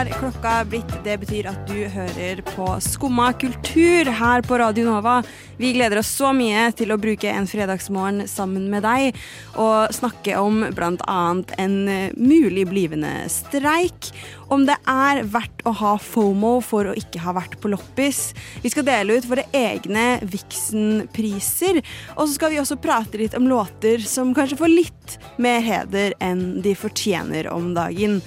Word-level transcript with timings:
Har 0.00 0.18
klokka 0.18 0.64
blitt. 0.64 0.92
Det 1.04 1.18
betyr 1.20 1.46
at 1.50 1.66
du 1.68 1.76
hører 1.92 2.38
på 2.46 2.64
Skumma 2.80 3.34
kultur 3.36 4.08
her 4.16 4.40
på 4.46 4.56
Radio 4.56 4.86
Nova. 4.86 5.18
Vi 5.60 5.74
gleder 5.76 6.00
oss 6.00 6.08
så 6.16 6.30
mye 6.32 6.70
til 6.72 6.94
å 6.94 6.98
bruke 7.00 7.28
en 7.28 7.48
fredagsmorgen 7.50 8.24
sammen 8.30 8.70
med 8.72 8.86
deg 8.86 9.18
og 9.60 9.92
snakke 9.92 10.38
om 10.40 10.62
bl.a. 10.72 11.20
en 11.60 11.76
mulig 12.16 12.64
blivende 12.70 13.12
streik. 13.28 14.08
Om 14.48 14.64
det 14.70 14.80
er 14.88 15.20
verdt 15.28 15.66
å 15.68 15.76
ha 15.82 15.94
FOMO 16.00 16.56
for 16.64 16.88
å 16.88 16.96
ikke 16.96 17.20
ha 17.26 17.36
vært 17.36 17.60
på 17.60 17.68
loppis. 17.74 18.30
Vi 18.64 18.72
skal 18.72 18.88
dele 18.88 19.20
ut 19.20 19.28
våre 19.28 19.44
egne 19.52 20.22
Vixen-priser. 20.24 21.84
Og 22.16 22.24
så 22.24 22.32
skal 22.38 22.54
vi 22.54 22.62
også 22.62 22.80
prate 22.80 23.20
litt 23.20 23.36
om 23.36 23.50
låter 23.52 24.00
som 24.00 24.32
kanskje 24.32 24.62
får 24.64 24.78
litt 24.78 25.18
mer 25.36 25.60
heder 25.60 26.16
enn 26.24 26.62
de 26.64 26.78
fortjener 26.88 27.52
om 27.52 27.74
dagen. 27.76 28.22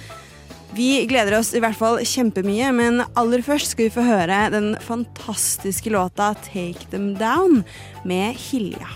Vi 0.74 1.04
gleder 1.06 1.36
oss 1.38 1.52
i 1.54 1.60
hvert 1.62 1.76
fall 1.78 2.00
kjempemye, 2.02 2.72
men 2.74 3.04
aller 3.14 3.44
først 3.46 3.70
skal 3.70 3.86
vi 3.86 3.94
få 3.94 4.02
høre 4.02 4.48
den 4.50 4.72
fantastiske 4.82 5.92
låta 5.94 6.32
'Take 6.34 6.88
Them 6.90 7.12
Down' 7.14 7.62
med 8.02 8.34
Hilja. 8.34 8.88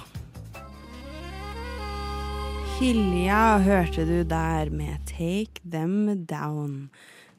Hilja 2.81 3.59
hørte 3.63 4.03
du 4.09 4.25
der 4.27 4.71
med 4.75 4.99
'Take 5.07 5.63
Them 5.63 6.27
Down'. 6.27 6.89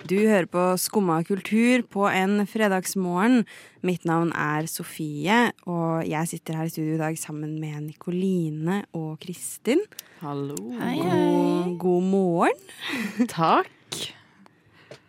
Du 0.08 0.16
hører 0.16 0.46
på 0.46 0.78
Skumma 0.78 1.24
kultur 1.24 1.82
på 1.82 2.08
en 2.08 2.48
fredagsmorgen. 2.48 3.44
Mitt 3.84 4.06
navn 4.06 4.32
er 4.32 4.66
Sofie, 4.68 5.52
og 5.68 6.08
jeg 6.08 6.28
sitter 6.28 6.56
her 6.56 6.64
i 6.64 6.70
studio 6.70 6.96
i 6.96 6.98
dag 6.98 7.18
sammen 7.18 7.60
med 7.60 7.82
Nikoline 7.82 8.86
og 8.94 9.20
Kristin. 9.20 9.84
Hallo. 10.22 10.56
Hei, 10.80 10.96
God, 10.96 11.78
god 11.78 12.04
morgen. 12.04 13.28
Takk. 13.28 13.68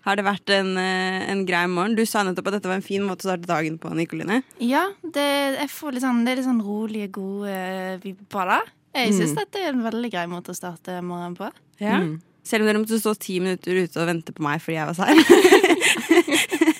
Har 0.06 0.16
det 0.16 0.24
vært 0.24 0.50
en, 0.54 0.72
eh, 0.80 1.28
en 1.30 1.44
grei 1.48 1.66
morgen? 1.68 1.96
Du 1.98 2.04
sa 2.08 2.22
nettopp 2.24 2.48
at 2.48 2.58
dette 2.58 2.70
var 2.70 2.78
en 2.78 2.86
fin 2.86 3.04
måte 3.04 3.26
å 3.26 3.28
starte 3.28 3.48
dagen 3.50 3.76
på, 3.78 3.92
Nikoline. 3.96 4.42
Ja, 4.64 4.86
det, 5.04 5.26
jeg 5.58 5.70
får 5.72 5.96
litt 5.96 6.04
sånn, 6.06 6.24
det 6.24 6.32
er 6.32 6.40
litt 6.40 6.48
sånn 6.48 6.64
rolige, 6.64 7.10
gode 7.18 7.52
eh, 7.52 7.98
vibber 8.02 8.54
da. 8.54 8.60
Jeg 8.96 9.14
syns 9.14 9.36
dette 9.36 9.60
er 9.60 9.70
en 9.70 9.84
veldig 9.84 10.10
grei 10.10 10.26
måte 10.26 10.50
å 10.50 10.56
starte 10.56 10.96
morgenen 11.04 11.36
på. 11.38 11.50
Ja. 11.78 12.00
Selv 12.42 12.64
om 12.64 12.70
dere 12.70 12.80
måtte 12.82 12.98
stå 12.98 13.12
ti 13.20 13.36
minutter 13.38 13.76
ute 13.76 14.00
og 14.00 14.08
vente 14.08 14.34
på 14.34 14.42
meg 14.42 14.62
fordi 14.64 14.80
jeg 14.80 14.88
var 14.90 14.96
sein. 14.98 15.20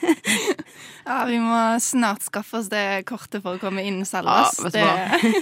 Ja, 1.11 1.25
Vi 1.27 1.41
må 1.43 1.57
snart 1.83 2.23
skaffe 2.23 2.61
oss 2.61 2.69
det 2.71 3.03
kortet 3.09 3.43
for 3.43 3.57
å 3.57 3.61
komme 3.63 3.83
inn 3.83 4.05
selv. 4.07 4.31
Ja, 4.31 4.47
det, 4.71 4.85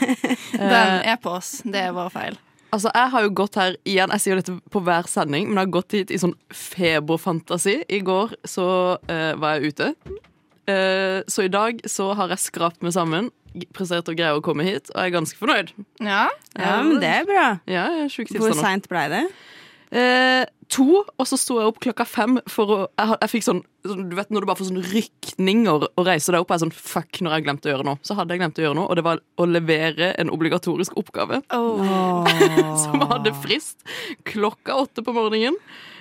den 0.54 0.92
er 1.04 1.18
på 1.20 1.34
oss. 1.36 1.58
Det 1.64 1.82
er 1.88 1.96
vår 1.96 2.08
feil. 2.14 2.38
Altså, 2.72 2.90
Jeg 2.94 3.10
har 3.14 3.22
jo 3.24 3.30
gått 3.32 3.54
her 3.56 3.76
igjen, 3.88 4.10
jeg 4.12 4.20
sier 4.20 4.34
jo 4.34 4.40
dette 4.42 4.56
på 4.74 4.82
hver 4.84 5.06
sending, 5.08 5.48
men 5.48 5.56
jeg 5.56 5.66
har 5.68 5.74
gått 5.78 5.94
hit 5.96 6.10
i 6.12 6.18
sånn 6.20 6.34
feberfantasi. 6.52 7.78
I 7.88 8.00
går 8.04 8.34
så 8.48 8.66
eh, 9.08 9.32
var 9.40 9.56
jeg 9.56 9.72
ute. 9.72 9.90
Eh, 10.68 11.20
så 11.32 11.46
i 11.46 11.52
dag 11.52 11.80
så 11.88 12.10
har 12.18 12.28
jeg 12.34 12.42
skrapt 12.44 12.84
meg 12.84 12.92
sammen, 12.96 13.30
prestert 13.74 14.10
å 14.12 14.14
greie 14.14 14.36
å 14.36 14.42
komme 14.44 14.66
hit, 14.66 14.90
og 14.92 15.00
jeg 15.00 15.08
er 15.10 15.14
ganske 15.16 15.40
fornøyd. 15.40 15.72
Ja, 16.04 16.26
Ja, 16.58 16.74
men 16.84 17.00
det 17.00 17.08
er 17.22 17.24
bra. 17.28 17.46
Ja, 17.66 17.86
jeg 17.96 18.04
er 18.04 18.12
sjuk 18.12 18.28
Hvor 18.34 18.36
tilstand 18.50 18.60
nå. 18.60 18.66
seint 18.66 18.88
blei 18.92 19.06
det? 19.14 19.22
Eh, 19.88 20.44
to, 20.68 21.00
og 21.00 21.24
så 21.28 21.38
sto 21.40 21.56
jeg 21.56 21.70
opp 21.70 21.78
klokka 21.80 22.04
fem 22.04 22.36
for 22.50 22.68
å 22.74 22.78
Jeg, 23.00 23.14
jeg 23.22 23.30
fikk 23.32 23.44
sånn, 23.46 23.62
sånn 23.88 24.02
Du 24.10 24.16
vet 24.18 24.28
når 24.28 24.44
du 24.44 24.48
bare 24.50 24.60
får 24.60 24.68
sånn 24.68 24.82
rykninger 24.84 25.86
og 25.88 26.02
reiser 26.04 26.36
deg 26.36 26.44
opp, 26.44 26.50
og 26.52 26.58
er 26.58 26.62
sånn 26.66 26.74
Fuck, 26.76 27.22
når 27.24 27.38
jeg 27.38 27.46
glemte 27.46 27.70
å 27.70 27.72
gjøre 27.72 27.86
noe. 27.88 28.00
Så 28.04 28.16
hadde 28.18 28.36
jeg 28.36 28.42
glemt 28.42 28.60
å 28.60 28.66
gjøre 28.66 28.78
noe, 28.82 28.88
og 28.88 28.98
det 29.00 29.06
var 29.06 29.22
å 29.40 29.48
levere 29.48 30.10
en 30.20 30.32
obligatorisk 30.34 30.98
oppgave. 31.00 31.40
som 32.84 33.06
hadde 33.08 33.32
frist 33.40 33.86
klokka 34.28 34.76
åtte 34.84 35.04
på 35.06 35.16
morgenen. 35.16 35.56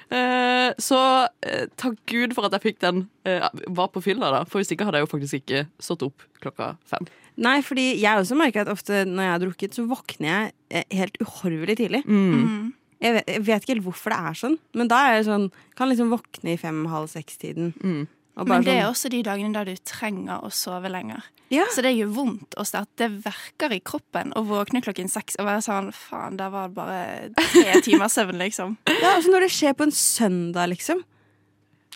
Eh, 0.07 0.71
så 0.79 0.99
eh, 1.43 1.67
takk 1.79 1.97
Gud 2.07 2.35
for 2.35 2.47
at 2.47 2.55
jeg 2.55 2.63
fikk 2.69 2.81
den. 2.83 3.05
Eh, 3.27 3.43
var 3.75 3.91
på 3.91 4.03
fylla, 4.03 4.31
da. 4.33 4.43
For 4.47 4.61
hvis 4.61 4.71
ikke 4.73 4.87
hadde 4.87 5.01
jeg 5.01 5.07
jo 5.07 5.13
faktisk 5.15 5.39
ikke 5.41 5.63
stått 5.83 6.05
opp 6.07 6.27
klokka 6.43 6.75
fem. 6.87 7.07
Nei, 7.37 7.59
fordi 7.65 7.91
jeg 7.99 8.17
også 8.17 8.37
merker 8.39 8.63
at 8.63 8.71
ofte 8.73 9.03
når 9.05 9.23
jeg 9.23 9.33
har 9.33 9.41
drukket, 9.43 9.75
så 9.77 9.85
våkner 9.89 10.29
jeg 10.29 10.53
eh, 10.71 10.87
helt 11.01 11.19
uhorvelig 11.21 11.77
tidlig. 11.81 12.03
Mm. 12.07 12.73
Jeg 13.03 13.13
vet, 13.13 13.27
jeg 13.29 13.45
vet 13.45 13.63
ikke 13.63 13.73
helt 13.75 13.85
hvorfor 13.85 14.13
det 14.13 14.19
er 14.31 14.37
sånn, 14.39 14.55
men 14.73 14.87
da 14.89 14.99
er 15.05 15.17
det 15.19 15.25
sånn 15.27 15.51
Kan 15.77 15.91
liksom 15.91 16.09
våkne 16.09 16.55
i 16.55 16.57
fem-halv 16.57 17.11
seks-tiden. 17.11 17.73
Mm. 17.77 18.07
Og 18.37 18.45
bare 18.45 18.59
Men 18.59 18.65
det 18.65 18.73
er 18.73 18.83
sånn, 18.85 18.93
også 18.93 19.09
de 19.13 19.19
dagene 19.25 19.53
da 19.53 19.63
du 19.65 19.73
trenger 19.85 20.43
å 20.45 20.49
sove 20.53 20.89
lenger. 20.93 21.23
Ja. 21.53 21.63
Så 21.73 21.81
det 21.81 21.93
gjør 21.95 22.09
vondt 22.13 22.57
å 22.59 22.65
starte. 22.67 23.07
Det 23.07 23.23
verker 23.23 23.73
i 23.73 23.79
kroppen 23.79 24.33
å 24.37 24.43
våkne 24.45 24.81
klokken 24.85 25.09
seks 25.09 25.39
og 25.39 25.47
være 25.47 25.63
sånn 25.65 25.91
Faen, 25.95 26.37
der 26.37 26.51
var 26.53 26.67
det 26.67 26.75
bare 26.77 27.03
tre 27.37 27.79
timers 27.85 28.17
søvn, 28.17 28.37
liksom. 28.41 28.75
Ja, 28.89 29.15
altså 29.15 29.33
når 29.33 29.47
det 29.47 29.53
skjer 29.55 29.77
på 29.77 29.87
en 29.87 29.95
søndag, 29.95 30.69
liksom. 30.73 31.05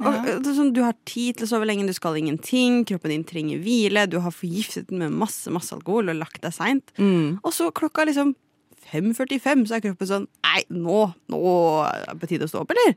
Og, 0.02 0.08
Ja. 0.08 0.38
er 0.40 0.56
sånn, 0.56 0.72
du 0.74 0.82
har 0.82 0.96
tid 1.06 1.38
til 1.38 1.46
å 1.46 1.50
sove 1.52 1.68
lenge, 1.68 1.86
du 1.86 1.94
skal 1.94 2.16
ingenting, 2.18 2.86
kroppen 2.90 3.12
din 3.14 3.26
trenger 3.28 3.60
hvile, 3.62 4.08
du 4.10 4.20
har 4.24 4.32
forgiftet 4.34 4.88
den 4.90 5.04
med 5.04 5.12
masse 5.14 5.52
masse 5.54 5.76
alkohol 5.76 6.10
og 6.10 6.18
lagt 6.24 6.42
deg 6.42 6.56
seint. 6.56 6.94
Mm. 6.98 7.42
Og 7.44 7.52
så 7.54 7.70
klokka 7.76 8.08
liksom 8.08 8.34
5.45, 8.90 9.66
så 9.70 9.76
er 9.78 9.84
kroppen 9.86 10.08
sånn 10.10 10.26
Nei, 10.46 10.64
nå, 10.74 11.04
nå 11.32 11.40
er 11.86 12.06
det 12.10 12.16
på 12.22 12.30
tide 12.32 12.48
å 12.48 12.52
stå 12.52 12.64
opp, 12.64 12.74
eller? 12.74 12.96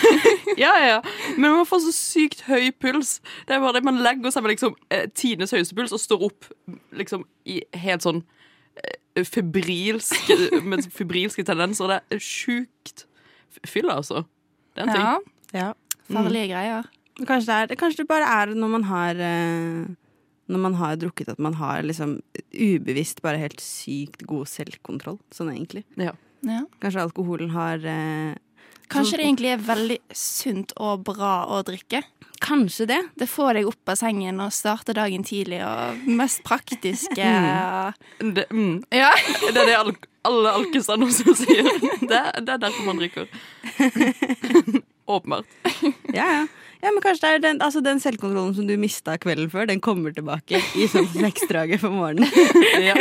Ja, 0.60 0.72
ja. 0.84 0.98
Men 1.40 1.54
man 1.56 1.66
får 1.66 1.80
så 1.86 1.92
sykt 1.96 2.42
høy 2.46 2.68
puls. 2.76 3.16
Det 3.48 3.54
er 3.56 3.62
bare 3.62 3.78
det 3.78 3.84
Man 3.88 4.02
legger 4.04 4.30
seg 4.34 4.44
med 4.44 4.52
liksom 4.54 4.74
eh, 4.92 5.06
tidenes 5.16 5.54
høyeste 5.56 5.74
puls 5.78 5.94
og 5.96 6.02
står 6.02 6.26
opp 6.28 6.50
liksom 6.98 7.24
i 7.48 7.62
helt 7.82 8.04
sånn 8.04 8.20
eh, 8.76 9.24
febrilske 9.24 10.36
Med 10.68 10.84
febrilske 10.92 11.44
tendenser. 11.48 11.88
Det 11.96 12.18
er 12.18 12.22
sjukt 12.22 13.06
fylla, 13.68 13.98
altså. 14.02 14.22
Det 14.76 14.84
er 14.84 14.88
en 14.88 14.94
ting. 14.96 15.08
Ja, 15.08 15.64
Ja. 15.64 15.72
farlige 16.12 16.48
greier. 16.52 16.86
Kanskje 17.28 17.48
det, 17.48 17.56
er, 17.74 17.80
kanskje 17.80 18.02
det 18.04 18.08
bare 18.08 18.28
er 18.42 18.52
når 18.56 18.70
man 18.72 18.86
har 18.88 19.18
eh, 19.20 19.90
Når 20.52 20.62
man 20.66 20.76
har 20.80 20.98
drukket 21.00 21.32
at 21.32 21.40
man 21.42 21.56
har 21.56 21.82
liksom 21.86 22.18
ubevisst 22.52 23.22
bare 23.24 23.40
helt 23.40 23.62
sykt 23.64 24.26
god 24.28 24.50
selvkontroll. 24.50 25.18
Sånn 25.34 25.52
egentlig. 25.54 25.86
Ja. 26.00 26.14
Ja. 26.42 26.64
Kanskje 26.82 27.04
alkoholen 27.06 27.52
har 27.54 27.84
eh, 27.86 28.34
Kanskje 28.92 29.20
det 29.20 29.24
egentlig 29.24 29.52
er 29.54 29.62
veldig 29.64 29.98
sunt 30.16 30.74
og 30.76 31.04
bra 31.06 31.46
å 31.48 31.62
drikke. 31.64 32.02
Kanskje 32.42 32.86
det. 32.90 32.98
Det 33.16 33.28
får 33.30 33.56
deg 33.56 33.68
opp 33.70 33.92
av 33.92 33.96
sengen 33.96 34.42
og 34.42 34.52
starter 34.52 34.98
dagen 34.98 35.24
tidlig, 35.24 35.62
og 35.64 36.02
mest 36.10 36.42
praktiske 36.44 37.28
Det, 38.18 38.46
mm. 38.50 38.82
Ja. 38.92 39.12
det 39.54 39.54
er 39.54 39.70
det 39.70 39.78
al 39.78 39.94
alle 40.22 40.52
alkiser 40.54 41.00
nå 41.00 41.08
som 41.10 41.34
sier. 41.34 41.66
Det, 41.98 42.20
det 42.46 42.52
er 42.54 42.60
derfor 42.62 42.86
man 42.86 43.00
drikker. 43.00 43.26
Åpenbart. 45.16 45.48
Ja, 46.14 46.26
ja. 46.26 46.42
Ja, 46.82 46.90
men 46.90 47.02
kanskje 47.04 47.22
det 47.28 47.30
er 47.36 47.42
den, 47.44 47.62
altså 47.62 47.82
den 47.84 48.00
selvkontrollen 48.02 48.56
som 48.56 48.66
du 48.66 48.74
mista 48.80 49.14
kvelden 49.22 49.50
før, 49.52 49.68
den 49.70 49.80
kommer 49.84 50.14
tilbake 50.16 50.58
i 50.74 50.88
sånn 50.90 51.06
flekstraget 51.14 51.82
for 51.82 51.94
morgenen. 51.94 52.28
Ja, 52.82 52.96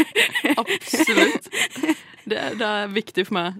absolutt. 0.61 1.47
Det, 2.21 2.37
det 2.59 2.67
er 2.67 2.91
viktig 2.93 3.25
for 3.27 3.39
meg. 3.39 3.59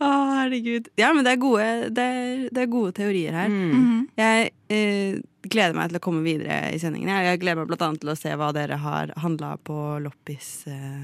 Å, 0.00 0.08
herregud. 0.38 0.88
Ja, 0.96 1.10
men 1.12 1.26
det 1.26 1.34
er 1.34 1.40
gode, 1.42 1.66
det 1.92 2.04
er, 2.08 2.30
det 2.56 2.62
er 2.62 2.70
gode 2.72 2.94
teorier 2.96 3.36
her. 3.36 3.52
Mhm. 3.52 4.06
Jeg 4.16 4.50
eh, 4.72 5.18
gleder 5.44 5.76
meg 5.76 5.92
til 5.92 6.00
å 6.00 6.04
komme 6.06 6.24
videre 6.24 6.70
i 6.72 6.80
sendingen. 6.80 7.12
Jeg, 7.12 7.28
jeg 7.34 7.42
gleder 7.44 7.60
meg 7.60 7.70
blant 7.70 7.84
annet 7.84 8.02
til 8.04 8.14
å 8.14 8.18
se 8.18 8.32
hva 8.40 8.48
dere 8.56 8.80
har 8.80 9.12
handla 9.20 9.56
på 9.66 9.76
loppis, 10.04 10.48
eh, 10.72 11.02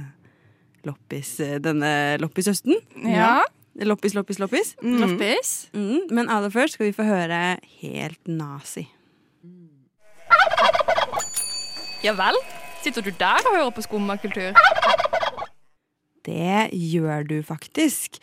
loppis 0.89 1.35
eh, 1.45 1.59
denne 1.63 1.93
loppishøsten. 2.23 2.81
ja. 3.13 3.43
Loppis, 3.81 4.15
loppis, 4.15 4.39
loppis. 4.39 4.75
Loppis. 4.83 5.71
Mm, 5.73 6.11
men 6.13 6.29
aller 6.29 6.53
først 6.53 6.77
skal 6.77 6.91
vi 6.91 6.93
få 6.97 7.07
høre 7.09 7.57
Helt 7.81 8.29
nazi. 8.29 8.85
Ja 12.03 12.13
vel? 12.19 12.37
Sitter 12.83 13.03
du 13.03 13.13
der 13.19 13.41
og 13.47 13.57
hører 13.57 13.71
på 13.71 13.85
skummakultur? 13.85 14.59
Det 16.27 16.69
gjør 16.75 17.23
du 17.23 17.37
faktisk. 17.47 18.19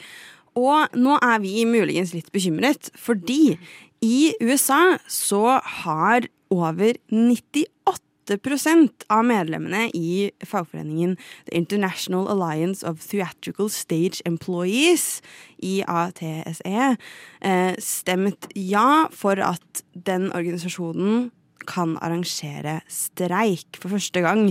Og 0.60 0.92
nå 1.00 1.16
er 1.24 1.40
vi 1.40 1.64
muligens 1.68 2.12
litt 2.14 2.32
bekymret, 2.36 2.92
fordi 3.00 3.56
i 4.04 4.34
USA 4.44 4.98
så 5.08 5.60
har 5.84 6.28
over 6.52 6.94
98 7.12 7.64
av 9.10 9.26
medlemmene 9.26 9.90
i 9.96 10.30
fagforeningen 10.46 11.16
The 11.50 11.56
International 11.58 12.28
Alliance 12.28 12.84
of 12.88 13.00
Theatrical 13.08 13.70
Stage 13.70 14.22
Employees, 14.26 15.22
IATSE, 15.64 16.98
eh, 17.42 17.76
stemt 17.80 18.48
ja 18.56 19.08
for 19.12 19.40
at 19.40 19.84
den 19.94 20.30
organisasjonen 20.32 21.32
kan 21.70 21.98
arrangere 22.02 22.80
streik 22.90 23.78
for 23.78 23.90
første 23.94 24.22
gang 24.26 24.48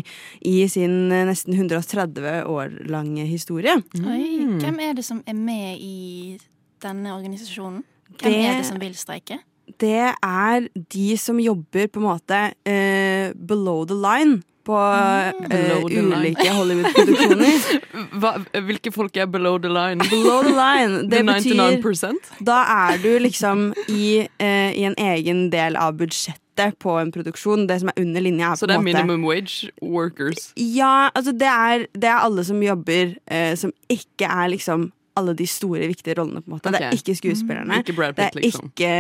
i 0.47 0.67
sin 0.71 1.11
eh, 1.11 1.25
nesten 1.27 1.55
130 1.57 2.45
år 2.47 2.75
lange 2.89 3.25
historie. 3.27 3.75
Oi, 4.05 4.39
Mm. 4.39 4.59
hvem 4.61 4.79
er 4.81 4.93
det 4.95 5.05
som 5.05 5.23
er 5.27 5.35
med 5.35 5.79
i 5.81 6.39
denne 6.83 7.11
organisasjonen? 7.13 7.83
Hvem 8.19 8.33
Det- 8.33 8.45
er 8.45 8.57
det 8.59 8.67
som 8.67 8.79
vil 8.79 8.95
streike? 8.95 9.39
Det 9.81 10.13
er 10.23 10.69
de 10.95 11.09
som 11.21 11.41
jobber 11.41 11.89
på 11.93 12.01
en 12.01 12.09
måte 12.09 12.41
eh, 12.69 13.35
below 13.35 13.85
the 13.89 13.97
line 13.97 14.41
på 14.69 14.77
eh, 14.77 15.33
Below 15.49 15.89
ulike 15.89 16.45
Hollywood-produksjoner. 16.53 17.57
Hvilke 18.69 18.93
folk 18.93 19.17
er 19.17 19.27
below 19.27 19.59
the 19.59 19.69
line? 19.73 19.99
below 20.11 20.43
the 20.45 20.53
line, 20.53 20.93
det 21.11 21.19
The 21.19 21.25
betyr 21.25 21.81
99 21.81 22.45
Da 22.45 22.59
er 22.75 23.01
du 23.03 23.19
liksom 23.23 23.73
i, 23.89 24.29
eh, 24.39 24.73
i 24.77 24.85
en 24.89 24.95
egen 24.99 25.51
del 25.53 25.77
av 25.77 25.97
budsjettet 26.01 26.79
på 26.83 26.99
en 27.01 27.13
produksjon. 27.15 27.67
Det 27.71 27.81
som 27.81 27.89
er 27.95 28.03
under 28.03 28.21
linja, 28.21 28.53
er 28.53 28.57
Så 28.61 28.67
det 28.67 28.75
er 28.77 28.81
minimum 28.85 29.25
wage 29.25 29.71
workers. 29.81 30.53
Ja, 30.57 31.09
altså 31.15 31.33
det 31.33 31.49
er, 31.49 31.87
det 31.95 32.05
er 32.11 32.19
alle 32.27 32.45
som 32.45 32.63
jobber 32.63 33.17
eh, 33.31 33.57
som 33.57 33.73
ikke 33.89 34.27
er 34.29 34.49
liksom 34.53 34.93
alle 35.19 35.37
de 35.37 35.47
store, 35.47 35.85
viktige 35.91 36.17
rollene, 36.19 36.41
på 36.43 36.51
en 36.51 36.57
måte. 36.57 36.73
Det 36.75 36.83
er 36.89 36.97
ikke 36.97 37.15
skuespillerne. 37.19 37.83
Ikke 37.85 37.95
Brad 37.97 38.17
Det 38.19 38.25
er, 38.31 38.41
liksom. 38.41 38.73
ikke, 38.73 38.93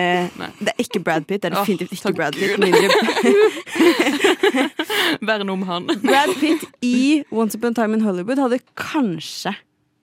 det 0.60 0.74
er 0.74 0.84
ikke 0.84 1.00
Brad 1.00 1.26
Pitt. 1.28 1.42
Det 1.42 1.50
er 1.50 1.56
definitivt 1.56 1.90
definitivt 1.90 1.92
ikke 1.98 2.12
Brad 2.18 2.32
Pitt. 2.36 2.58
Vær 5.28 5.38
Mindre 5.48 5.52
om 5.52 5.62
han. 5.62 5.86
Brad 6.08 6.34
Pitt 6.40 6.64
i 6.82 7.24
Once 7.30 7.58
Upon 7.58 7.72
a 7.72 7.74
Time 7.74 7.94
in 7.94 8.02
Hollywood 8.02 8.38
hadde 8.38 8.60
kanskje 8.76 9.54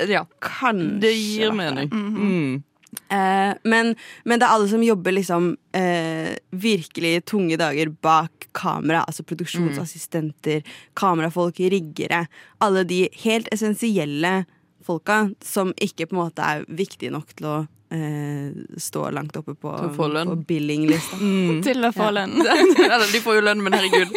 Ja, 0.10 0.26
Kanskje 0.42 1.00
det 1.02 1.14
gir 1.16 1.54
mening. 1.56 1.90
Mm. 1.92 2.64
Eh, 3.12 3.54
men, 3.64 3.96
men 4.26 4.40
det 4.40 4.46
er 4.46 4.56
alle 4.56 4.68
som 4.72 4.84
jobber 4.84 5.12
liksom 5.16 5.54
uh, 5.56 6.32
virkelig 6.52 7.26
tunge 7.26 7.58
dager 7.60 7.92
bak 8.04 8.50
kamera. 8.56 9.04
Altså 9.06 9.24
produksjonsassistenter, 9.24 10.64
kamerafolk, 10.96 11.60
riggere. 11.60 12.26
Alle 12.64 12.84
de 12.88 13.06
helt 13.24 13.48
essensielle 13.56 14.46
folka 14.86 15.24
som 15.44 15.74
ikke 15.82 16.08
på 16.10 16.16
en 16.18 16.22
måte 16.28 16.46
er 16.46 16.66
viktige 16.70 17.12
nok 17.14 17.32
til 17.38 17.48
å 17.50 17.56
eh, 17.96 18.52
stå 18.82 19.08
langt 19.16 19.36
oppe 19.40 19.54
på, 19.58 19.72
på 19.98 20.36
billinglista. 20.50 21.18
Mm. 21.26 21.62
Til 21.66 21.86
å 21.86 21.92
få 21.96 22.10
lønn. 22.14 22.34
Ja. 22.86 22.98
de 23.02 23.20
får 23.24 23.38
jo 23.40 23.44
lønn, 23.46 23.62
men 23.66 23.74
herregud, 23.78 24.14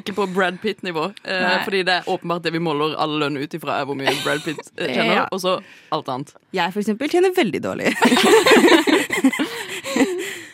ikke 0.00 0.14
på 0.16 0.26
Brad 0.34 0.58
Pitt-nivå. 0.62 1.08
Eh, 1.24 1.56
fordi 1.64 1.82
det 1.88 1.94
er 2.00 2.08
åpenbart 2.12 2.42
det 2.46 2.52
vi 2.54 2.60
måler 2.62 2.94
all 3.00 3.16
lønn 3.22 3.38
ut 3.40 3.54
ifra, 3.58 3.80
er 3.80 3.88
hvor 3.88 3.98
mye 3.98 4.12
Brad 4.24 4.42
Pitt 4.46 4.60
eh, 4.76 4.92
tjener, 4.94 5.14
Ja. 5.22 5.26
og 5.32 5.40
så 5.42 5.56
alt 5.94 6.08
annet. 6.12 6.34
Jeg 6.54 6.74
for 6.74 6.82
eksempel 6.84 7.10
tjener 7.12 7.34
veldig 7.36 7.62
dårlig. 7.64 7.92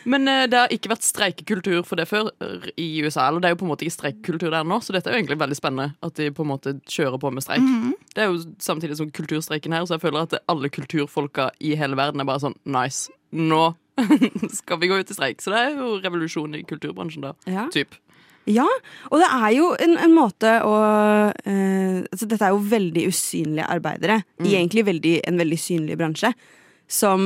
Men 0.05 0.27
eh, 0.31 0.45
det 0.51 0.59
har 0.59 0.73
ikke 0.73 0.91
vært 0.93 1.07
streikekultur 1.07 1.81
for 1.87 1.99
det 1.99 2.07
før 2.09 2.31
i 2.79 2.87
USA. 3.03 3.27
Eller 3.27 3.43
det 3.43 3.49
er 3.49 3.55
jo 3.55 3.61
på 3.63 3.67
en 3.67 3.73
måte 3.73 3.87
ikke 3.87 3.97
streikekultur 3.97 4.53
der 4.53 4.67
nå, 4.67 4.79
så 4.83 4.95
dette 4.95 5.11
er 5.11 5.17
jo 5.17 5.23
egentlig 5.23 5.39
veldig 5.41 5.59
spennende 5.59 5.93
at 6.05 6.15
de 6.19 6.29
på 6.35 6.45
en 6.45 6.51
måte 6.53 6.75
kjører 6.89 7.19
på 7.21 7.33
med 7.35 7.45
streik. 7.45 7.67
Det 8.15 8.23
er 8.23 8.31
jo 8.31 8.41
samtidig 8.63 8.99
som 8.99 9.11
kulturstreiken 9.13 9.75
her, 9.75 9.85
så 9.87 9.97
jeg 9.97 10.05
føler 10.07 10.27
at 10.27 10.39
alle 10.51 10.71
kulturfolka 10.73 11.49
i 11.59 11.75
hele 11.79 11.99
verden 11.99 12.21
er 12.23 12.29
bare 12.29 12.43
sånn 12.45 12.57
nice. 12.69 13.11
Nå 13.35 13.73
skal 14.59 14.79
vi 14.81 14.89
gå 14.89 14.99
ut 14.99 15.11
i 15.11 15.17
streik. 15.17 15.41
Så 15.43 15.53
det 15.53 15.63
er 15.63 15.75
jo 15.79 15.97
revolusjon 16.03 16.55
i 16.57 16.63
kulturbransjen 16.67 17.27
da. 17.27 17.33
Ja. 17.49 17.67
Typ. 17.73 17.97
Ja, 18.49 18.65
og 19.11 19.21
det 19.21 19.27
er 19.29 19.51
jo 19.53 19.73
en, 19.77 19.97
en 20.01 20.13
måte 20.15 20.55
å 20.65 20.73
eh, 21.29 21.99
altså 22.07 22.25
Dette 22.25 22.47
er 22.47 22.55
jo 22.55 22.63
veldig 22.71 23.03
usynlige 23.11 23.67
arbeidere 23.69 24.21
i 24.41 24.55
egentlig 24.55 24.87
veldig, 24.87 25.19
en 25.29 25.37
veldig 25.41 25.59
synlig 25.61 25.99
bransje. 25.99 26.31
Som 26.89 27.21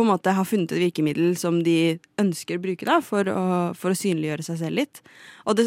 på 0.00 0.04
en 0.06 0.10
måte 0.14 0.32
har 0.34 0.46
funnet 0.48 0.72
et 0.72 0.80
virkemiddel 0.80 1.34
som 1.38 1.54
de 1.64 1.76
ønsker 2.20 2.56
å 2.58 2.62
bruke 2.64 2.86
da, 2.88 2.96
for, 3.04 3.22
å, 3.28 3.44
for 3.78 3.88
å 3.94 3.98
synliggjøre 4.00 4.44
seg 4.46 4.56
selv 4.64 4.74
litt. 4.80 4.96
Og 5.44 5.52
det, 5.60 5.64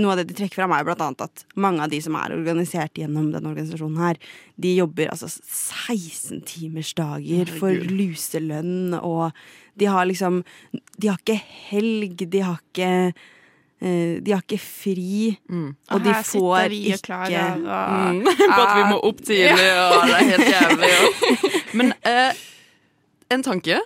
noe 0.00 0.12
av 0.14 0.18
det 0.20 0.26
de 0.30 0.36
trekker 0.40 0.58
fram, 0.62 0.72
er 0.76 0.86
blant 0.88 1.04
annet 1.04 1.24
at 1.28 1.36
mange 1.60 1.80
av 1.84 1.90
de 1.92 2.00
som 2.04 2.14
er 2.20 2.34
organisert 2.36 2.94
gjennom 3.00 3.26
denne 3.34 3.50
organisasjonen 3.52 4.00
her, 4.02 4.16
de 4.60 4.70
jobber 4.80 5.06
altså 5.12 5.28
16-timersdager 5.30 7.46
for 7.60 7.72
luselønn, 7.90 8.94
og 9.00 9.24
de 9.80 9.86
har 9.88 10.04
liksom 10.10 10.34
De 11.00 11.06
har 11.08 11.18
ikke 11.22 11.40
helg, 11.70 12.16
de 12.30 12.40
har 12.44 12.58
ikke 12.60 12.90
eh, 13.80 14.20
de 14.20 14.32
har 14.34 14.42
ikke 14.44 14.58
fri, 14.60 15.38
Mm. 15.48 15.70
og 15.90 16.02
de 16.04 16.12
får 16.28 16.68
vi 16.68 16.80
ikke 16.92 17.06
klager 17.08 17.56
og 17.56 17.64
Mm. 18.10 18.20
På 18.54 18.60
at 18.60 18.74
vi 18.76 18.82
må 18.90 18.96
opp 19.08 19.20
tidlig, 19.24 19.70
og 19.72 20.04
det 20.06 20.14
er 20.18 20.24
helt 20.30 20.50
jævlig. 20.54 20.90
Og. 21.00 21.08
Men 21.80 21.88
eh, 22.04 22.32
en 23.30 23.42
tanke. 23.46 23.80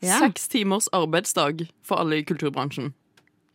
Ja. 0.00 0.16
Seks 0.22 0.48
timers 0.48 0.88
arbeidsdag 0.96 1.66
for 1.84 2.00
alle 2.00 2.20
i 2.20 2.24
kulturbransjen. 2.24 2.92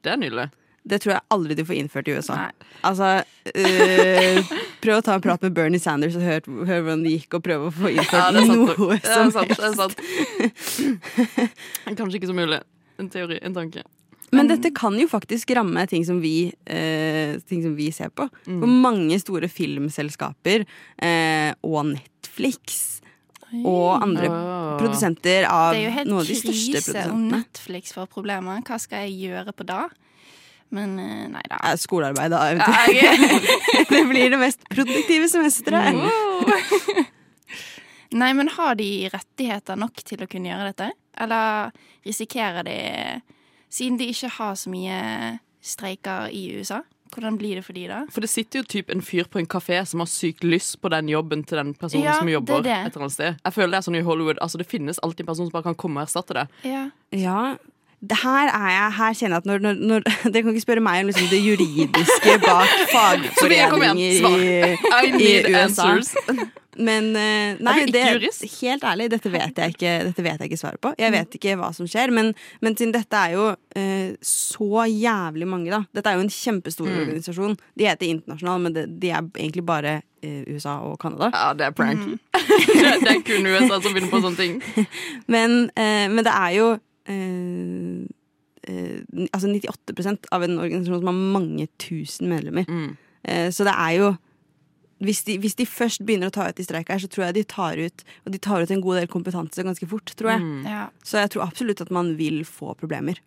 Det 0.06 0.14
er 0.14 0.22
nydelig. 0.22 0.50
Det 0.86 1.00
tror 1.02 1.16
jeg 1.16 1.26
aldri 1.34 1.56
de 1.58 1.64
får 1.66 1.80
innført 1.80 2.10
i 2.12 2.14
USA. 2.14 2.36
Nei. 2.38 2.68
Altså, 2.86 3.08
øh, 3.50 4.52
Prøv 4.86 5.00
å 5.00 5.06
ta 5.08 5.16
en 5.18 5.24
prat 5.24 5.42
med 5.42 5.56
Bernie 5.58 5.82
Sanders 5.82 6.14
og 6.20 6.22
hør, 6.22 6.46
hør 6.70 6.84
hvordan 6.86 7.02
det 7.02 7.16
gikk, 7.16 7.40
og 7.40 7.46
prøv 7.48 7.64
å 7.66 7.72
få 7.74 7.90
innført 7.96 8.38
Ja, 8.38 8.46
sant. 8.46 8.54
noe 8.54 9.00
Det 9.00 9.10
er 9.10 9.16
som 9.16 9.34
sant. 9.34 9.56
Det 9.58 9.66
er 9.66 9.78
sant. 9.80 9.98
Kanskje 11.98 12.20
ikke 12.20 12.30
så 12.30 12.38
mulig. 12.38 12.62
En 13.02 13.10
teori, 13.12 13.40
en 13.42 13.58
tanke. 13.58 13.82
Men 14.36 14.50
dette 14.50 14.70
kan 14.76 14.94
jo 15.00 15.08
faktisk 15.10 15.54
ramme 15.58 15.86
ting 15.90 16.06
som 16.06 16.20
vi, 16.22 16.52
eh, 16.70 17.38
ting 17.50 17.64
som 17.64 17.76
vi 17.78 17.90
ser 17.94 18.10
på. 18.14 18.28
Mm. 18.46 18.60
For 18.62 18.68
mange 18.86 19.18
store 19.22 19.50
filmselskaper 19.52 20.66
eh, 21.02 21.52
og 21.66 21.94
Netflix 21.94 23.02
og 23.66 24.02
andre 24.02 24.30
produsenter 24.80 25.48
av 25.50 25.76
noen 25.76 26.20
av 26.20 26.28
de 26.28 26.38
største 26.38 26.46
produsentene. 26.46 26.46
Det 26.46 26.60
er 26.60 26.72
jo 26.72 26.76
helt 26.76 26.86
krise 26.86 27.06
om. 27.12 27.28
Netflix 27.32 27.96
får 27.96 28.10
problemer. 28.12 28.64
Hva 28.66 28.80
skal 28.82 29.06
jeg 29.06 29.30
gjøre 29.30 29.56
på 29.56 29.68
da? 29.68 29.86
Men 30.76 30.96
eh, 31.00 31.26
nei 31.32 31.44
da. 31.50 31.60
Skolearbeid, 31.80 32.34
da. 32.34 32.42
eventuelt. 32.52 33.90
det 33.94 34.02
blir 34.10 34.34
det 34.34 34.40
mest 34.42 34.66
produktive 34.72 35.30
semesteret. 35.32 35.96
Wow. 35.96 37.04
Nei, 38.16 38.30
men 38.38 38.48
har 38.54 38.78
de 38.80 39.10
rettigheter 39.12 39.76
nok 39.80 40.00
til 40.08 40.22
å 40.24 40.28
kunne 40.32 40.48
gjøre 40.48 40.70
dette? 40.72 40.92
Eller 41.20 41.74
risikerer 42.06 42.68
de 42.68 42.78
Siden 43.76 43.98
de 44.00 44.06
ikke 44.08 44.30
har 44.38 44.54
så 44.56 44.70
mye 44.72 44.98
streiker 45.66 46.30
i 46.32 46.46
USA, 46.56 46.78
hvordan 47.14 47.38
blir 47.38 47.56
det 47.60 47.64
for 47.66 47.74
de 47.78 47.86
da? 47.88 48.00
For 48.12 48.22
det 48.26 48.30
sitter 48.30 48.60
jo 48.60 48.64
typ 48.68 48.90
en 48.92 49.02
fyr 49.06 49.24
på 49.32 49.40
en 49.40 49.48
kafé 49.48 49.78
som 49.88 50.02
har 50.04 50.10
sykt 50.12 50.44
lyst 50.44 50.80
på 50.82 50.90
den 50.92 51.08
jobben 51.10 51.44
til 51.48 51.58
den 51.62 51.74
personen 51.74 52.04
Ja, 52.04 52.18
som 52.20 52.28
jobber 52.30 52.62
det 52.62 52.72
det. 52.72 52.80
et 52.90 52.96
eller 52.96 53.06
annet 53.06 53.14
sted. 53.14 53.38
Jeg 53.46 53.54
føler 53.54 53.72
det 53.72 53.78
er 53.80 53.86
sånn 53.88 54.00
i 54.02 54.04
Hollywood. 54.04 54.42
Altså 54.42 54.58
Det 54.58 54.68
finnes 54.68 55.00
alltid 55.00 55.24
en 55.24 55.32
person 55.32 55.46
som 55.48 55.54
bare 55.56 55.64
kan 55.70 55.76
komme 55.80 56.02
og 56.02 56.08
erstatte 56.10 56.34
det. 56.34 56.48
Ja. 56.68 56.90
Ja, 57.16 57.56
her 58.06 58.50
er 58.52 58.70
jeg 58.70 58.92
Her 58.98 59.14
kjenner 59.18 59.36
jeg 59.36 59.38
at 59.38 59.46
når, 59.50 59.60
når, 59.64 59.74
når 59.80 60.00
Dere 60.34 60.44
kan 60.44 60.52
ikke 60.52 60.66
spørre 60.66 60.84
meg 60.84 61.00
om 61.06 61.08
liksom 61.14 61.30
det 61.32 61.40
juridiske 61.46 62.36
bak 62.44 62.74
fagforeninger 62.96 64.20
svar. 64.20 64.38
I 65.06 65.14
i, 65.16 65.32
USA. 65.56 65.88
Men 66.76 67.06
eh, 67.16 67.56
nei, 67.64 67.74
Er 67.86 67.86
du 68.20 68.26
ikke 68.28 68.32
det, 68.36 68.50
helt 68.60 68.84
ærlig, 68.84 69.06
dette 69.14 69.32
vet 69.32 69.60
jeg 69.62 69.76
ikke, 69.76 69.92
dette 70.10 70.24
vet 70.26 70.42
jeg 70.44 70.50
ikke 70.52 70.60
svaret 70.60 70.82
på. 70.84 70.92
Jeg 71.00 71.14
vet 71.14 71.38
ikke 71.38 71.54
hva 71.60 71.70
som 71.76 71.88
skjer, 71.88 72.12
men, 72.12 72.34
men 72.62 72.76
siden 72.76 72.92
dette 72.96 73.16
er 73.16 73.36
jo 73.38 73.46
eh, 73.80 74.16
så 74.26 74.84
jævlig 74.92 75.48
mange, 75.48 75.72
da. 75.72 75.80
Dette 75.96 76.12
er 76.12 76.20
jo 76.20 76.26
en 76.26 76.34
kjempestor 76.36 76.90
Mm. 76.90 76.98
organisasjon. 77.06 77.56
De 77.80 77.88
heter 77.88 78.10
Internasjonal, 78.12 78.60
men 78.66 78.74
de, 78.76 78.84
de 79.02 79.10
er 79.10 79.24
egentlig 79.40 79.64
bare 79.66 79.94
eh, 80.22 80.44
USA 80.52 80.76
og 80.84 80.98
Canada. 81.02 81.32
Ja, 81.34 81.54
det 81.54 81.70
er 81.70 81.72
prank. 81.78 82.04
det, 82.36 82.92
det 83.06 83.14
er 83.16 83.24
kun 83.26 83.48
USA 83.48 83.80
som 83.80 83.96
begynner 83.96 84.12
på 84.12 84.22
sånne 84.26 84.38
ting. 84.42 84.60
Men, 85.34 85.70
eh, 85.80 86.06
men 86.12 86.22
det 86.28 86.34
er 86.36 86.52
jo 86.60 86.68
eh, 87.08 88.04
eh, 88.68 89.28
altså 89.32 89.50
98% 89.50 90.30
av 90.36 90.44
en 90.46 90.60
organisasjon 90.60 91.02
som 91.02 91.10
har 91.10 91.18
mange 91.40 91.68
tusen 91.82 92.30
medlemmer. 92.32 92.68
Mm. 92.70 92.94
Så 93.50 93.66
det 93.66 93.74
er 93.74 93.94
jo 93.98 94.12
hvis 95.04 95.26
de, 95.28 95.36
hvis 95.44 95.58
de 95.60 95.66
først 95.68 96.06
begynner 96.08 96.32
å 96.32 96.36
ta 96.36 96.48
ut 96.48 96.56
de 96.56 96.64
streik 96.64 96.90
her, 96.92 97.02
så 97.04 97.10
tror 97.12 97.28
jeg 97.28 97.36
de 97.36 97.44
tar 97.52 97.80
ut 97.82 98.04
Og 98.24 98.32
de 98.32 98.40
tar 98.40 98.64
ut 98.64 98.72
en 98.72 98.84
god 98.84 99.02
del 99.02 99.10
kompetanse 99.12 99.66
ganske 99.68 99.88
fort, 99.92 100.14
tror 100.16 100.36
jeg. 100.36 100.44
Mm. 100.44 100.66
ja. 100.72 100.86
Så 101.04 101.20
jeg 101.20 101.34
tror 101.36 101.48
absolutt 101.50 101.84
at 101.84 101.92
man 101.92 102.14
vil 102.20 102.44
få 102.48 102.76
problemer. 102.80 103.20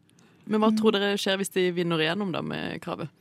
Men 0.49 0.63
hva 0.63 0.73
tror 0.73 0.97
dere 0.97 1.19
skjer 1.21 1.37
hvis 1.41 1.53
de 1.53 1.69
vinner 1.77 2.01
igjennom 2.01 2.33
da 2.33 2.41
med 2.41 2.81
kravet? 2.81 3.13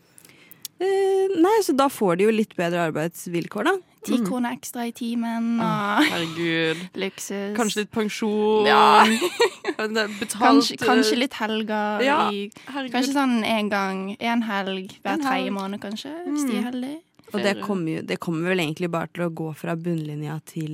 Eh, 0.77 1.33
nei, 1.41 1.57
så 1.65 1.73
da 1.73 1.89
får 1.89 2.19
de 2.19 2.27
jo 2.27 2.33
litt 2.33 2.53
bedre 2.55 2.85
arbeidsvilkår, 2.87 3.65
da. 3.67 3.75
Ti 4.07 4.19
kroner 4.23 4.53
ekstra 4.55 4.85
i 4.87 4.93
timen 4.95 5.57
og 5.57 6.05
Herregud. 6.13 6.83
luksus. 7.01 7.55
Kanskje 7.57 7.83
litt 7.83 7.91
pensjon. 7.91 8.69
Ja. 8.69 9.03
Er 9.77 9.91
Betalt 9.91 10.39
Kanskje, 10.39 10.77
kanskje 10.79 11.17
litt 11.19 11.35
helger. 11.37 11.99
Ja, 12.01 12.31
i, 12.33 12.47
kanskje 12.65 13.11
sånn 13.11 13.43
en 13.45 13.67
gang, 13.69 13.99
en 14.15 14.41
helg 14.47 14.95
hver 15.03 15.19
tredje 15.21 15.51
måned, 15.53 15.81
kanskje. 15.83 16.13
Hvis 16.31 16.47
de 16.47 16.55
er 16.61 16.65
heldige. 16.69 17.01
Og 17.33 17.43
det 17.43 17.57
kommer, 17.59 17.97
jo, 17.97 18.05
det 18.07 18.19
kommer 18.23 18.53
vel 18.53 18.63
egentlig 18.63 18.89
bare 18.93 19.11
til 19.11 19.25
å 19.27 19.33
gå 19.35 19.49
fra 19.57 19.75
bunnlinja 19.75 20.37
til 20.47 20.73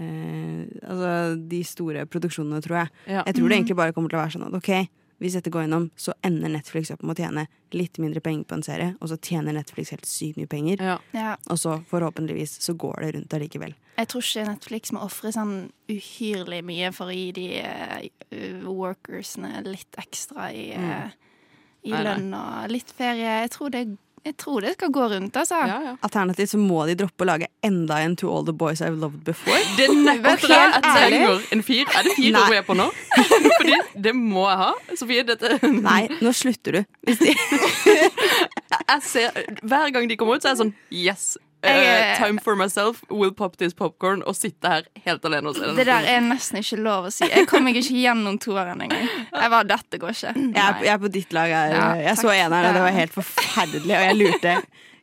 eh, 0.00 0.64
altså 0.80 1.36
de 1.50 1.60
store 1.66 2.06
produksjonene, 2.08 2.62
tror 2.64 2.82
jeg. 2.82 2.94
Ja. 3.16 3.26
Jeg 3.26 3.36
tror 3.36 3.50
det 3.50 3.58
egentlig 3.58 3.78
bare 3.82 3.96
kommer 3.96 4.12
til 4.12 4.20
å 4.20 4.22
være 4.22 4.34
sånn 4.36 4.48
at 4.48 4.56
ok, 4.56 4.72
hvis 5.20 5.36
dette 5.36 5.52
går 5.52 5.66
gjennom, 5.66 5.90
så 6.00 6.14
ender 6.24 6.48
Netflix 6.48 6.90
opp 6.94 7.02
med 7.04 7.12
å 7.12 7.20
tjene 7.26 7.44
litt 7.76 7.98
mindre 8.00 8.22
penger 8.24 8.46
på 8.48 8.56
en 8.56 8.64
serie, 8.64 8.94
og 9.04 9.10
så 9.10 9.18
tjener 9.20 9.52
Netflix 9.52 9.92
helt 9.92 10.08
sykt 10.08 10.40
mye 10.40 10.48
penger. 10.48 10.80
Ja. 10.80 10.96
Ja. 11.12 11.34
Og 11.52 11.60
så 11.60 11.76
forhåpentligvis 11.90 12.56
så 12.64 12.72
går 12.80 13.04
det 13.04 13.10
rundt 13.18 13.36
allikevel. 13.36 13.74
Jeg 14.00 14.08
tror 14.08 14.24
ikke 14.24 14.46
Netflix 14.48 14.94
må 14.96 15.02
ofre 15.04 15.32
sånn 15.36 15.56
uhyrlig 15.92 16.62
mye 16.64 16.88
for 16.96 17.12
å 17.12 17.16
gi 17.16 17.26
de 17.36 17.48
uh, 17.60 18.64
workersene 18.64 19.60
litt 19.68 20.00
ekstra 20.00 20.48
i, 20.56 20.70
uh, 20.72 21.12
i 21.84 21.92
lønn 21.92 22.32
og 22.32 22.72
litt 22.72 22.94
ferie. 22.96 23.42
Jeg 23.44 23.52
tror 23.58 23.76
det 23.76 23.84
Jeg 24.20 24.36
tror 24.36 24.60
det 24.60 24.74
skal 24.74 24.90
gå 24.92 25.06
rundt, 25.08 25.36
altså. 25.36 25.56
Ja, 25.64 25.76
ja. 25.84 25.92
Alternativt 26.04 26.50
så 26.52 26.58
må 26.60 26.82
de 26.88 26.94
droppe 27.00 27.24
å 27.24 27.28
lage 27.30 27.46
enda 27.64 28.02
en 28.04 28.16
To 28.20 28.28
All 28.28 28.44
The 28.44 28.52
Boys 28.52 28.82
I've 28.84 28.98
Loved 29.00 29.22
Before. 29.24 29.56
Det 29.78 29.86
at 29.88 30.44
det 30.44 30.50
jeg 30.52 30.82
trenger. 30.84 31.44
En 31.56 31.62
fir. 31.64 31.88
Er 31.88 32.04
det 32.04 32.16
fire 32.18 32.42
jeg 32.52 32.60
er 32.60 32.66
på 32.68 32.76
nå? 32.76 32.90
Fordi 33.58 33.78
det 34.08 34.14
må 34.16 34.44
jeg 34.50 34.60
ha. 34.60 34.70
Sofie, 35.00 35.24
dette 35.24 35.56
Nei, 35.72 36.02
nå 36.20 36.34
slutter 36.36 36.80
du. 36.80 36.82
Hvis 37.08 37.22
de, 37.22 37.32
jeg 38.92 39.06
ser, 39.08 39.40
Hver 39.62 39.94
gang 39.96 40.10
de 40.10 40.20
kommer 40.20 40.36
ut, 40.36 40.44
så 40.44 40.52
er 40.52 40.56
jeg 40.58 40.62
sånn 40.66 40.74
Yes. 40.92 41.30
Jeg- 41.62 42.16
time 42.18 42.38
for 42.40 42.56
myself. 42.56 43.02
Will 43.10 43.32
pop 43.32 43.56
this 43.58 43.74
popcorn. 43.74 44.22
Og 44.26 44.34
sitte 44.36 44.64
her 44.68 44.82
helt 45.04 45.24
alene 45.24 45.48
og 45.48 45.56
se. 45.56 45.72
Det 45.76 45.86
der 45.86 46.06
er 46.08 46.20
nesten 46.20 46.58
ikke 46.62 46.78
lov 46.80 47.06
å 47.08 47.12
si. 47.12 47.24
Jeg 47.28 47.46
kom 47.50 47.64
meg 47.64 47.76
ikke 47.76 47.96
gjennom 48.00 48.38
toeren 48.40 48.80
engang. 48.80 49.08
Jeg 49.32 49.50
var, 49.50 49.64
Dette 49.64 49.98
går 50.00 50.14
ikke. 50.14 50.34
jeg, 50.34 50.54
er, 50.56 50.84
jeg 50.84 50.94
er 50.94 50.98
på 50.98 51.10
ditt 51.12 51.32
lag 51.32 51.48
her. 51.52 51.74
Ja, 51.76 51.88
jeg 52.10 52.16
så 52.16 52.30
en 52.32 52.46
eneren, 52.52 52.70
og 52.70 52.74
det 52.74 52.82
var 52.86 52.96
helt 52.96 53.12
forferdelig. 53.12 53.92
Og 53.96 54.06
jeg 54.08 54.16
lurte 54.16 54.56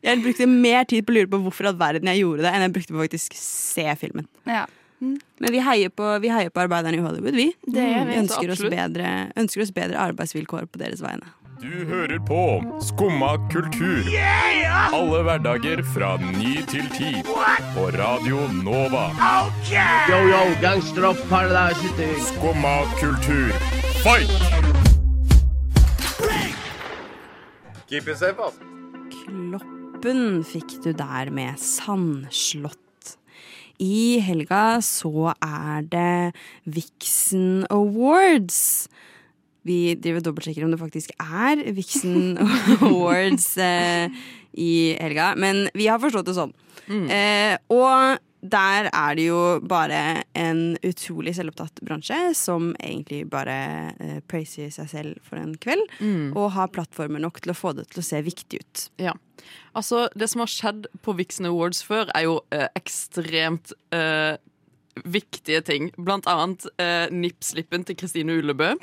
Jeg 0.04 0.22
brukte 0.24 0.46
mer 0.48 0.84
tid 0.86 1.06
på 1.06 1.12
å 1.12 1.16
lure 1.18 1.28
på 1.28 1.40
hvorfor 1.44 1.68
all 1.68 1.78
verden 1.78 2.08
jeg 2.08 2.22
gjorde 2.22 2.44
det, 2.46 2.52
enn 2.54 2.62
jeg 2.68 2.74
brukte 2.74 2.94
på 2.94 3.02
faktisk 3.06 3.34
se 3.38 3.86
filmen. 3.98 4.28
Ja, 4.46 4.66
Men 5.02 5.52
vi 5.52 5.60
heier 5.62 5.90
på, 5.90 6.06
vi 6.22 6.30
heier 6.30 6.50
på 6.50 6.62
arbeiderne 6.64 6.98
i 6.98 7.02
Hollywood, 7.02 7.34
Vi 7.36 7.52
vi. 7.68 7.84
ønsker 8.18 8.50
oss, 8.54 8.62
bedre, 8.62 9.32
ønsker 9.38 9.62
oss 9.62 9.72
bedre 9.72 9.98
arbeidsvilkår 9.98 10.66
på 10.72 10.80
deres 10.82 11.02
vegne. 11.02 11.26
Du 11.58 11.86
hører 11.90 12.20
på 12.22 12.42
Skumma 12.86 13.32
kultur. 13.50 14.06
Alle 14.94 15.22
hverdager 15.26 15.80
fra 15.90 16.12
ny 16.22 16.60
til 16.70 16.86
ti. 16.94 17.10
På 17.74 17.88
Radio 17.96 18.44
Nova. 18.60 19.08
Yo, 19.66 20.20
yo, 20.30 20.42
gangsteropp, 20.62 21.18
paradise 21.32 21.82
city. 21.82 22.12
Skumma 22.28 22.76
kultur, 23.00 23.50
fight! 24.04 24.30
Keep 27.90 28.08
it 28.08 28.20
safe, 28.22 28.38
ass. 28.38 28.62
Kloppen 29.24 30.44
fikk 30.46 30.78
du 30.86 30.92
der 30.94 31.34
med 31.34 31.58
Sandslott. 31.58 33.18
I 33.82 34.20
helga 34.22 34.78
så 34.86 35.34
er 35.42 35.90
det 35.90 36.34
Vixen 36.70 37.66
Awards. 37.74 38.90
Vi 39.68 39.82
driver 40.00 40.24
dobbeltsjekker 40.26 40.66
om 40.66 40.74
det 40.74 40.82
faktisk 40.82 41.14
er 41.20 41.66
Vixen 41.76 42.38
Awards 42.80 43.50
eh, 43.62 44.08
i 44.58 44.72
helga, 45.02 45.34
men 45.38 45.68
vi 45.78 45.90
har 45.92 46.02
forstått 46.02 46.32
det 46.32 46.38
sånn. 46.38 46.56
Eh, 46.88 47.58
og 47.74 48.24
der 48.48 48.88
er 48.94 49.16
det 49.18 49.28
jo 49.28 49.40
bare 49.66 50.24
en 50.38 50.78
utrolig 50.86 51.34
selvopptatt 51.36 51.82
bransje 51.86 52.18
som 52.38 52.70
egentlig 52.78 53.24
bare 53.32 53.58
eh, 53.98 54.20
praiser 54.30 54.70
seg 54.74 54.92
selv 54.92 55.22
for 55.26 55.42
en 55.42 55.56
kveld, 55.62 55.84
og 56.38 56.54
har 56.56 56.72
plattformer 56.74 57.24
nok 57.24 57.42
til 57.44 57.54
å 57.54 57.58
få 57.58 57.74
det 57.78 57.90
til 57.92 58.04
å 58.04 58.08
se 58.08 58.22
viktig 58.26 58.62
ut. 58.62 58.86
Ja. 59.02 59.16
Altså, 59.78 60.08
det 60.18 60.30
som 60.32 60.44
har 60.44 60.52
skjedd 60.52 60.88
på 61.06 61.16
Vixen 61.18 61.50
Awards 61.50 61.84
før, 61.86 62.10
er 62.18 62.28
jo 62.28 62.40
eh, 62.56 62.68
ekstremt 62.78 63.74
eh, 63.96 64.38
viktige 65.06 65.62
ting. 65.66 65.90
Blant 65.98 66.28
annet 66.30 66.66
eh, 66.82 67.08
nippslippen 67.14 67.86
til 67.88 67.98
Kristine 68.00 68.38
Ullebø. 68.40 68.74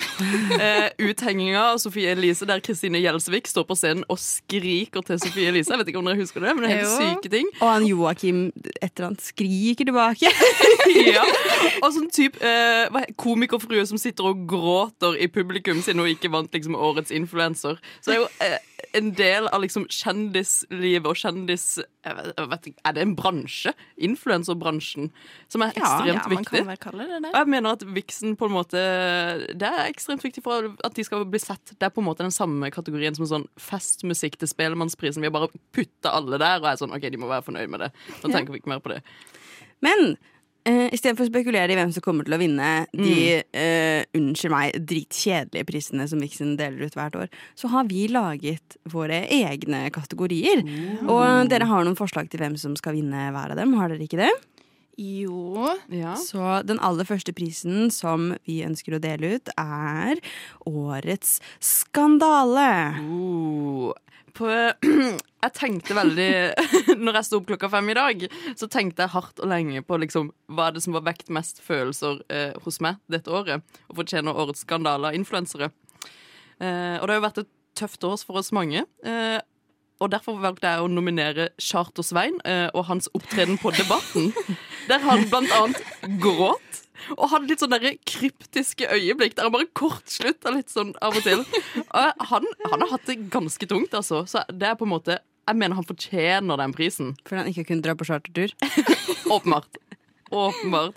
Eh, 0.55 0.89
uthenginga 1.03 1.63
av 1.73 1.79
Sofie 1.83 2.13
Elise 2.15 2.47
der 2.49 2.63
Kristine 2.65 3.01
Gjelsvik 3.03 3.49
står 3.51 3.67
på 3.69 3.77
scenen 3.79 4.05
og 4.13 4.21
skriker 4.23 5.05
til 5.07 5.21
Sofie 5.23 5.49
Elise. 5.51 5.73
Jeg 5.75 5.83
vet 5.83 5.93
ikke 5.93 6.03
om 6.03 6.11
dere 6.11 6.21
husker 6.21 6.45
det, 6.45 6.55
men 6.57 6.65
det 6.67 6.71
er 6.73 6.83
helt 6.83 6.91
Jo. 6.91 7.15
syke 7.15 7.33
ting. 7.33 7.51
Og 7.61 7.67
han 7.71 7.87
Joakim 7.89 8.45
et 8.81 8.91
eller 8.95 9.09
annet 9.11 9.25
skriker 9.25 9.89
tilbake. 9.91 10.31
ja. 11.17 11.25
Og 11.83 11.91
sånn 11.97 12.11
type 12.15 12.41
eh, 12.45 13.11
komikerfrue 13.21 13.87
som 13.89 14.01
sitter 14.01 14.31
og 14.33 14.45
gråter 14.51 15.19
i 15.21 15.29
publikum 15.33 15.83
siden 15.85 16.05
hun 16.05 16.13
ikke 16.13 16.31
vant 16.33 16.53
liksom 16.55 16.77
årets 16.77 17.15
influenser. 17.15 17.81
Så 18.01 18.11
det 18.13 18.17
er 18.19 18.23
jo 18.23 18.31
eh, 18.45 18.59
en 18.93 19.11
del 19.17 19.49
av 19.49 19.63
liksom 19.65 19.87
kjendislivet 19.93 21.09
og 21.09 21.19
kjendis... 21.19 21.67
Vet, 22.05 22.41
vet 22.51 22.67
Er 22.85 22.97
det 22.97 23.05
en 23.05 23.15
bransje? 23.17 23.73
Influenserbransjen. 24.09 25.11
Som 25.53 25.65
er 25.65 25.73
ekstremt 25.73 26.11
ja, 26.11 26.27
man 26.29 26.35
viktig. 26.35 26.61
kan 26.61 26.69
vel 26.69 26.81
kalle 26.83 27.07
det 27.09 27.21
det. 27.25 27.33
Og 27.33 27.39
jeg 27.41 27.53
mener 27.55 27.79
at 27.79 27.87
Vixen 27.97 28.37
på 28.41 28.49
en 28.51 28.57
måte 28.57 28.83
Det 29.57 29.71
er 29.71 29.87
ekstremt 29.87 30.25
viktig 30.27 30.45
for 30.45 30.69
at 30.85 30.99
de 30.99 31.07
skal 31.07 31.25
bli 31.29 31.41
sett. 31.43 31.73
Det 31.73 31.89
er 31.89 31.95
på 31.95 32.05
en 32.05 32.09
måte 32.11 32.27
den 32.27 32.35
samme 32.35 32.71
kategorien 32.75 33.17
som 33.17 33.29
sånn 33.31 33.49
festmusikk 33.61 34.37
til 34.41 34.51
Spelemannsprisen. 34.51 35.25
Vi 35.25 35.31
har 35.31 35.37
bare 35.37 35.53
putta 35.75 36.13
alle 36.19 36.41
der 36.43 36.61
og 36.61 36.71
er 36.71 36.81
sånn 36.83 36.95
OK, 36.95 37.09
de 37.09 37.21
må 37.21 37.31
være 37.31 37.49
fornøyd 37.49 37.73
med 37.73 37.87
det. 37.87 37.91
Nå 38.21 38.31
tenker 38.31 38.55
vi 38.55 38.63
ikke 38.63 38.75
mer 38.75 38.85
på 38.85 38.93
det. 38.93 39.01
Men 39.85 40.15
uh, 40.69 40.89
istedenfor 40.95 41.27
å 41.27 41.31
spekulere 41.31 41.75
i 41.75 41.79
hvem 41.79 41.93
som 41.95 42.05
kommer 42.05 42.27
til 42.27 42.37
å 42.37 42.41
vinne 42.41 42.71
de 42.93 43.17
uh, 43.41 44.01
unnskyld 44.17 44.55
meg, 44.55 44.79
dritkjedelige 44.93 45.69
prisene 45.69 46.09
som 46.11 46.23
Vixen 46.25 46.57
deler 46.61 46.89
ut 46.89 46.97
hvert 46.99 47.19
år, 47.25 47.31
så 47.59 47.71
har 47.75 47.89
vi 47.91 48.07
laget 48.13 48.79
våre 48.91 49.25
egne 49.33 49.87
kategorier. 49.95 50.65
Og 51.05 51.51
dere 51.53 51.69
har 51.71 51.87
noen 51.87 51.99
forslag 51.99 52.31
til 52.33 52.43
hvem 52.43 52.59
som 52.61 52.77
skal 52.79 52.97
vinne 52.99 53.31
hver 53.35 53.55
av 53.55 53.61
dem. 53.61 53.77
Har 53.79 53.93
dere 53.93 54.07
ikke 54.07 54.23
det? 54.25 54.33
Jo. 55.01 55.75
Ja. 55.91 56.15
Så 56.21 56.63
den 56.67 56.79
aller 56.85 57.07
første 57.09 57.35
prisen 57.35 57.91
som 57.95 58.33
vi 58.47 58.61
ønsker 58.67 58.97
å 58.97 59.03
dele 59.03 59.37
ut, 59.37 59.51
er 59.59 60.21
Årets 60.71 61.41
skandale. 61.63 62.71
Oh. 63.03 63.93
På, 64.35 64.49
jeg 65.45 65.55
tenkte 65.55 65.95
veldig 65.95 66.29
Når 67.05 67.19
jeg 67.21 67.27
sto 67.29 67.39
opp 67.39 67.47
klokka 67.53 67.69
fem 67.71 67.93
i 67.93 67.97
dag, 67.97 68.25
så 68.59 68.67
tenkte 68.71 69.05
jeg 69.05 69.15
hardt 69.15 69.43
og 69.43 69.51
lenge 69.53 69.85
på 69.87 69.99
liksom, 70.03 70.33
hva 70.51 70.69
er 70.69 70.77
det 70.77 70.83
som 70.85 70.97
har 70.99 71.07
vekt 71.07 71.31
mest 71.35 71.63
følelser 71.63 72.19
eh, 72.33 72.53
hos 72.65 72.81
meg 72.83 72.99
dette 73.13 73.31
året, 73.31 73.63
og 73.89 74.01
fortjener 74.01 74.35
årets 74.45 74.65
skandale 74.67 75.13
av 75.13 75.19
influensere. 75.19 75.71
Eh, 76.59 76.97
og 76.99 77.07
det 77.07 77.13
har 77.15 77.21
jo 77.21 77.27
vært 77.29 77.43
et 77.45 77.53
tøft 77.79 78.07
år 78.07 78.17
for 78.27 78.41
oss 78.41 78.53
mange. 78.55 78.85
Eh, 79.07 79.41
og 80.03 80.11
derfor 80.13 80.41
valgte 80.43 80.71
jeg 80.71 80.83
å 80.83 80.91
nominere 80.91 81.49
Charter-Svein 81.63 82.41
eh, 82.49 82.67
og 82.75 82.89
hans 82.91 83.09
opptreden 83.15 83.61
på 83.63 83.73
Debatten. 83.77 84.33
Der 84.91 85.01
han 85.07 85.29
blant 85.31 85.55
annet 85.55 86.19
gråt. 86.21 86.84
Og 87.19 87.29
hadde 87.33 87.49
litt 87.51 87.63
sånn 87.63 87.73
derre 87.75 87.95
kryptiske 88.07 88.87
øyeblikk 88.95 89.35
der 89.37 89.49
han 89.49 89.55
bare 89.55 89.67
kortslutta 89.77 90.53
litt 90.55 90.71
sånn 90.73 90.93
av 91.05 91.17
og 91.19 91.25
til. 91.27 91.43
Og 91.85 92.27
han, 92.31 92.47
han 92.71 92.85
har 92.85 92.93
hatt 92.95 93.09
det 93.11 93.19
ganske 93.35 93.67
tungt, 93.71 93.95
altså. 93.99 94.23
Så 94.31 94.45
det 94.53 94.69
er 94.71 94.79
på 94.81 94.87
en 94.89 94.95
måte 94.95 95.19
Jeg 95.45 95.59
mener 95.61 95.77
han 95.77 95.85
fortjener 95.85 96.57
den 96.57 96.73
prisen. 96.73 97.11
Fordi 97.27 97.43
han 97.43 97.51
ikke 97.51 97.67
kunne 97.69 97.85
dra 97.85 97.93
på 97.99 98.07
chartertur. 98.09 98.55
Åpenbart. 99.35 99.77
Åpenbart. 100.33 100.95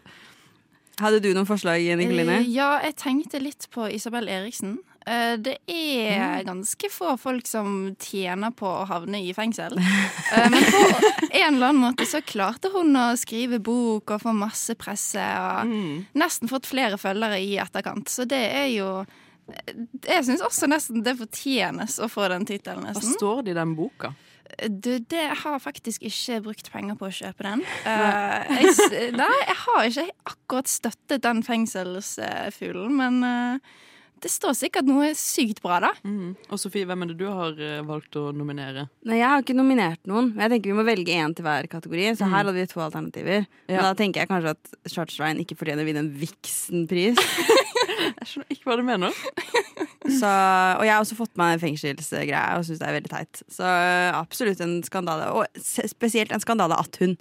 Hadde 1.01 1.19
du 1.21 1.27
noen 1.35 1.45
forslag, 1.49 1.83
Nikoline? 1.99 2.39
Eh, 2.41 2.47
Ja, 2.55 2.69
jeg 2.85 2.95
tenkte 3.01 3.41
litt 3.43 3.67
på 3.73 3.89
Isabel 3.93 4.29
Eriksen. 4.31 4.77
Eh, 5.07 5.37
Det 5.39 5.53
er 5.71 6.43
ganske 6.47 6.89
få 6.91 7.13
folk 7.21 7.47
som 7.47 7.95
tjener 8.01 8.51
på 8.51 8.67
å 8.67 8.85
havne 8.89 9.21
i 9.23 9.33
fengsel. 9.37 9.77
Eh, 10.27 10.49
Men 10.51 10.63
på 10.67 10.81
en 11.31 11.55
eller 11.55 11.69
annen 11.69 11.83
måte 11.85 12.03
så 12.09 12.19
klarte 12.27 12.67
hun 12.73 12.91
å 12.99 13.05
skrive 13.15 13.61
bok 13.63 14.11
og 14.11 14.21
få 14.25 14.33
masse 14.35 14.75
presse. 14.75 15.23
Og 15.23 15.71
nesten 16.19 16.51
fått 16.51 16.67
flere 16.67 16.99
følgere 16.99 17.39
i 17.39 17.55
etterkant. 17.63 18.09
Så 18.11 18.25
det 18.27 18.41
er 18.51 18.67
jo 18.75 18.89
Jeg 20.03 20.25
syns 20.27 20.41
også 20.43 20.67
nesten 20.67 21.03
det 21.05 21.13
fortjenes 21.21 21.95
å 22.03 22.09
få 22.11 22.27
den 22.33 22.43
tittelen, 22.49 22.83
Hva 22.91 22.99
står 23.15 23.45
det 23.47 23.53
i 23.53 23.59
den 23.61 23.77
boka? 23.77 24.11
Du, 24.67 24.97
det 24.99 25.21
jeg 25.21 25.37
har 25.43 25.59
faktisk 25.63 26.03
ikke 26.07 26.41
brukt 26.43 26.67
penger 26.73 26.95
på 26.99 27.07
å 27.07 27.13
kjøpe 27.15 27.43
den. 27.47 27.63
Eh, 27.87 28.51
jeg, 28.65 29.11
nei, 29.15 29.31
jeg 29.45 29.57
har 29.63 29.87
ikke 29.87 30.05
akkurat 30.33 30.67
støttet 30.71 31.23
den 31.23 31.43
fengselsfuglen, 31.47 32.95
men 32.99 33.23
eh, 33.27 33.75
det 34.23 34.31
står 34.31 34.55
sikkert 34.57 34.87
noe 34.89 35.11
sykt 35.17 35.61
bra, 35.63 35.79
da. 35.83 35.91
Mm. 36.07 36.33
Og 36.49 36.61
Sofie, 36.61 36.87
hvem 36.89 37.03
er 37.05 37.11
det 37.11 37.17
du 37.19 37.25
har 37.29 37.57
eh, 37.61 37.83
valgt 37.85 38.17
å 38.19 38.29
nominere? 38.35 38.87
Nei, 39.07 39.19
jeg 39.19 39.29
har 39.29 39.43
ikke 39.43 39.55
nominert 39.57 40.01
noen. 40.09 40.31
Men 40.33 40.45
jeg 40.45 40.55
tenker 40.55 40.73
Vi 40.73 40.77
må 40.79 40.85
velge 40.87 41.15
én 41.15 41.35
til 41.37 41.45
hver 41.47 41.69
kategori. 41.71 42.09
Så 42.17 42.29
her 42.29 42.41
hadde 42.41 42.55
vi 42.55 42.65
to 42.71 42.81
alternativer. 42.83 43.47
Men 43.69 43.85
da 43.85 43.93
tenker 43.97 44.23
jeg 44.23 44.31
kanskje 44.31 44.55
at 44.55 44.73
Charterstein 44.89 45.41
ikke 45.43 45.57
fortjener 45.59 45.85
å 45.85 45.89
vinne 45.89 46.05
en 46.05 46.13
Vixen-pris. 46.21 47.21
Jeg 47.97 48.27
skjønner 48.29 48.53
ikke 48.53 48.69
hva 48.69 48.75
du 48.77 48.83
mener. 48.85 49.15
Så, 50.19 50.29
og 50.29 50.83
jeg 50.85 50.93
har 50.93 51.01
også 51.01 51.17
fått 51.17 51.33
meg 51.39 51.55
en 51.55 51.61
fengselsgreie 51.61 52.55
og 52.55 52.63
syns 52.63 52.79
det 52.79 52.85
er 52.87 52.95
veldig 52.95 53.09
teit. 53.11 53.41
Så 53.51 53.67
absolutt 54.15 54.61
en 54.63 54.77
skandale. 54.85 55.27
Og 55.35 55.59
spesielt 55.59 56.31
en 56.31 56.43
skandale 56.43 56.77
at 56.79 56.99
hun 57.01 57.17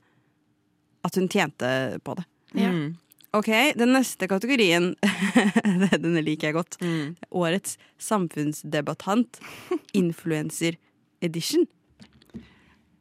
At 1.07 1.15
hun 1.19 1.29
tjente 1.31 1.69
på 2.05 2.15
det. 2.19 2.25
Ja. 2.59 2.71
Mm. 2.71 2.95
Ok, 3.35 3.49
Den 3.77 3.93
neste 3.93 4.29
kategorien 4.31 4.93
Denne 5.97 6.23
liker 6.25 6.49
jeg 6.53 6.55
godt. 6.57 6.77
Mm. 6.81 7.17
Årets 7.31 7.77
samfunnsdebattant. 7.99 9.41
Influencer 9.93 10.77
edition. 11.21 11.67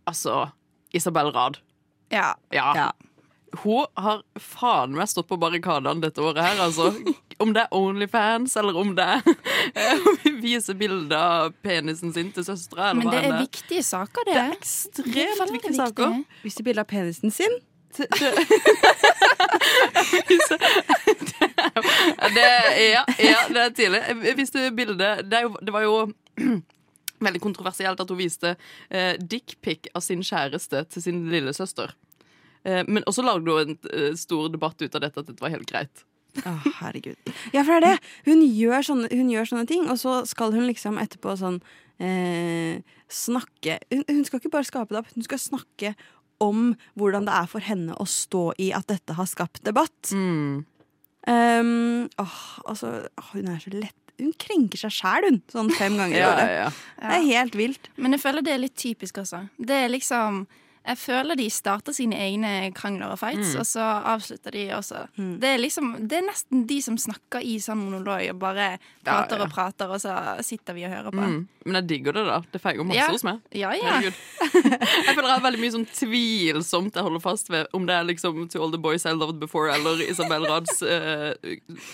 Altså, 0.08 0.48
Isabel 0.94 1.32
Rad. 1.36 1.58
Ja. 2.12 2.34
Ja. 2.54 2.72
Ja. 2.76 2.90
Hun 3.64 3.86
har 3.96 4.20
faen 4.42 4.92
meg 4.98 5.08
stått 5.08 5.30
på 5.30 5.38
barrikadene 5.40 6.04
dette 6.04 6.20
året 6.24 6.44
her, 6.44 6.60
altså. 6.66 6.90
Om 7.44 7.54
det 7.56 7.66
er 7.66 7.74
Onlyfans, 7.76 8.54
eller 8.60 8.78
om 8.80 8.94
det 8.96 9.04
er 9.76 10.00
å 10.00 10.14
vise 10.40 10.72
bilder 10.80 11.18
av 11.20 11.56
penisen 11.66 12.14
sin 12.16 12.30
til 12.32 12.46
søstera, 12.48 12.94
Men 12.96 13.10
det 13.12 13.18
er 13.18 13.26
det 13.26 13.32
er. 13.34 13.42
viktige 13.44 13.84
saker, 13.84 14.24
det. 14.30 14.36
Det 14.36 14.44
er 14.46 14.54
ekstremt 14.56 15.40
veldig 15.42 15.56
viktige 15.58 15.76
saker. 15.76 16.14
Vise 16.46 16.64
bilder 16.64 16.86
av 16.86 16.88
penisen 16.94 17.34
sin. 17.36 17.58
Det, 17.98 18.08
det, 22.36 22.48
ja, 22.92 23.04
ja, 23.20 23.40
det 23.50 23.62
er 23.62 23.70
tidlig. 23.76 24.02
Jeg 24.30 24.38
viste 24.38 24.72
bildet 24.76 25.26
det, 25.30 25.42
det 25.62 25.74
var 25.76 25.84
jo 25.86 25.96
veldig 27.26 27.42
kontroversielt 27.44 28.02
at 28.02 28.12
hun 28.12 28.20
viste 28.20 28.56
eh, 28.90 29.14
dickpic 29.20 29.82
av 29.96 30.02
sin 30.06 30.24
kjæreste 30.26 30.78
til 30.92 31.02
sin 31.06 31.20
lillesøster. 31.32 31.90
Eh, 32.66 32.84
men 32.88 33.06
også 33.06 33.22
lagde 33.26 33.52
hun 33.52 33.76
en 33.76 33.80
eh, 33.94 34.14
stor 34.20 34.44
debatt 34.54 34.82
ut 34.82 34.96
av 34.96 35.02
dette 35.06 35.20
at 35.22 35.28
dette 35.32 35.44
var 35.44 35.56
helt 35.56 35.70
greit. 35.70 35.96
Å, 36.44 36.58
herregud. 36.82 37.18
Ja, 37.56 37.64
for 37.64 37.72
det 37.72 37.78
er 37.78 37.84
det. 37.88 37.98
Hun 38.28 38.40
gjør, 38.44 38.82
sånne, 38.90 39.08
hun 39.14 39.30
gjør 39.32 39.46
sånne 39.54 39.68
ting, 39.70 39.84
og 39.88 39.98
så 40.02 40.12
skal 40.28 40.50
hun 40.56 40.68
liksom 40.68 41.00
etterpå 41.00 41.30
sånn 41.40 41.60
eh, 42.04 42.76
snakke 43.12 43.74
hun, 43.94 44.04
hun 44.10 44.26
skal 44.28 44.40
ikke 44.42 44.54
bare 44.58 44.68
skape 44.68 44.92
det 44.92 45.00
opp, 45.02 45.10
hun 45.16 45.28
skal 45.28 45.40
snakke 45.42 45.90
om 46.44 46.74
hvordan 47.00 47.26
det 47.28 47.34
er 47.34 47.48
for 47.52 47.64
henne 47.64 47.96
å 48.02 48.06
stå 48.10 48.50
i 48.62 48.72
at 48.76 48.88
dette 48.92 49.16
har 49.18 49.28
skapt 49.30 49.64
debatt. 49.66 50.12
Mm. 50.12 50.66
Um, 51.28 52.10
åh, 52.22 52.40
altså, 52.70 53.08
hun 53.32 53.48
er 53.50 53.62
så 53.64 53.72
lett 53.74 53.96
Hun 54.22 54.30
krenker 54.40 54.78
seg 54.80 54.94
sjæl, 54.96 55.26
hun, 55.28 55.40
sånn 55.52 55.72
fem 55.76 55.98
ganger 56.00 56.16
i 56.16 56.20
Ja, 56.22 56.28
året. 56.32 56.52
ja, 56.52 56.60
ja. 56.62 56.68
Det 57.02 57.16
er 57.18 57.26
helt 57.34 57.56
vilt. 57.60 57.90
Men 58.00 58.14
jeg 58.16 58.22
føler 58.24 58.46
det 58.46 58.54
er 58.54 58.62
litt 58.62 58.76
typisk 58.80 59.18
også. 59.20 59.42
Det 59.60 59.76
er 59.76 59.90
liksom 59.92 60.46
Jeg 60.86 60.98
føler 61.02 61.36
de 61.40 61.50
starter 61.50 61.94
sine 61.98 62.14
egne 62.22 62.72
krangler 62.78 63.12
og 63.12 63.20
fights, 63.20 63.54
Mm. 63.56 63.60
og 63.60 63.66
så 63.66 63.86
avslutter 64.14 64.52
de 64.52 64.68
også. 64.78 65.08
Mm. 65.18 65.40
Det 65.42 65.50
er 65.50 65.58
liksom 65.58 66.08
Det 66.08 66.18
er 66.20 66.28
nesten 66.30 66.66
de 66.68 66.82
som 66.82 66.98
snakker 66.98 67.42
i 67.42 67.58
sånn 67.60 67.78
monolog 67.82 68.30
og 68.30 68.40
bare 68.40 68.78
prater 69.04 69.38
ja. 69.38 69.44
og 69.44 69.52
prater, 69.52 69.90
og 69.90 70.00
så 70.02 70.14
sitter 70.46 70.74
vi 70.74 70.86
og 70.86 70.92
hører 70.92 71.12
på. 71.12 71.22
Mm. 71.26 71.48
Men 71.66 71.74
jeg 71.82 71.88
digger 71.88 72.14
det, 72.14 72.26
da. 72.28 72.42
Det 72.54 72.62
feiger 72.62 72.84
masse 72.86 72.98
Ja. 73.00 73.08
hos 73.10 73.24
meg. 73.24 73.40
Ja, 73.52 73.72
ja. 73.74 73.98
Herregud. 73.98 74.14
Jeg 75.06 75.16
føler 75.16 75.28
jeg 75.30 75.38
har 75.40 75.42
veldig 75.42 75.60
mye 75.62 75.72
sånn 75.74 75.86
tvilsomt 75.90 76.94
jeg 76.96 77.04
holder 77.04 77.22
fast 77.24 77.50
ved, 77.50 77.66
om 77.74 77.86
det 77.88 77.96
er 77.96 78.04
liksom 78.06 78.48
To 78.54 78.62
All 78.64 78.72
The 78.72 78.78
Boys 78.82 79.06
I 79.06 79.14
Loved 79.14 79.40
Before 79.42 79.72
eller 79.74 80.02
Isabel 80.06 80.46
Rads 80.46 80.82
eh, 80.84 81.34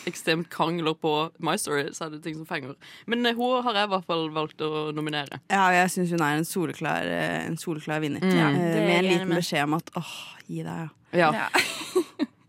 ekstremt 0.10 0.50
krangler 0.52 0.94
på 1.00 1.12
My 1.40 1.56
Story, 1.58 1.88
så 1.96 2.06
er 2.08 2.16
det 2.16 2.24
ting 2.26 2.36
som 2.36 2.46
fenger. 2.50 2.76
Men 3.08 3.26
eh, 3.26 3.36
hun 3.38 3.64
har 3.66 3.74
jeg 3.80 3.88
i 3.90 3.92
hvert 3.94 4.06
fall 4.10 4.28
valgt 4.36 4.62
å 4.66 4.92
nominere. 4.96 5.40
Ja, 5.52 5.70
jeg 5.76 5.92
syns 5.94 6.12
hun 6.16 6.24
er 6.26 6.40
en 6.42 6.48
soleklar, 6.48 7.08
eh, 7.08 7.46
en 7.48 7.58
soleklar 7.62 8.02
vinner. 8.04 8.22
Mm. 8.24 8.36
Ja, 8.38 8.50
Eh, 8.52 8.81
det 8.82 8.90
med 8.90 9.00
en 9.00 9.10
liten 9.10 9.30
med. 9.32 9.42
beskjed 9.42 9.68
om 9.70 9.78
at 9.78 9.92
åh, 10.02 10.16
gi 10.48 10.66
deg, 10.68 10.96
ja. 11.18 11.32
Ja. 11.38 11.48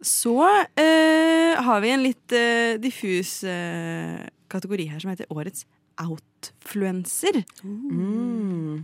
Så 0.03 0.35
eh, 0.75 1.61
har 1.62 1.83
vi 1.85 1.93
en 1.95 2.03
litt 2.03 2.35
eh, 2.35 2.75
diffus 2.83 3.45
eh, 3.47 4.19
kategori 4.51 4.89
her 4.91 5.03
som 5.03 5.12
heter 5.12 5.31
Årets 5.31 5.62
outfluencer. 6.03 7.45
Mm. 7.62 8.83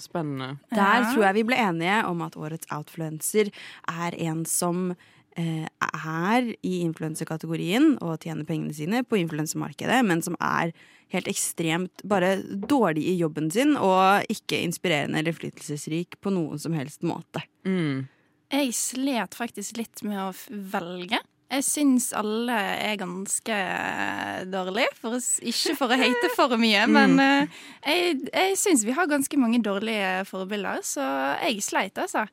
Spennende. 0.00 0.54
Der 0.72 1.08
tror 1.10 1.26
jeg 1.26 1.36
vi 1.40 1.46
ble 1.50 1.58
enige 1.60 1.98
om 2.08 2.22
at 2.24 2.36
årets 2.38 2.68
outfluencer 2.72 3.50
er 3.90 4.16
en 4.16 4.46
som 4.48 4.94
er 5.38 6.48
i 6.66 6.80
influensekategorien 6.82 7.94
og 8.02 8.20
tjener 8.24 8.46
pengene 8.48 8.74
sine 8.74 9.02
på 9.06 9.20
influensemarkedet, 9.20 10.00
men 10.06 10.22
som 10.24 10.36
er 10.42 10.72
helt 11.14 11.28
ekstremt 11.30 12.04
bare 12.06 12.36
dårlig 12.42 13.06
i 13.12 13.16
jobben 13.18 13.50
sin 13.50 13.76
og 13.76 14.26
ikke 14.30 14.60
inspirerende 14.62 15.20
eller 15.22 15.34
flyttelsesrik 15.36 16.18
på 16.22 16.32
noen 16.34 16.60
som 16.62 16.74
helst 16.76 17.06
måte. 17.06 17.42
Mm. 17.66 18.08
Jeg 18.50 18.72
slet 18.74 19.36
faktisk 19.38 19.78
litt 19.78 20.02
med 20.06 20.18
å 20.22 20.30
velge. 20.50 21.20
Jeg 21.50 21.66
syns 21.66 22.12
alle 22.14 22.54
er 22.78 22.98
ganske 22.98 23.56
dårlige, 24.50 24.90
for 25.00 25.16
å, 25.16 25.20
ikke 25.50 25.74
for 25.78 25.90
å 25.90 25.98
hate 25.98 26.30
for 26.36 26.54
mye. 26.58 26.84
Men 26.96 27.16
eh, 27.22 27.60
jeg, 27.82 28.20
jeg 28.30 28.58
syns 28.58 28.86
vi 28.86 28.94
har 28.94 29.10
ganske 29.10 29.40
mange 29.40 29.58
dårlige 29.62 30.20
forbilder, 30.30 30.82
så 30.86 31.06
jeg 31.42 31.62
sleit, 31.66 31.98
altså. 31.98 32.26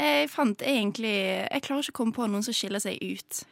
Jeg 0.00 0.28
fant 0.32 0.62
egentlig 0.64 1.12
Jeg 1.12 1.64
klarer 1.66 1.84
ikke 1.84 1.94
å 1.94 1.98
komme 2.00 2.16
på 2.16 2.28
noen 2.30 2.44
som 2.46 2.56
skiller 2.56 2.82
seg 2.82 2.96
ut. 3.02 3.42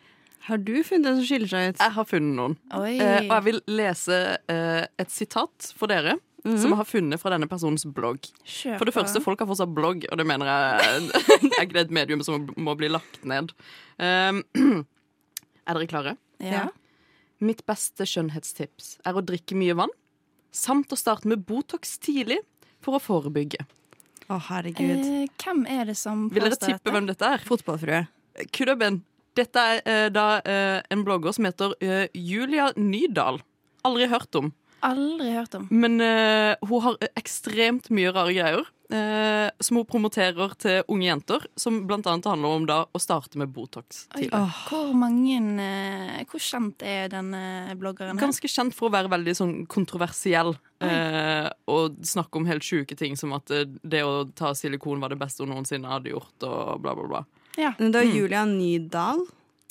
Har 0.48 0.62
du 0.64 0.78
funnet 0.86 1.10
en 1.10 1.18
som 1.18 1.26
skiller 1.28 1.50
seg 1.50 1.74
ut? 1.74 1.82
Jeg 1.82 1.94
har 1.98 2.08
funnet 2.08 2.36
noen. 2.38 2.56
Oi. 2.78 2.94
Eh, 2.96 3.18
og 3.26 3.34
jeg 3.34 3.44
vil 3.50 3.60
lese 3.68 4.16
eh, 4.48 4.86
et 5.02 5.12
sitat 5.12 5.72
for 5.76 5.92
dere. 5.92 6.16
Som 6.46 6.72
jeg 6.72 6.78
har 6.78 6.86
funnet 6.88 7.20
fra 7.20 7.32
denne 7.34 7.48
personens 7.50 7.84
blogg. 7.84 8.24
Kjøper. 8.46 8.78
For 8.78 8.88
det 8.88 8.94
første, 8.96 9.20
folk 9.20 9.42
har 9.42 9.48
fortsatt 9.50 9.72
blogg, 9.76 10.06
og 10.08 10.20
det 10.20 10.24
mener 10.24 10.48
jeg 10.48 11.08
er 11.50 11.66
ikke 11.66 11.82
et 11.82 11.92
medium 11.92 12.22
som 12.24 12.46
må 12.56 12.72
bli 12.78 12.88
lagt 12.88 13.20
ned. 13.28 13.52
Um, 14.00 14.40
er 15.68 15.76
dere 15.76 15.90
klare? 15.90 16.14
Ja. 16.40 16.68
Mitt 17.44 17.64
beste 17.68 18.06
skjønnhetstips 18.08 18.94
er 19.06 19.18
å 19.18 19.24
drikke 19.26 19.58
mye 19.58 19.76
vann, 19.76 19.92
samt 20.54 20.94
å 20.94 20.98
starte 20.98 21.28
med 21.28 21.44
Botox 21.46 21.98
tidlig 22.00 22.40
for 22.80 22.96
å 22.96 23.02
forebygge. 23.02 23.66
Å, 24.28 24.36
herregud. 24.50 25.04
Eh, 25.08 25.28
hvem 25.40 25.62
er 25.72 25.86
det 25.88 25.96
som 25.96 26.26
påstår 26.28 26.34
dette? 26.34 26.36
Vil 26.36 26.44
dere 26.44 26.58
tippe 26.60 26.78
tippe 26.84 26.92
hvem 26.94 27.06
dette 27.08 27.28
er? 27.34 27.44
Fotballfrue. 27.48 28.00
Kudaben 28.54 29.00
Dette 29.38 29.62
er 29.62 29.80
eh, 29.86 30.06
da 30.12 30.26
eh, 30.42 30.80
en 30.92 31.04
blogger 31.06 31.32
som 31.36 31.46
heter 31.46 31.72
eh, 31.84 32.08
Julia 32.14 32.72
Nydal. 32.76 33.38
Aldri 33.86 34.08
hørt 34.10 34.34
om. 34.38 34.50
Aldri 34.84 35.30
hørt 35.34 35.54
om. 35.58 35.68
Men 35.70 36.00
eh, 36.02 36.58
hun 36.66 36.82
har 36.84 36.98
ekstremt 37.18 37.88
mye 37.94 38.12
rare 38.14 38.34
greier. 38.34 38.66
Eh, 38.94 39.48
som 39.60 39.78
hun 39.80 39.86
promoterer 39.88 40.54
til 40.60 40.82
unge 40.88 41.06
jenter, 41.08 41.46
som 41.58 41.80
annet 41.88 42.28
handler 42.28 42.56
om 42.56 42.66
da 42.68 42.78
å 42.90 43.00
starte 43.02 43.40
med 43.40 43.52
Botox 43.54 44.06
Oi. 44.16 44.28
Hvor 44.68 44.92
mange 44.96 45.38
eh, 45.62 46.24
Hvor 46.28 46.42
kjent 46.42 46.82
er 46.86 47.08
denne 47.12 47.76
bloggeren? 47.78 48.16
her? 48.16 48.26
Ganske 48.28 48.50
kjent 48.50 48.76
for 48.76 48.88
å 48.88 48.94
være 48.94 49.12
veldig 49.12 49.36
sånn 49.36 49.54
kontroversiell. 49.70 50.54
Eh, 50.84 51.48
og 51.66 51.98
snakke 52.06 52.38
om 52.38 52.46
helt 52.46 52.62
sjuke 52.62 52.94
ting 52.98 53.16
som 53.18 53.32
at 53.34 53.50
eh, 53.50 53.66
det 53.82 54.04
å 54.06 54.28
ta 54.38 54.52
silikon 54.54 55.02
var 55.02 55.10
det 55.10 55.18
beste 55.20 55.42
hun 55.42 55.52
noensinne 55.56 55.90
hadde 55.90 56.12
gjort, 56.14 56.36
og 56.46 56.84
bla, 56.84 56.94
bla, 56.94 57.08
bla. 57.08 57.24
Ja. 57.58 57.72
Det 57.78 57.90
var 57.94 58.06
Julia 58.06 58.44
Nydal. 58.46 59.24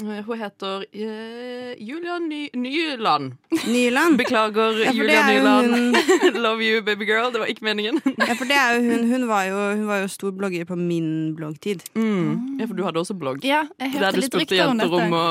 Eh, 0.04 0.22
hun 0.26 0.38
heter 0.38 0.84
uh, 0.94 1.74
Julia 1.82 2.20
Ny 2.20 2.50
Nyland. 2.54 3.32
Nyland. 3.68 4.18
Beklager, 4.18 4.84
Ja, 4.86 4.92
Julia 4.94 5.24
Nyland. 5.28 5.98
Love 6.44 6.62
you, 6.64 6.82
baby 6.86 7.06
girl. 7.06 7.32
Det 7.34 7.40
var 7.40 7.50
ikke 7.50 7.66
meningen. 7.66 7.98
Ja, 8.06 8.34
for 8.38 8.46
det 8.46 8.54
er 8.62 8.76
jo 8.78 8.84
hun. 8.92 9.08
Hun 9.10 9.26
var 9.28 9.44
jo, 9.50 9.56
hun 9.74 9.88
var 9.90 9.98
jo 10.04 10.08
stor 10.08 10.32
blogger 10.38 10.66
på 10.70 10.76
min 10.78 11.34
bloggtid. 11.36 11.82
Mm. 11.96 12.60
Ja, 12.60 12.66
for 12.70 12.78
du 12.78 12.84
hadde 12.86 13.02
også 13.02 13.18
blogg. 13.18 13.42
Ja, 13.44 13.64
jeg 13.82 13.98
Der 13.98 14.12
du 14.14 14.22
spurte 14.22 14.56
jenter 14.60 14.94
om 15.00 15.18
å 15.18 15.26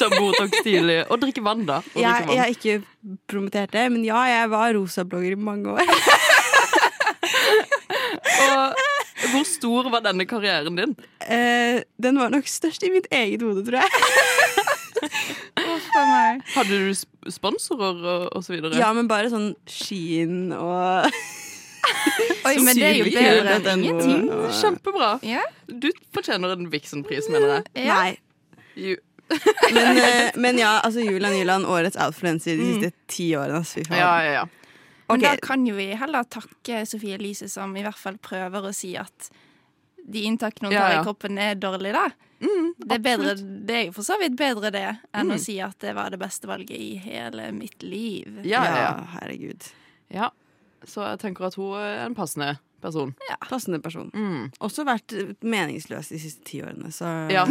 ta 0.00 0.10
Botox 0.16 0.50
tidlig. 0.66 1.04
Og 1.06 1.22
drikke 1.22 1.44
vann, 1.46 1.62
da. 1.70 1.78
Og 1.94 2.02
Jeg, 2.02 2.26
vann. 2.26 2.34
jeg 2.34 2.42
har 2.42 2.50
ikke 2.58 2.82
promotert 3.30 3.70
det, 3.72 3.86
men 3.94 4.02
ja, 4.04 4.18
jeg 4.34 4.50
var 4.50 4.74
rosablogger 4.74 5.38
i 5.38 5.38
mange 5.38 5.78
år. 5.78 5.86
Og 8.48 8.74
hvor 9.32 9.46
stor 9.48 9.90
var 9.92 10.04
denne 10.06 10.26
karrieren 10.28 10.78
din? 10.78 10.94
Eh, 11.24 11.82
den 12.02 12.20
var 12.20 12.32
nok 12.34 12.48
størst 12.50 12.84
i 12.86 12.92
mitt 12.92 13.08
eget 13.14 13.44
hode, 13.46 13.64
tror 13.66 13.80
jeg. 13.82 13.90
Meg. 15.98 16.42
Hadde 16.54 16.78
du 16.78 17.30
sponsorer 17.30 17.98
og, 18.02 18.24
og 18.36 18.44
så 18.44 18.54
videre? 18.54 18.76
Ja, 18.78 18.90
men 18.96 19.08
bare 19.10 19.30
sånn 19.32 19.52
Skien 19.70 20.52
og 20.54 21.06
Oi, 22.48 22.54
men 22.64 22.76
det 22.76 22.86
er 22.86 22.96
jo 22.98 23.08
bedre 23.12 23.56
enn 23.58 23.84
ingenting. 23.84 24.24
Kjempebra. 24.60 25.10
Ja. 25.26 25.42
Du 25.68 25.88
fortjener 26.14 26.54
en 26.54 26.68
Vixen-pris, 26.72 27.28
mener 27.32 27.58
jeg. 27.58 27.86
Ja. 27.88 28.00
Nei. 28.02 28.96
Men, 29.72 29.98
eh, 30.04 30.30
men 30.36 30.60
ja, 30.60 30.78
altså 30.84 31.00
Julian 31.04 31.32
Nyland, 31.32 31.66
årets 31.68 31.98
outfluencer 32.00 32.56
de 32.58 32.68
siste 32.72 32.92
ti 33.10 33.30
årene. 33.36 33.60
Altså, 33.60 33.80
fy 33.80 33.88
faen. 33.88 34.00
Ja, 34.00 34.12
ja, 34.24 34.32
ja. 34.40 34.46
Men 35.08 35.24
da 35.24 35.34
kan 35.42 35.66
jo 35.66 35.74
vi 35.78 35.90
heller 35.96 36.26
takke 36.28 36.82
Sofie 36.88 37.16
Elise, 37.16 37.48
som 37.48 37.72
i 37.76 37.84
hvert 37.84 37.98
fall 37.98 38.18
prøver 38.20 38.68
å 38.68 38.72
si 38.76 38.92
at 39.00 39.30
de 40.08 40.24
inntakene 40.28 40.68
hun 40.70 40.74
Ja, 40.76 40.80
tar 40.84 40.92
ja. 40.92 41.00
i 41.00 41.06
kroppen, 41.06 41.38
er 41.40 41.54
dårlige, 41.60 41.92
da. 41.96 42.10
det, 42.40 42.94
er 42.94 43.02
bedre, 43.04 43.34
det 43.68 43.74
er 43.76 43.82
jo 43.88 43.94
for 43.96 44.06
så 44.06 44.16
vidt 44.20 44.36
bedre 44.38 44.70
det 44.72 44.84
enn 45.16 45.32
å 45.34 45.38
si 45.42 45.56
at 45.64 45.76
det 45.82 45.94
var 45.96 46.12
det 46.14 46.20
beste 46.22 46.48
valget 46.48 46.76
i 46.76 46.94
hele 47.02 47.50
mitt 47.56 47.82
liv. 47.82 48.40
Ja, 48.44 48.62
ja, 48.64 48.76
ja. 48.84 48.92
herregud. 49.18 49.70
ja. 50.14 50.30
Så 50.86 51.02
jeg 51.02 51.18
tenker 51.18 51.48
at 51.48 51.56
hun 51.58 51.74
er 51.74 52.04
en 52.04 52.14
passende 52.14 52.52
person. 52.82 53.14
Passende 53.48 53.80
person. 53.82 54.10
Mm. 54.14 54.48
Også 54.64 54.84
vært 54.86 55.14
meningsløs 55.42 56.10
de 56.12 56.18
siste 56.22 56.44
ti 56.48 56.60
årene, 56.62 56.90
så 56.94 57.10
Ja. 57.32 57.44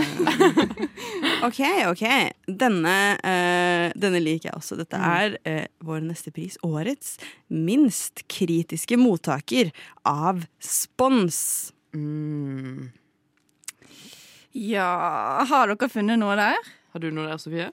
OK, 1.47 1.59
OK. 1.91 2.03
Denne, 2.47 2.95
uh, 3.21 3.87
denne 3.99 4.21
liker 4.23 4.49
jeg 4.51 4.57
også. 4.59 4.77
Dette 4.79 4.97
Mm. 4.97 5.07
er 5.07 5.37
uh, 5.45 5.65
vår 5.85 6.01
neste 6.07 6.31
pris. 6.35 6.57
Årets 6.65 7.17
minst 7.49 8.23
kritiske 8.31 8.97
mottaker 8.97 9.71
av 10.05 10.45
spons. 10.63 11.73
Mm. 11.95 12.89
Ja, 14.57 15.45
har 15.49 15.69
dere 15.69 15.89
funnet 15.91 16.17
noe 16.21 16.35
der? 16.39 16.57
Har 16.95 17.03
du 17.03 17.11
noe 17.13 17.27
der, 17.29 17.37
Sofie? 17.37 17.67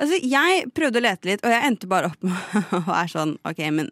Altså, 0.00 0.16
jeg 0.24 0.70
prøvde 0.76 1.00
å 1.02 1.04
lete 1.04 1.28
litt, 1.28 1.42
og 1.44 1.52
jeg 1.52 1.66
endte 1.68 1.88
bare 1.90 2.08
opp 2.12 2.22
med 2.24 2.56
å 2.78 2.80
være 2.86 3.10
sånn 3.12 3.34
OK, 3.44 3.60
men 3.76 3.90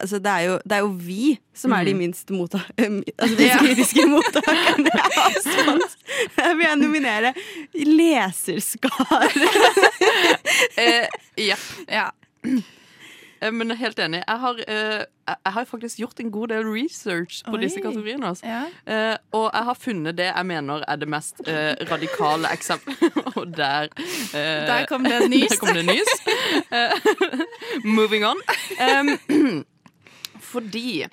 altså, 0.00 0.18
det, 0.18 0.30
er 0.30 0.40
jo, 0.48 0.56
det 0.64 0.72
er 0.72 0.82
jo 0.84 0.90
vi 1.06 1.38
som 1.54 1.72
er 1.76 1.84
de 1.84 1.94
minst, 1.94 2.30
motta 2.32 2.60
altså, 2.78 3.36
de 3.38 3.48
kritiske 3.60 4.06
mottakerne 4.08 4.94
av 5.24 5.38
spons. 5.44 5.96
Jeg 6.40 6.56
vil 6.58 6.66
jeg 6.66 6.76
nominere 6.80 7.34
leserskare. 7.74 9.30
Eh, 10.80 11.06
ja. 11.38 11.56
Ja. 11.88 12.08
Eh, 13.40 13.52
Men 13.52 13.70
helt 13.76 13.98
enig. 13.98 14.20
Jeg 14.26 14.38
har, 14.42 14.58
eh, 14.68 15.04
jeg 15.28 15.52
har 15.54 15.64
faktisk 15.64 15.98
gjort 16.02 16.20
en 16.20 16.30
god 16.32 16.48
del 16.52 16.64
research 16.68 17.40
på 17.46 17.56
Oi. 17.56 17.60
disse 17.64 17.80
kategoriene. 17.80 18.26
Altså. 18.28 18.46
ja. 18.46 18.62
Eh, 18.86 19.16
og 19.32 19.50
jeg 19.54 19.64
har 19.70 19.78
funnet 19.80 20.16
det 20.18 20.28
jeg 20.28 20.46
mener 20.46 20.84
er 20.88 20.96
det 21.00 21.08
mest 21.08 21.40
radikale 21.90 22.52
eksempelet. 22.52 23.16
og 23.36 23.56
der 23.56 23.88
Der 24.32 24.86
kom 24.88 25.04
det 25.04 25.30
nys. 25.30 25.56
Kom 25.60 25.74
det 25.74 25.84
nys. 25.88 26.10
Moving 27.84 28.24
on. 28.26 28.36
Fordi 30.50 31.06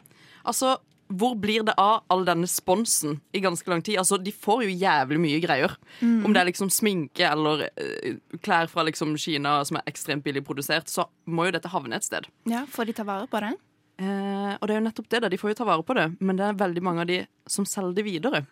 Altså, 0.47 0.77
hvor 1.11 1.33
blir 1.35 1.65
det 1.67 1.73
av 1.75 2.05
all 2.11 2.21
denne 2.27 2.47
sponsen 2.47 3.17
i 3.35 3.41
ganske 3.43 3.67
lang 3.67 3.81
tid? 3.83 3.97
Altså, 3.99 4.15
De 4.15 4.31
får 4.31 4.63
jo 4.63 4.75
jævlig 4.79 5.19
mye 5.19 5.41
greier. 5.43 5.73
Om 5.99 6.31
det 6.31 6.39
er 6.39 6.47
liksom 6.47 6.69
sminke 6.71 7.25
eller 7.27 7.65
uh, 7.67 8.37
klær 8.43 8.71
fra 8.71 8.85
liksom 8.87 9.17
Kina 9.19 9.57
som 9.67 9.79
er 9.79 9.89
ekstremt 9.91 10.23
billig 10.23 10.45
produsert, 10.47 10.87
så 10.87 11.09
må 11.27 11.49
jo 11.49 11.55
dette 11.57 11.71
havne 11.73 11.99
et 11.99 12.07
sted. 12.07 12.27
Ja, 12.47 12.63
Får 12.71 12.87
de 12.87 12.95
ta 12.95 13.03
vare 13.07 13.27
på 13.27 13.41
det? 13.43 13.57
Eh, 13.97 14.53
og 14.61 14.67
det 14.67 14.75
er 14.75 14.79
jo 14.79 14.85
nettopp 14.85 15.09
det, 15.09 15.21
da. 15.23 15.29
De 15.31 15.39
får 15.41 15.51
jo 15.51 15.57
ta 15.57 15.67
vare 15.67 15.85
på 15.85 15.95
det, 15.97 16.05
men 16.21 16.37
det 16.37 16.45
er 16.45 16.59
veldig 16.59 16.83
mange 16.85 17.03
av 17.03 17.09
de 17.09 17.21
som 17.49 17.65
selger 17.65 17.97
det 17.97 18.05
videre. 18.05 18.43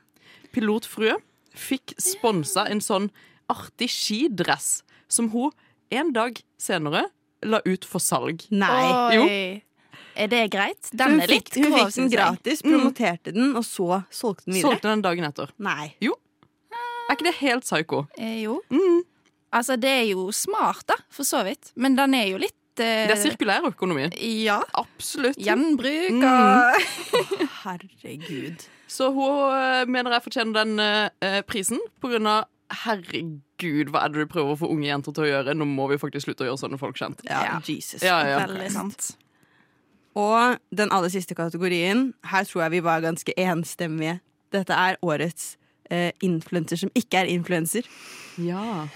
Pilotfrue 0.56 1.20
fikk 1.56 1.94
sponsa 2.02 2.66
en 2.72 2.82
sånn 2.84 3.12
artig 3.52 3.92
skidress 3.94 4.80
som 5.12 5.30
hun 5.36 5.54
en 5.94 6.10
dag 6.16 6.40
senere 6.58 7.06
la 7.46 7.60
ut 7.68 7.86
for 7.86 8.02
salg. 8.02 8.48
Nei. 8.50 8.82
Oi. 8.90 9.16
Jo. 9.16 9.28
Er 10.16 10.30
det 10.32 10.44
greit? 10.54 10.90
Den 10.96 11.20
er 11.20 11.28
fikk, 11.28 11.50
grov. 11.56 11.66
hun 11.66 11.80
fikk 11.80 11.96
den 11.98 12.10
gratis, 12.14 12.62
promoterte 12.64 13.34
den, 13.36 13.50
og 13.60 13.66
så 13.68 14.04
solgte 14.14 14.46
den 14.48 14.56
videre. 14.58 14.72
Solgte 14.72 14.92
den 14.94 15.02
dagen 15.06 15.28
etter. 15.28 15.52
Nei. 15.60 15.90
Jo. 16.04 16.16
Er 17.10 17.14
ikke 17.18 17.28
det 17.28 17.36
helt 17.42 17.66
psycho? 17.68 18.06
Eh, 18.18 18.40
jo. 18.46 18.62
Mm. 18.74 19.04
Altså, 19.56 19.76
det 19.80 19.92
er 19.92 20.06
jo 20.10 20.30
smart, 20.36 20.86
da, 20.90 20.96
for 21.14 21.28
så 21.28 21.44
vidt. 21.46 21.70
Men 21.76 21.96
den 22.00 22.16
er 22.18 22.26
jo 22.32 22.40
litt 22.42 22.82
eh, 22.82 23.06
Det 23.08 23.14
er 23.14 23.22
sirkulær 23.22 23.68
økonomi. 23.70 24.08
Ja. 24.42 24.62
Absolutt. 24.74 25.38
Gjenbruk 25.38 26.16
Mm. 26.16 27.46
Herregud. 27.64 28.66
Så 28.88 29.12
hun 29.16 29.54
eh, 29.56 29.86
mener 29.90 30.16
jeg 30.18 30.26
fortjener 30.26 30.64
den 30.64 30.80
eh, 30.82 31.40
prisen 31.48 31.80
på 32.02 32.12
grunn 32.14 32.28
av 32.32 32.46
Herregud, 32.86 33.92
hva 33.94 34.02
er 34.08 34.10
det 34.16 34.24
du 34.26 34.32
prøver 34.32 34.56
å 34.56 34.58
få 34.58 34.70
unge 34.74 34.88
jenter 34.90 35.14
til 35.14 35.28
å 35.28 35.30
gjøre? 35.30 35.54
Nå 35.58 35.68
må 35.70 35.86
vi 35.92 36.00
faktisk 36.02 36.26
slutte 36.26 36.46
å 36.46 36.50
gjøre 36.50 36.62
sånne 36.64 36.80
folk 36.82 36.98
kjent. 36.98 37.22
Ja, 37.30 37.44
Ja. 37.46 37.60
Jesus. 37.70 38.02
Ja, 38.04 38.18
ja. 38.26 38.40
Veldig 38.48 38.72
sant. 38.74 39.12
Og 40.16 40.58
den 40.72 40.92
aller 40.96 41.10
siste 41.12 41.36
kategorien, 41.36 42.14
her 42.24 42.44
tror 42.48 42.64
jeg 42.66 42.72
vi 42.78 42.84
var 42.86 43.02
ganske 43.04 43.34
enstemmige. 43.38 44.22
Dette 44.56 44.72
er 44.74 44.96
årets 45.04 45.58
eh, 45.92 46.12
influenser 46.24 46.80
som 46.80 46.90
ikke 46.96 47.26
er 47.26 47.32
influenser. 47.34 47.84
Ja. 48.40 48.88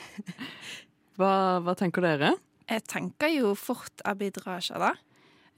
Hva, 1.19 1.33
hva 1.65 1.75
tenker 1.79 2.05
dere? 2.05 2.33
Jeg 2.69 2.83
tenker 2.87 3.31
jo 3.33 3.53
fort 3.57 4.03
Abid 4.07 4.39
Raja, 4.45 4.79
da. 4.79 4.93
Du 4.95 5.05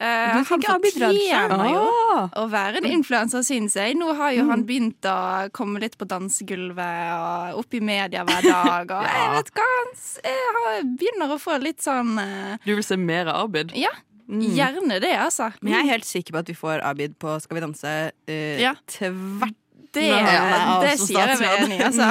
Eh, 0.01 0.31
han 0.33 0.45
tenker 0.49 0.71
Abid 0.73 0.95
Raja? 0.97 1.13
fortjener 1.13 1.67
jo 1.69 1.81
Ah, 2.11 2.23
å 2.41 2.47
være 2.49 2.79
en 2.81 2.87
influenser, 2.89 3.43
syns 3.45 3.75
jeg. 3.77 3.93
Nå 3.99 4.15
har 4.17 4.31
jo 4.33 4.41
Mm. 4.43 4.49
han 4.49 4.63
begynt 4.65 5.01
å 5.05 5.51
komme 5.53 5.79
litt 5.79 5.95
på 5.95 6.07
dansegulvet 6.09 7.11
og 7.53 7.59
opp 7.59 7.73
i 7.77 7.79
media 7.79 8.23
hver 8.25 8.41
dag. 8.41 8.89
Og 8.89 9.05
jeg 9.13 9.29
vet 9.35 9.51
hva, 9.53 9.67
han 9.77 10.55
har- 10.57 10.97
begynner 10.97 11.35
å 11.35 11.37
få 11.39 11.61
litt 11.61 11.77
sånn 11.85 12.17
eh, 12.17 12.57
du 12.65 12.73
vil 12.73 12.83
se 12.83 12.97
mer 12.97 13.27
av 13.29 13.43
Abid? 13.45 13.75
Ja, 13.77 13.91
gjerne 14.31 14.99
det, 15.03 15.11
altså. 15.19 15.51
Men 15.61 15.73
jeg 15.73 15.79
er 15.85 15.91
helt 15.91 16.07
sikker 16.07 16.35
på 16.35 16.43
at 16.43 16.51
vi 16.51 16.55
får 16.57 16.83
Abid 16.87 17.17
på 17.19 17.39
Skal 17.43 17.57
vi 17.57 17.63
danse 17.65 17.95
uh, 18.11 18.61
Ja. 18.61 18.75
tvert. 18.87 19.57
Det, 19.91 20.05
det 20.07 20.91
sier 21.01 21.27
jeg 21.27 21.39
meg 21.41 21.65
enig 21.65 21.75
i, 21.75 21.83
altså. 21.83 22.05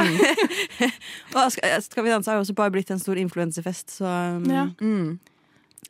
Skal 1.87 2.05
vi 2.05 2.11
danse 2.13 2.29
har 2.29 2.37
jo 2.37 2.43
også 2.45 2.53
bare 2.59 2.75
blitt 2.75 2.91
en 2.93 3.01
stor 3.01 3.17
influensefest, 3.17 3.95
så 4.03 4.11
um, 4.37 4.45
Ja. 4.53 4.67
Mm. 4.85 5.15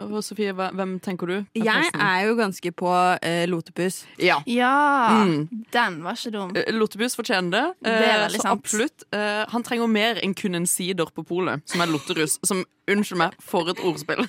Og 0.01 0.23
Sofie, 0.25 0.53
hvem 0.55 0.95
tenker 1.05 1.27
du? 1.29 1.35
er 1.39 1.65
Jeg 1.65 1.91
er 1.95 2.27
jo 2.29 2.35
ganske 2.39 2.73
på 2.73 2.89
uh, 2.91 3.45
Lotepus. 3.51 4.05
Ja. 4.19 4.39
Ja, 4.47 5.25
Mm. 5.25 5.49
den 5.73 6.03
var 6.03 6.15
ikke 6.17 6.33
dum. 6.33 6.55
Eh, 6.57 6.73
Lotepus 6.73 7.17
fortjener 7.17 7.51
det. 7.51 7.65
Det 7.85 7.93
er 7.93 8.15
eh, 8.17 8.23
veldig 8.27 8.41
så 8.41 8.47
sant. 8.49 8.61
absolutt. 8.61 9.05
Han 9.53 9.63
trenger 9.67 9.87
mer 9.89 10.21
enn 10.23 10.35
kun 10.35 10.55
en 10.55 10.67
sider 10.67 11.11
på 11.15 11.25
polet, 11.27 11.61
som 11.69 11.81
er 11.85 11.87
lotterus. 11.93 12.39
Som, 12.47 12.65
unnskyld 12.91 13.19
meg, 13.19 13.35
for 13.41 13.69
et 13.71 13.79
ordspill. 13.85 14.25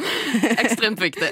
Ekstremt 0.62 1.00
viktig. 1.00 1.30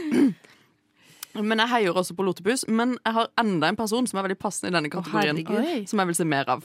Men 1.34 1.58
jeg 1.58 1.68
heier 1.72 1.96
også 1.98 2.14
på 2.16 2.24
Lotepus. 2.26 2.64
Men 2.70 2.96
jeg 3.04 3.14
har 3.16 3.28
enda 3.42 3.68
en 3.72 3.76
person 3.78 4.06
som 4.06 4.18
er 4.20 4.28
veldig 4.28 4.38
passende 4.38 4.70
i 4.72 4.76
denne 4.76 4.90
kategorien. 4.92 5.40
Oh, 5.50 5.84
som 5.90 5.98
jeg 6.02 6.06
vil 6.12 6.18
se 6.20 6.24
mer 6.30 6.50
av. 6.56 6.64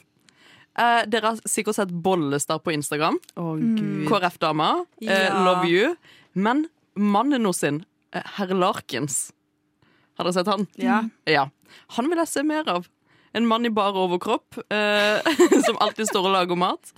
Eh, 0.79 1.03
dere 1.09 1.33
har 1.33 1.39
sikkert 1.49 1.75
sett 1.79 1.89
Bollestad 2.05 2.61
på 2.63 2.71
Instagram. 2.75 3.17
Mm. 3.35 4.05
KrF-dama. 4.07 4.85
Eh, 5.01 5.09
Ja. 5.09 5.43
love 5.43 5.65
you. 5.67 5.95
Men 6.35 6.67
mannen 6.99 7.45
hos 7.47 7.61
sin, 7.63 7.81
eh, 8.13 8.23
herr 8.37 8.53
Larkins 8.55 9.31
Har 10.19 10.27
dere 10.27 10.35
sett 10.35 10.49
han? 10.51 10.65
Ja. 10.75 11.01
Ja. 11.29 11.47
Han 11.95 12.09
vil 12.11 12.19
jeg 12.19 12.27
se 12.27 12.43
mer 12.43 12.67
av. 12.67 12.87
En 13.37 13.45
mann 13.47 13.63
i 13.65 13.69
bar 13.69 13.93
overkropp 13.95 14.57
eh, 14.73 15.21
som 15.67 15.77
alltid 15.79 16.09
står 16.09 16.25
og 16.27 16.33
lager 16.33 16.57
mat. 16.59 16.91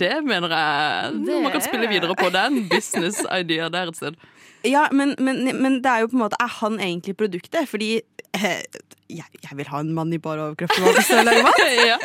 Det 0.00 0.10
mener 0.26 0.50
jeg 0.52 1.14
noe 1.22 1.44
man 1.44 1.54
kan 1.54 1.62
spille 1.64 1.88
videre 1.88 2.16
på. 2.18 2.28
Det 2.34 2.40
er 2.42 2.50
en 2.50 2.66
business 2.68 3.22
idea 3.30 3.68
der 3.72 3.92
et 3.92 3.96
sted. 4.00 4.18
Ja, 4.66 4.88
men, 4.92 5.14
men, 5.22 5.44
men 5.62 5.78
det 5.84 5.86
er 5.92 6.02
jo 6.02 6.08
på 6.10 6.16
en 6.18 6.24
måte 6.24 6.38
Er 6.42 6.50
han 6.58 6.80
egentlig 6.82 7.14
produktet? 7.16 7.68
Fordi 7.70 7.92
eh, 8.34 8.62
jeg, 9.08 9.28
jeg 9.44 9.56
vil 9.60 9.70
ha 9.70 9.80
en 9.84 9.92
mann 9.94 10.10
i 10.12 10.18
bar 10.20 10.42
overkropp 10.42 10.74
som 10.74 10.88
alltid 10.90 11.06
står 11.06 11.22
og 11.22 11.28
lager 11.30 11.46
mat. 11.46 11.62
ja. 11.92 11.98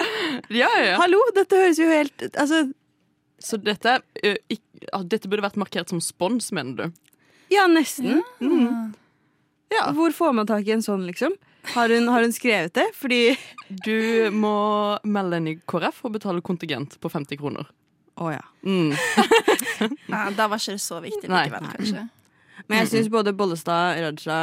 Ja, 0.53 0.69
ja. 0.85 0.93
Hallo, 1.01 1.19
dette 1.35 1.59
høres 1.65 1.81
jo 1.81 1.89
helt 1.89 2.27
Altså, 2.29 2.67
Så 3.41 3.57
dette, 3.59 3.97
eh, 4.21 4.37
ikk- 4.53 4.85
uh, 4.93 5.01
dette 5.03 5.27
burde 5.27 5.43
vært 5.49 5.57
markert 5.59 5.89
som 5.91 5.99
spons, 5.99 6.53
mener 6.55 6.77
du? 6.77 7.01
Ja, 7.49 7.67
nesten. 7.67 8.21
Ja. 9.73 9.91
Hvor 9.91 10.11
får 10.13 10.33
man 10.37 10.47
tak 10.47 10.67
i 10.67 10.71
en 10.75 10.83
sånn, 10.85 11.05
liksom? 11.09 11.33
Har 11.73 11.89
hun, 11.89 12.07
har 12.11 12.21
hun 12.21 12.33
skrevet 12.35 12.73
det? 12.75 12.89
Fordi 12.97 13.37
Du 13.85 14.29
må 14.35 14.55
melde 15.03 15.39
inn 15.39 15.47
i 15.47 15.55
KrF 15.67 16.03
og 16.05 16.17
betale 16.17 16.43
kontingent 16.45 16.99
på 17.01 17.09
50 17.09 17.39
kroner. 17.39 17.69
Å 18.21 18.33
ja. 18.35 18.43
Mm. 18.67 18.91
Ja, 20.13 20.27
da 20.35 20.47
var 20.47 20.59
ikke 20.61 20.75
det 20.77 20.83
så 20.83 20.99
viktig 21.03 21.29
Nei. 21.31 21.45
likevel, 21.47 21.71
kanskje. 21.73 22.03
Men 22.67 22.83
jeg 22.83 22.89
syns 22.91 23.09
både 23.11 23.33
Bollestad, 23.35 23.99
Raja 24.03 24.39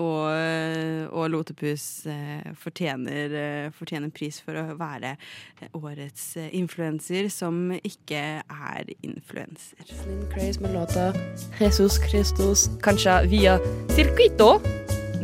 og, 0.00 1.10
og 1.12 1.30
Lotepus 1.32 2.06
eh, 2.08 2.46
fortjener, 2.58 3.34
eh, 3.34 3.68
fortjener 3.74 4.12
pris 4.14 4.40
for 4.44 4.56
å 4.56 4.76
være 4.78 5.16
årets 5.76 6.30
eh, 6.40 6.48
influenser 6.58 7.28
som 7.32 7.72
ikke 7.76 8.22
er 8.40 8.92
influenser. 9.02 9.82
Slim 9.90 10.24
Craze 10.32 10.64
med 10.64 10.76
låta 10.76 11.10
Jesus 11.60 11.98
Christus, 12.08 12.68
kanskje 12.84 13.20
via 13.28 13.58
Circuito 13.92 14.56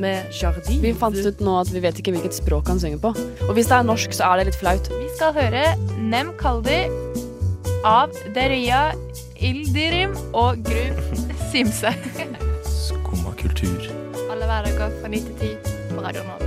med 0.01 0.27
Jardin. 0.35 0.83
Vi 0.83 0.95
fant 0.99 1.17
ut 1.17 1.43
nå 1.45 1.59
at 1.61 1.71
vi 1.73 1.83
vet 1.85 1.99
ikke 2.01 2.17
hvilket 2.17 2.37
språk 2.37 2.69
han 2.71 2.83
synger 2.83 3.01
på. 3.03 3.15
Og 3.49 3.55
hvis 3.57 3.71
det 3.71 3.79
er 3.79 3.89
norsk, 3.89 4.17
så 4.17 4.33
er 4.33 4.43
det 4.43 4.51
litt 4.51 4.61
flaut. 4.61 4.91
Vi 4.91 5.11
skal 5.17 5.37
høre 5.39 5.67
Nem 6.03 6.35
Kaldi 6.41 6.83
av 7.85 8.13
Deria 8.35 8.89
Ildirim 9.45 10.17
og 10.33 10.57
Gru 10.65 10.97
Simse. 11.53 11.93
Skumma 12.65 13.31
kultur. 13.43 13.83
Alle 14.33 14.45
hverdager 14.49 14.89
fra 15.01 15.09
9 15.09 15.21
til 15.21 15.35
10 15.41 15.57
på 15.91 16.01
Radio 16.01 16.23
Nova. 16.23 16.39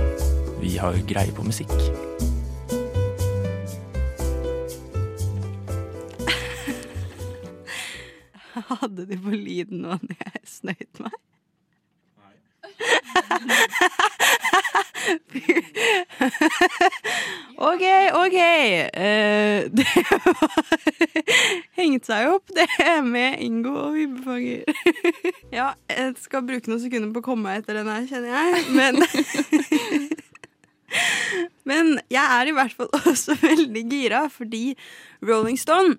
Vi 0.60 0.76
har 0.76 0.92
greie 1.06 1.32
på 1.32 1.42
musikk. 1.42 1.68
Hadde 8.82 9.06
de 9.06 9.16
på 9.22 9.30
lyden 9.30 9.78
nå 9.86 9.94
når 10.02 10.14
jeg 10.24 10.40
snøyt 10.58 10.98
meg? 10.98 11.08
OK, 17.58 17.84
OK. 18.14 18.38
Uh, 18.94 19.66
det 19.78 19.86
var 20.22 20.62
hengt 21.74 22.06
seg 22.06 22.30
opp, 22.30 22.52
det 22.54 22.68
med 23.02 23.40
Ingo 23.42 23.72
og 23.74 23.96
vibbefanger. 23.96 24.62
ja, 25.58 25.72
jeg 25.90 26.14
skal 26.22 26.46
bruke 26.46 26.70
noen 26.70 26.84
sekunder 26.84 27.10
på 27.16 27.22
å 27.24 27.26
komme 27.32 27.48
meg 27.48 27.64
etter 27.64 27.80
den 27.80 27.90
her, 27.90 28.06
kjenner 28.06 28.30
jeg. 28.36 28.64
Men 28.78 29.02
Men 31.68 31.98
jeg 32.08 32.22
er 32.22 32.48
i 32.48 32.54
hvert 32.56 32.72
fall 32.78 32.88
også 33.02 33.34
veldig 33.42 33.82
gira, 33.90 34.22
fordi 34.32 34.76
Rolling 35.26 35.58
Stone 35.60 35.98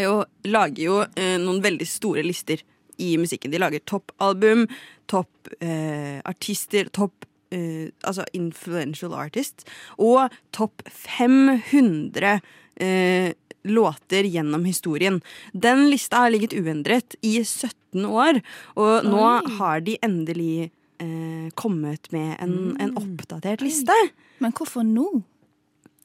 jo, 0.00 0.22
lager 0.48 0.80
jo 0.86 1.02
eh, 1.18 1.34
noen 1.42 1.60
veldig 1.64 1.88
store 1.88 2.22
lister 2.24 2.62
i 3.02 3.16
musikken. 3.20 3.52
De 3.52 3.60
lager 3.60 3.82
toppalbum, 3.84 4.64
toppartister, 5.10 6.86
eh, 6.86 6.94
topp 6.94 7.26
eh, 7.54 7.88
altså 8.02 8.26
influential 8.36 9.14
artist, 9.16 9.66
og 9.96 10.34
topp 10.54 10.84
500 10.90 12.38
uh, 12.82 13.30
låter 13.64 14.28
gjennom 14.28 14.66
historien. 14.68 15.20
Den 15.52 15.86
lista 15.90 16.24
har 16.24 16.34
ligget 16.34 16.56
uendret 16.58 17.16
i 17.22 17.38
17 17.44 18.04
år, 18.04 18.42
og 18.76 19.06
nå 19.06 19.22
Oi. 19.22 19.54
har 19.60 19.84
de 19.86 19.96
endelig 20.04 20.72
uh, 21.02 21.48
kommet 21.56 22.10
med 22.12 22.34
en, 22.44 22.74
en 22.82 22.96
oppdatert 23.00 23.64
liste. 23.64 23.96
Men 24.42 24.52
hvorfor 24.56 24.84
nå? 24.84 25.06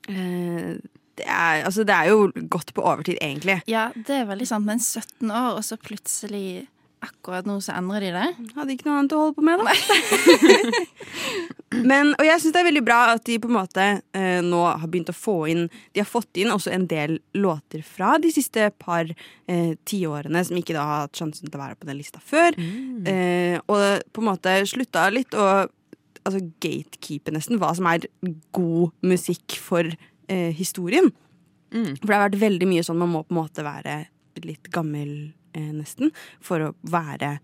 Eh, 0.09 0.77
det, 1.19 1.25
er, 1.27 1.63
altså, 1.67 1.83
det 1.83 1.95
er 1.95 2.09
jo 2.09 2.31
godt 2.49 2.73
på 2.73 2.81
overtid, 2.81 3.17
egentlig. 3.21 3.59
Ja, 3.67 3.89
det 3.95 4.21
er 4.21 4.29
veldig 4.29 4.47
sant, 4.47 4.65
men 4.65 4.79
17 4.79 5.29
år, 5.29 5.57
og 5.59 5.63
så 5.67 5.77
plutselig 5.81 6.67
akkurat 7.03 7.47
nå 7.47 7.57
så 7.63 7.75
endrer 7.77 8.03
de 8.03 8.11
det. 8.15 8.27
Hadde 8.57 8.73
ikke 8.75 8.87
noe 8.89 8.97
annet 8.99 9.13
å 9.15 9.21
holde 9.21 9.37
på 9.37 9.45
med, 9.45 9.61
da. 9.63 9.73
Men, 11.89 12.15
og 12.17 12.25
jeg 12.25 12.41
syns 12.41 12.55
det 12.55 12.61
er 12.63 12.67
veldig 12.67 12.83
bra 12.85 12.97
at 13.13 13.23
de 13.27 13.37
på 13.41 13.49
en 13.49 13.55
måte 13.59 13.85
eh, 14.17 14.39
nå 14.43 14.61
har 14.65 14.87
begynt 14.89 15.11
å 15.11 15.15
få 15.15 15.35
inn 15.51 15.67
De 15.93 16.01
har 16.01 16.07
fått 16.09 16.39
inn 16.41 16.49
også 16.49 16.71
en 16.73 16.87
del 16.89 17.19
låter 17.37 17.83
fra 17.85 18.15
de 18.21 18.31
siste 18.33 18.71
par 18.81 19.05
eh, 19.05 19.75
tiårene 19.87 20.41
som 20.47 20.57
ikke 20.59 20.75
da 20.75 20.85
har 20.87 21.03
hatt 21.05 21.21
sjansen 21.21 21.45
til 21.45 21.59
å 21.59 21.63
være 21.63 21.77
på 21.79 21.89
den 21.89 21.99
lista 22.01 22.21
før. 22.23 22.57
Eh, 22.57 23.57
og 23.69 24.09
på 24.11 24.23
en 24.23 24.29
måte 24.31 24.55
slutta 24.69 25.07
litt 25.13 25.37
å 25.37 25.47
altså 26.25 26.41
gatekeepe 26.61 27.31
nesten 27.33 27.61
hva 27.61 27.71
som 27.77 27.87
er 27.89 28.09
god 28.55 28.91
musikk 29.05 29.55
for 29.61 29.87
eh, 29.87 30.51
historien. 30.57 31.13
For 31.69 32.09
det 32.09 32.15
har 32.15 32.29
vært 32.31 32.41
veldig 32.41 32.67
mye 32.69 32.85
sånn 32.85 32.97
man 32.97 33.11
må 33.13 33.21
på 33.27 33.35
en 33.35 33.43
måte 33.43 33.65
være 33.65 34.01
litt 34.41 34.71
gammel 34.73 35.11
nesten 35.53 36.11
for 36.41 36.59
å 36.69 36.73
være 36.83 37.39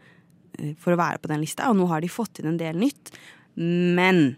eh, 0.59 0.73
for 0.79 0.93
å 0.95 0.99
være 0.99 1.19
på 1.23 1.31
den 1.31 1.41
lista, 1.43 1.69
og 1.69 1.77
nå 1.79 1.87
har 1.91 2.01
de 2.05 2.09
fått 2.11 2.39
inn 2.39 2.51
en 2.53 2.59
del 2.61 2.77
nytt. 2.79 3.11
Men 3.55 4.35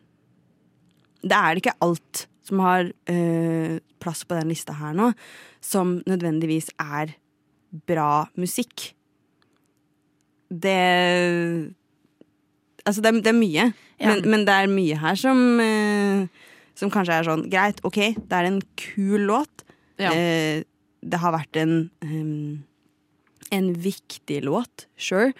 det 1.23 1.35
er 1.37 1.59
ikke 1.59 1.75
alt 1.83 2.27
som 2.47 2.61
har 2.63 2.87
eh, 3.11 3.79
plass 3.99 4.21
på 4.23 4.37
den 4.37 4.47
lista 4.53 4.73
her 4.79 4.93
nå, 4.95 5.11
som 5.59 5.97
nødvendigvis 6.07 6.69
er 6.79 7.15
bra 7.89 8.27
musikk. 8.39 8.93
Det 10.47 11.73
Altså, 12.87 13.01
det 13.03 13.09
er, 13.09 13.17
det 13.19 13.27
er 13.33 13.35
mye, 13.35 13.65
Ja. 13.99 14.07
men, 14.13 14.21
men 14.31 14.45
det 14.47 14.53
er 14.53 14.69
mye 14.71 14.95
her 15.01 15.15
som 15.19 15.59
eh, 15.59 16.27
Som 16.77 16.91
kanskje 16.93 17.17
er 17.17 17.25
sånn 17.27 17.47
Greit, 17.51 17.81
OK, 17.83 17.97
det 18.15 18.31
er 18.37 18.47
en 18.47 18.61
kul 18.79 19.25
låt. 19.27 19.65
Ja. 19.99 20.13
Eh, 20.13 20.61
det 21.03 21.19
har 21.19 21.33
vært 21.35 21.57
en 21.59 21.89
em, 22.05 22.63
En 23.51 23.73
viktig 23.73 24.43
låt, 24.43 24.87
sure. 24.97 25.33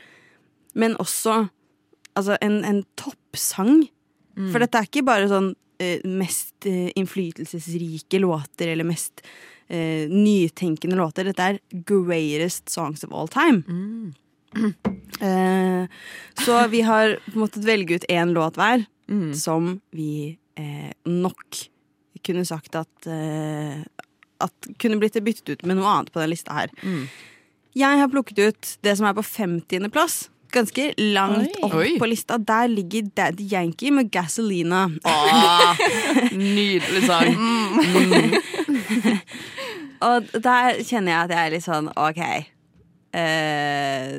Men 0.74 0.96
også 1.02 1.48
altså 2.18 2.38
en, 2.42 2.64
en 2.66 2.84
toppsang. 3.00 3.88
For 4.52 4.62
dette 4.62 4.78
er 4.78 4.86
ikke 4.86 5.06
bare 5.08 5.30
sånn 5.32 5.52
eh, 5.82 6.04
mest 6.06 6.68
eh, 6.70 6.92
innflytelsesrike 7.00 8.20
låter 8.22 8.70
eller 8.70 8.86
mest 8.86 9.24
eh, 9.68 10.06
nytenkende 10.10 10.98
låter. 11.00 11.26
Dette 11.26 11.48
er 11.56 11.60
greatest 11.90 12.70
songs 12.70 13.04
of 13.08 13.14
all 13.14 13.28
time. 13.28 13.64
Eh, 15.22 15.86
så 16.46 16.68
vi 16.70 16.82
har 16.86 17.16
måte 17.34 17.60
velge 17.66 17.96
ut 17.98 18.06
én 18.12 18.32
låt 18.36 18.58
hver 18.60 18.84
som 19.34 19.80
vi 19.92 20.38
eh, 20.60 20.92
nok 21.10 21.58
kunne 22.26 22.46
sagt 22.46 22.76
at 22.76 23.08
eh, 23.08 23.82
At 24.44 24.68
kunne 24.78 25.00
blitt 25.02 25.18
byttet 25.24 25.50
ut 25.50 25.66
med 25.66 25.80
noe 25.80 25.90
annet 25.90 26.12
på 26.14 26.22
den 26.22 26.30
lista 26.30 26.54
her. 26.54 26.70
Jeg 27.78 28.02
har 28.02 28.10
plukket 28.10 28.40
ut 28.42 28.72
det 28.86 28.96
som 28.98 29.06
er 29.10 29.16
på 29.18 29.24
50. 29.26 29.90
plass. 29.94 30.28
Ganske 30.54 30.94
langt 30.98 31.58
Oi. 31.58 31.64
opp 31.68 31.76
Oi. 31.76 31.90
på 32.00 32.08
lista. 32.10 32.38
Der 32.40 32.70
ligger 32.72 33.10
Daddy 33.16 33.46
Yankee 33.52 33.92
med 33.92 34.10
Gasolina. 34.12 34.86
Ah, 35.06 35.76
nydelig 36.32 37.04
sang. 37.06 37.36
Og 40.08 40.30
der 40.34 40.80
kjenner 40.86 41.12
jeg 41.12 41.20
at 41.26 41.34
jeg 41.36 41.42
er 41.42 41.54
litt 41.58 41.66
sånn 41.66 41.90
OK. 42.00 42.22
Eh, 43.18 44.12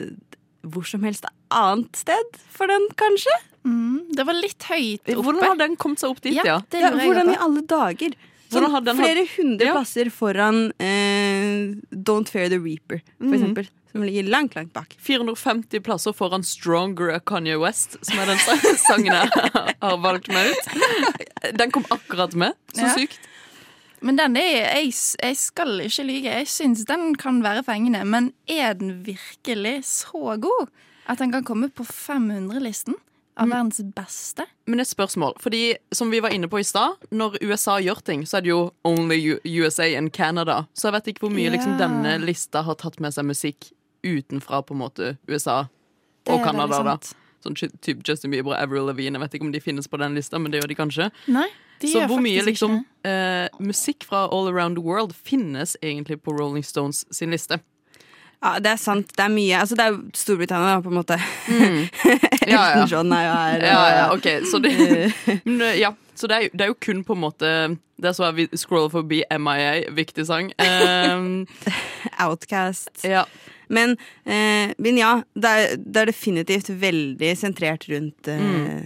hvor 0.68 0.87
som 0.88 1.05
helst 1.07 1.27
annet 1.55 1.97
sted 1.97 2.40
for 2.53 2.71
den, 2.71 2.88
kanskje? 2.99 3.35
Mm, 3.68 4.09
det 4.16 4.25
var 4.29 4.37
litt 4.37 4.68
høyt 4.68 5.03
oppe. 5.07 5.18
Hvordan 5.23 5.44
har 5.44 5.61
den 5.61 5.77
kommet 5.81 6.03
seg 6.03 6.12
opp 6.12 6.23
dit, 6.25 6.37
ja? 6.37 6.61
det 6.73 6.83
Ja, 6.83 6.92
hvordan 6.94 7.33
i 7.33 7.38
alle 7.40 7.64
dager? 7.68 8.14
Sånn 8.49 8.97
flere 8.97 9.27
hundre 9.37 9.67
Ja. 9.67 9.73
plasser 9.75 10.09
foran 10.11 10.73
eh, 10.81 11.75
Don't 11.93 12.29
Fear 12.29 12.49
the 12.49 12.59
Reaper, 12.59 13.03
for 13.19 13.25
Mhm. 13.27 13.35
eksempel. 13.35 13.69
Som 13.93 14.03
ligger 14.05 14.23
langt, 14.29 14.55
langt 14.55 14.73
bak. 14.73 14.95
450 15.01 15.81
plasser 15.81 16.13
foran 16.13 16.43
Stronger 16.45 17.19
Kanye 17.21 17.59
West, 17.59 17.97
som 18.03 18.19
er 18.19 18.27
den 18.27 18.39
sangen 18.89 19.13
jeg 19.13 19.31
har 19.83 19.97
valgt 19.99 20.29
meg 20.29 20.53
ut. 20.53 21.57
Den 21.57 21.71
kom 21.71 21.85
akkurat 21.91 22.35
med. 22.35 22.53
Så 22.75 22.83
Ja. 22.87 22.95
sykt. 22.95 23.19
Men 24.01 24.17
den 24.17 24.37
er, 24.37 24.77
jeg, 24.77 24.93
jeg 25.23 25.37
skal 25.37 25.81
ikke 25.81 26.05
lyge. 26.07 26.31
Jeg 26.31 26.47
syns 26.47 26.85
den 26.87 27.15
kan 27.17 27.43
være 27.43 27.65
fengende. 27.65 28.05
Men 28.07 28.33
er 28.47 28.75
den 28.75 29.03
virkelig 29.05 29.85
så 29.85 30.39
god 30.39 30.69
at 31.09 31.19
den 31.19 31.33
kan 31.33 31.43
komme 31.43 31.69
på 31.71 31.83
500-listen 31.85 32.95
av 33.38 33.48
verdens 33.53 33.81
beste? 33.96 34.44
Men 34.66 34.81
et 34.83 34.90
spørsmål. 34.90 35.37
Fordi 35.40 35.77
som 35.94 36.11
vi 36.11 36.20
var 36.24 36.35
inne 36.35 36.48
på 36.51 36.61
i 36.61 36.66
stad, 36.66 36.98
når 37.11 37.38
USA 37.42 37.79
gjør 37.81 38.03
ting, 38.05 38.27
så 38.27 38.38
er 38.38 38.46
det 38.46 38.53
jo 38.53 38.61
only 38.88 39.18
USA 39.44 39.87
and 39.98 40.12
Canada. 40.12 40.66
Så 40.74 40.88
jeg 40.88 40.96
vet 40.98 41.12
ikke 41.12 41.27
hvor 41.27 41.35
mye 41.35 41.53
liksom, 41.55 41.79
denne 41.81 42.18
lista 42.24 42.62
har 42.66 42.79
tatt 42.81 42.98
med 43.01 43.14
seg 43.14 43.29
musikk 43.29 43.70
utenfra 44.07 44.62
på 44.62 44.74
en 44.77 44.83
måte 44.83 45.14
USA 45.29 45.64
Det 46.27 46.35
og 46.35 46.44
Canada. 46.44 46.83
da. 46.83 46.98
Sånn 47.44 47.55
type 47.55 47.79
typ 47.87 48.03
Justin 48.07 48.33
Bieber 48.35 48.53
og 48.55 48.59
Avril 48.59 48.88
Lavigne. 48.90 49.14
Jeg 49.18 49.22
vet 49.22 49.35
ikke 49.38 49.46
om 49.46 49.53
de 49.55 49.62
finnes 49.62 49.87
på 49.88 49.98
den 50.03 50.14
lista, 50.18 50.38
men 50.42 50.51
det 50.53 50.61
gjør 50.61 50.72
de 50.72 50.79
kanskje. 50.79 51.11
Nei, 51.31 51.46
de 51.81 51.90
Så 51.92 52.03
hvor 52.11 52.18
mye 52.22 52.42
liksom 52.42 52.81
eh, 53.07 53.46
musikk 53.62 54.03
fra 54.09 54.24
all 54.27 54.48
around 54.51 54.77
the 54.77 54.83
world 54.83 55.14
finnes 55.14 55.77
egentlig 55.83 56.18
på 56.22 56.35
Rolling 56.35 56.66
Stones 56.66 57.05
sin 57.14 57.31
liste? 57.31 57.61
Ja, 58.42 58.53
det 58.62 58.70
er 58.70 58.79
sant. 58.79 59.09
Det 59.18 59.24
er 59.24 59.33
mye. 59.35 59.57
Altså, 59.59 59.74
det 59.79 59.85
er 59.88 59.96
Storbritannia, 60.14 60.77
da, 60.77 60.83
på 60.85 60.92
en 60.92 60.98
måte. 61.01 61.16
Ja, 62.48 62.55
ja. 62.55 62.61
Elton 62.72 62.88
John 62.88 63.11
er 63.12 63.24
jo 63.27 63.33
her. 63.37 63.64
Ja, 63.66 63.81
ja, 63.92 64.05
ok, 64.14 64.27
så 64.48 64.61
det, 64.64 64.70
men, 65.44 65.59
eh, 65.66 65.74
ja, 65.83 65.90
så 66.16 66.31
det, 66.31 66.37
er, 66.38 66.46
jo- 66.46 66.55
det 66.55 66.64
er 66.64 66.70
jo 66.70 66.77
kun 66.81 67.03
på 67.05 67.12
en 67.12 67.20
måte 67.20 67.51
Det 68.01 68.09
er 68.09 68.14
så 68.16 68.31
jeg 68.33 68.48
scroller 68.57 68.88
forbi 68.94 69.18
MIA, 69.37 69.74
viktig 69.92 70.24
sang. 70.31 70.48
Um, 70.57 71.44
Outcast. 72.24 73.05
ja. 73.05 73.27
Men, 73.68 73.98
eh, 74.24 74.70
men 74.81 74.96
ja, 74.96 75.11
det 75.37 75.51
er, 75.53 75.74
det 75.77 76.01
er 76.01 76.09
definitivt 76.09 76.70
veldig 76.81 77.35
sentrert 77.37 77.85
rundt 77.90 78.31
eh, 78.33 78.79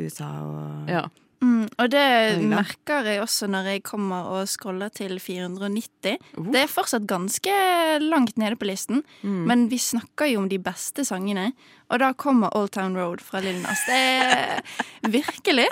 USA 0.00 0.30
og 0.46 0.88
ja. 0.88 1.02
Mm, 1.44 1.68
og 1.78 1.90
det 1.92 2.00
England. 2.00 2.54
merker 2.54 3.04
jeg 3.10 3.20
også 3.20 3.46
når 3.52 3.66
jeg 3.68 3.82
kommer 3.84 4.30
og 4.32 4.48
scroller 4.48 4.88
til 4.96 5.18
490. 5.20 6.16
Uh. 6.38 6.48
Det 6.54 6.62
er 6.64 6.70
fortsatt 6.72 7.06
ganske 7.10 7.52
langt 8.00 8.38
nede 8.40 8.56
på 8.56 8.64
listen, 8.70 9.02
Mm. 9.22 9.44
men 9.50 9.68
vi 9.68 9.76
snakker 9.78 10.30
jo 10.32 10.40
om 10.40 10.48
de 10.48 10.58
beste 10.58 11.04
sangene. 11.04 11.50
Og 11.90 11.98
da 12.00 12.12
kommer 12.16 12.54
Old 12.56 12.70
Town 12.72 12.96
Road 12.96 13.20
fra 13.20 13.40
Lil 13.44 13.60
Nas. 13.62 13.84
Det 13.86 14.00
er 14.00 14.60
virkelig. 15.20 15.68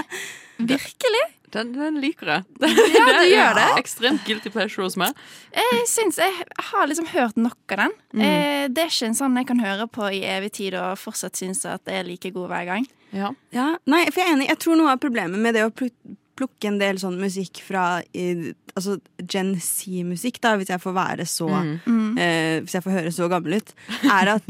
Virkelig. 0.59 1.25
Den, 1.53 1.73
den 1.77 1.99
liker 2.01 2.31
jeg. 2.31 2.45
Ja, 2.63 3.05
du 3.21 3.27
gjør 3.37 3.59
det. 3.59 3.67
Ekstremt 3.83 4.25
guilty 4.25 4.49
pleasure 4.55 4.87
hos 4.87 4.97
meg. 5.01 5.13
Jeg 5.53 5.83
syns 5.91 6.17
jeg 6.23 6.33
har 6.71 6.89
liksom 6.89 7.11
hørt 7.13 7.37
nok 7.37 7.75
av 7.77 7.83
den. 7.85 7.93
Mm. 8.17 8.23
Eh, 8.25 8.65
det 8.73 8.87
er 8.87 8.91
ikke 8.95 9.11
en 9.11 9.19
sånn 9.19 9.37
jeg 9.37 9.49
kan 9.51 9.61
høre 9.61 9.87
på 9.93 10.09
i 10.17 10.23
evig 10.25 10.53
tid 10.57 10.79
og 10.81 10.97
fortsatt 11.01 11.37
synes 11.37 11.61
at 11.69 11.85
det 11.89 11.99
er 12.01 12.09
like 12.09 12.33
god 12.33 12.49
hver 12.55 12.65
gang. 12.73 12.89
Ja. 13.13 13.35
Ja, 13.53 13.69
nei, 13.85 14.07
for 14.09 14.23
jeg 14.23 14.31
er 14.31 14.37
enig. 14.39 14.49
Jeg 14.49 14.63
tror 14.65 14.81
noe 14.81 14.95
av 14.95 15.01
problemet 15.05 15.39
med 15.45 15.55
det 15.59 15.67
å 15.69 15.73
plu- 15.77 15.93
plukke 16.41 16.71
en 16.71 16.79
del 16.81 16.97
sånn 16.97 17.19
musikk 17.21 17.61
fra 17.61 17.99
i, 18.17 18.55
altså 18.73 18.95
Gen 19.29 19.51
Z-musikk, 19.61 20.41
da, 20.41 20.55
hvis 20.57 20.73
jeg 20.73 20.81
får 20.81 20.95
være 20.97 21.27
så 21.29 21.51
Mm. 21.53 22.17
eh, 22.17 22.61
Hvis 22.65 22.73
jeg 22.79 22.83
får 22.87 22.97
høre 22.97 23.13
så 23.13 23.29
gammel 23.29 23.59
ut, 23.61 23.75
er 24.09 24.33
at 24.39 24.49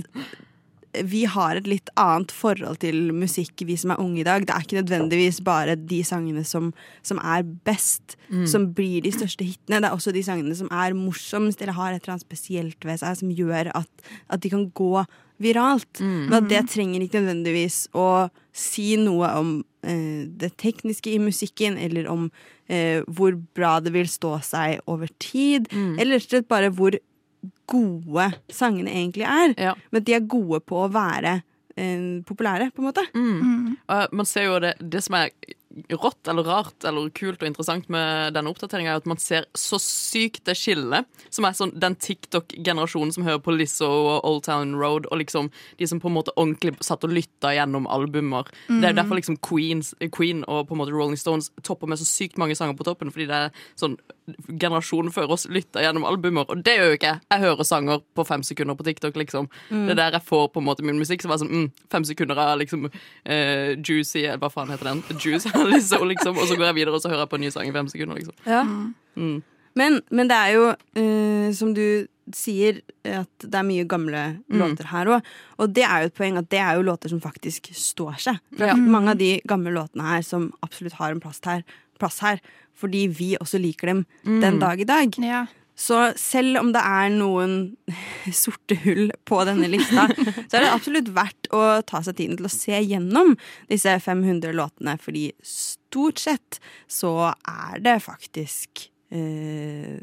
vi 0.93 1.23
har 1.25 1.57
et 1.57 1.69
litt 1.71 1.89
annet 1.97 2.33
forhold 2.35 2.83
til 2.83 3.13
musikk, 3.17 3.65
vi 3.65 3.79
som 3.81 3.95
er 3.95 4.01
unge 4.03 4.21
i 4.21 4.27
dag. 4.27 4.45
Det 4.45 4.53
er 4.53 4.67
ikke 4.67 4.81
nødvendigvis 4.83 5.41
bare 5.45 5.77
de 5.77 6.03
sangene 6.05 6.45
som, 6.45 6.73
som 7.03 7.21
er 7.25 7.47
best, 7.65 8.19
som 8.49 8.69
blir 8.77 9.01
de 9.05 9.13
største 9.15 9.47
hitene. 9.47 9.81
Det 9.81 9.89
er 9.89 9.97
også 9.97 10.13
de 10.13 10.23
sangene 10.27 10.57
som 10.59 10.69
er 10.69 10.97
morsomst, 10.97 11.63
eller 11.63 11.79
har 11.79 11.95
et 11.95 12.03
eller 12.03 12.19
annet 12.19 12.27
spesielt 12.27 12.85
ved 12.85 13.01
seg 13.01 13.17
som 13.23 13.33
gjør 13.33 13.73
at, 13.75 14.09
at 14.29 14.43
de 14.45 14.53
kan 14.53 14.69
gå 14.77 15.05
viralt. 15.43 16.01
Men 16.29 16.43
at 16.43 16.51
det 16.51 16.67
trenger 16.75 17.03
ikke 17.03 17.23
nødvendigvis 17.23 17.87
å 17.97 18.29
si 18.53 18.93
noe 19.01 19.31
om 19.39 19.55
eh, 19.83 20.29
det 20.29 20.53
tekniske 20.61 21.11
i 21.11 21.21
musikken, 21.23 21.79
eller 21.81 22.09
om 22.13 22.29
eh, 22.69 23.01
hvor 23.09 23.39
bra 23.57 23.79
det 23.81 23.95
vil 23.97 24.09
stå 24.13 24.37
seg 24.45 24.85
over 24.87 25.09
tid. 25.19 25.73
Eller 25.97 26.19
rett 26.21 26.29
og 26.29 26.37
slett 26.37 26.53
bare 26.53 26.71
hvor 26.71 26.99
gode 27.71 28.29
sangene 28.53 28.93
egentlig 28.93 29.27
er. 29.29 29.55
Ja. 29.71 29.75
Men 29.91 30.05
de 30.07 30.17
er 30.17 30.29
gode 30.29 30.61
på 30.67 30.85
å 30.85 30.91
være 30.93 31.39
eh, 31.77 32.21
populære, 32.29 32.71
på 32.75 32.83
en 32.83 32.89
måte. 32.91 33.07
Og 33.89 34.17
man 34.19 34.29
ser 34.29 34.49
jo 34.49 34.61
det, 34.63 34.77
det 34.81 35.03
som 35.05 35.19
er 35.21 35.33
rått 35.93 36.29
eller 36.29 36.47
rart 36.47 36.85
eller 36.89 37.11
kult 37.17 37.43
og 37.43 37.49
interessant 37.49 37.89
med 37.93 38.35
denne 38.37 38.51
oppdateringa, 38.53 38.93
er 38.93 39.03
at 39.03 39.09
man 39.09 39.21
ser 39.21 39.47
så 39.59 39.79
sykt 39.83 40.45
det 40.49 40.57
skillet, 40.59 41.09
som 41.33 41.47
er 41.49 41.57
sånn 41.57 41.75
den 41.81 41.97
TikTok-generasjonen 41.97 43.13
som 43.15 43.27
hører 43.27 43.43
på 43.45 43.55
Lizzo 43.57 43.89
og 43.89 44.29
Old 44.29 44.45
Town 44.47 44.75
Road, 44.79 45.09
og 45.11 45.23
liksom 45.23 45.51
de 45.81 45.89
som 45.89 46.01
på 46.03 46.11
en 46.11 46.17
måte 46.19 46.35
ordentlig 46.37 46.75
satt 46.85 47.05
og 47.07 47.15
lytta 47.15 47.55
gjennom 47.57 47.89
albumer. 47.91 48.49
Det 48.69 48.91
er 48.91 48.99
derfor 48.99 49.19
liksom 49.19 49.39
Queens, 49.45 49.95
Queen 50.15 50.45
og 50.47 50.69
på 50.69 50.77
en 50.77 50.83
måte 50.83 50.95
Rolling 50.95 51.21
Stones 51.21 51.51
topper 51.63 51.91
med 51.91 52.01
så 52.01 52.09
sykt 52.09 52.41
mange 52.41 52.57
sanger 52.59 52.77
på 52.79 52.87
toppen, 52.89 53.13
fordi 53.15 53.29
det 53.31 53.45
er 53.47 53.65
sånn 53.79 53.97
generasjonen 54.49 55.13
før 55.13 55.35
oss 55.35 55.49
lytter 55.51 55.83
gjennom 55.85 56.05
albumer, 56.07 56.47
og 56.49 56.63
det 56.65 56.77
gjør 56.79 56.93
jo 56.93 56.99
ikke 56.99 57.11
jeg. 57.11 57.23
Jeg 57.33 57.43
hører 57.43 57.67
sanger 57.67 58.03
på 58.15 58.25
fem 58.29 58.45
sekunder 58.47 58.77
på 58.79 58.87
TikTok, 58.87 59.17
liksom. 59.19 59.49
Det 59.71 59.95
er 59.95 59.99
der 59.99 60.19
jeg 60.19 60.27
får 60.29 60.49
på 60.55 60.63
en 60.63 60.67
måte 60.69 60.85
min 60.87 61.01
musikk. 61.01 61.23
Så 61.23 61.31
var 61.31 61.39
det 61.39 61.47
sånn, 61.47 61.65
mm, 61.65 61.89
Fem 61.93 62.05
sekunder 62.09 62.39
av 62.41 62.55
liksom 62.61 62.87
uh, 62.89 63.71
Juicy, 63.77 64.23
eller 64.23 64.41
hva 64.41 64.51
faen 64.53 64.71
heter 64.73 64.89
den? 64.89 65.03
Juice, 65.21 65.51
Lizzo, 65.71 66.03
liksom. 66.09 66.39
Og 66.39 66.49
så 66.49 66.57
går 66.59 66.71
jeg 66.71 66.79
videre, 66.81 66.97
og 66.97 67.03
så 67.05 67.13
hører 67.13 67.25
jeg 67.25 67.33
på 67.33 67.41
en 67.41 67.45
ny 67.47 67.51
sang 67.55 67.69
i 67.69 67.75
fem 67.75 67.91
sekunder, 67.93 68.21
liksom. 68.21 68.35
Ja. 68.47 68.63
Mm. 69.17 69.43
Men, 69.79 70.01
men 70.13 70.29
det 70.29 70.39
er 70.39 70.57
jo, 70.57 70.65
uh, 70.99 71.53
som 71.57 71.73
du 71.77 71.87
sier, 72.37 72.81
at 73.09 73.45
det 73.45 73.59
er 73.59 73.67
mye 73.67 73.85
gamle 73.89 74.21
låter 74.53 74.87
her 74.93 75.11
òg. 75.11 75.31
Og 75.59 75.73
det 75.75 75.85
er 75.87 76.05
jo 76.05 76.11
et 76.11 76.19
poeng 76.19 76.39
at 76.39 76.49
det 76.53 76.61
er 76.63 76.79
jo 76.79 76.85
låter 76.87 77.11
som 77.11 77.23
faktisk 77.23 77.73
står 77.77 78.21
seg. 78.23 78.43
For 78.57 78.71
Ja. 78.71 78.77
Mange 78.79 79.15
av 79.15 79.19
de 79.19 79.33
gamle 79.49 79.73
låtene 79.75 80.07
her 80.07 80.23
som 80.27 80.53
absolutt 80.63 81.01
har 81.01 81.13
en 81.13 81.23
plass 81.23 81.43
her, 81.45 81.65
plass 81.99 82.21
her 82.23 82.39
fordi 82.79 83.07
vi 83.11 83.35
også 83.39 83.61
liker 83.61 83.91
dem 83.91 84.05
den 84.25 84.59
dag 84.63 84.81
i 84.81 84.87
dag. 84.89 85.19
Ja. 85.19 85.45
Så 85.79 85.99
selv 86.21 86.59
om 86.61 86.71
det 86.75 86.83
er 86.85 87.13
noen 87.15 87.55
sorte 88.45 88.77
hull 88.85 89.11
på 89.29 89.41
denne 89.49 89.71
lista, 89.73 90.07
så 90.13 90.59
er 90.59 90.67
det 90.67 90.73
absolutt 90.73 91.13
verdt 91.17 91.49
å 91.55 91.63
ta 91.89 92.03
seg 92.05 92.19
tiden 92.21 92.39
til 92.41 92.49
å 92.49 92.53
se 92.53 92.81
gjennom 92.81 93.35
disse 93.73 93.97
500 94.05 94.53
låtene, 94.57 94.99
fordi 95.01 95.31
stort 95.47 96.23
sett 96.23 96.61
så 96.91 97.33
er 97.33 97.81
det 97.83 97.97
faktisk 98.05 98.87
eh, 99.15 99.99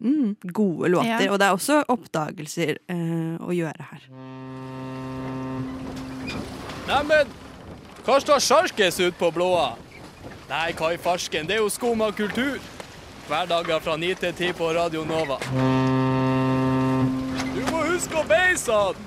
gode 0.00 0.88
låter. 0.94 1.26
Ja. 1.26 1.32
Og 1.32 1.38
det 1.42 1.50
er 1.50 1.58
også 1.58 1.82
oppdagelser 1.90 2.78
eh, 2.78 3.36
å 3.42 3.52
gjøre 3.54 3.90
her. 3.90 4.08
Neimen, 6.90 7.38
hva 8.06 8.16
står 8.22 8.42
sjarkes 8.42 8.98
ut 9.02 9.18
på 9.18 9.30
blåa? 9.34 9.74
Nei, 10.50 10.70
hva 10.74 10.94
i 10.94 10.98
farsken, 10.98 11.46
det 11.46 11.58
er 11.58 11.62
jo 11.62 11.70
skum 11.70 12.00
av 12.02 12.16
kultur. 12.18 12.58
Hverdager 13.30 13.78
fra 13.78 13.92
9 13.94 14.14
til 14.18 14.32
10 14.34 14.54
på 14.58 14.68
Radio 14.74 15.04
Nova. 15.06 15.36
Du 17.54 17.60
må 17.68 17.82
huske 17.86 18.18
å 18.18 18.24
beise 18.26 18.74
han! 18.74 19.04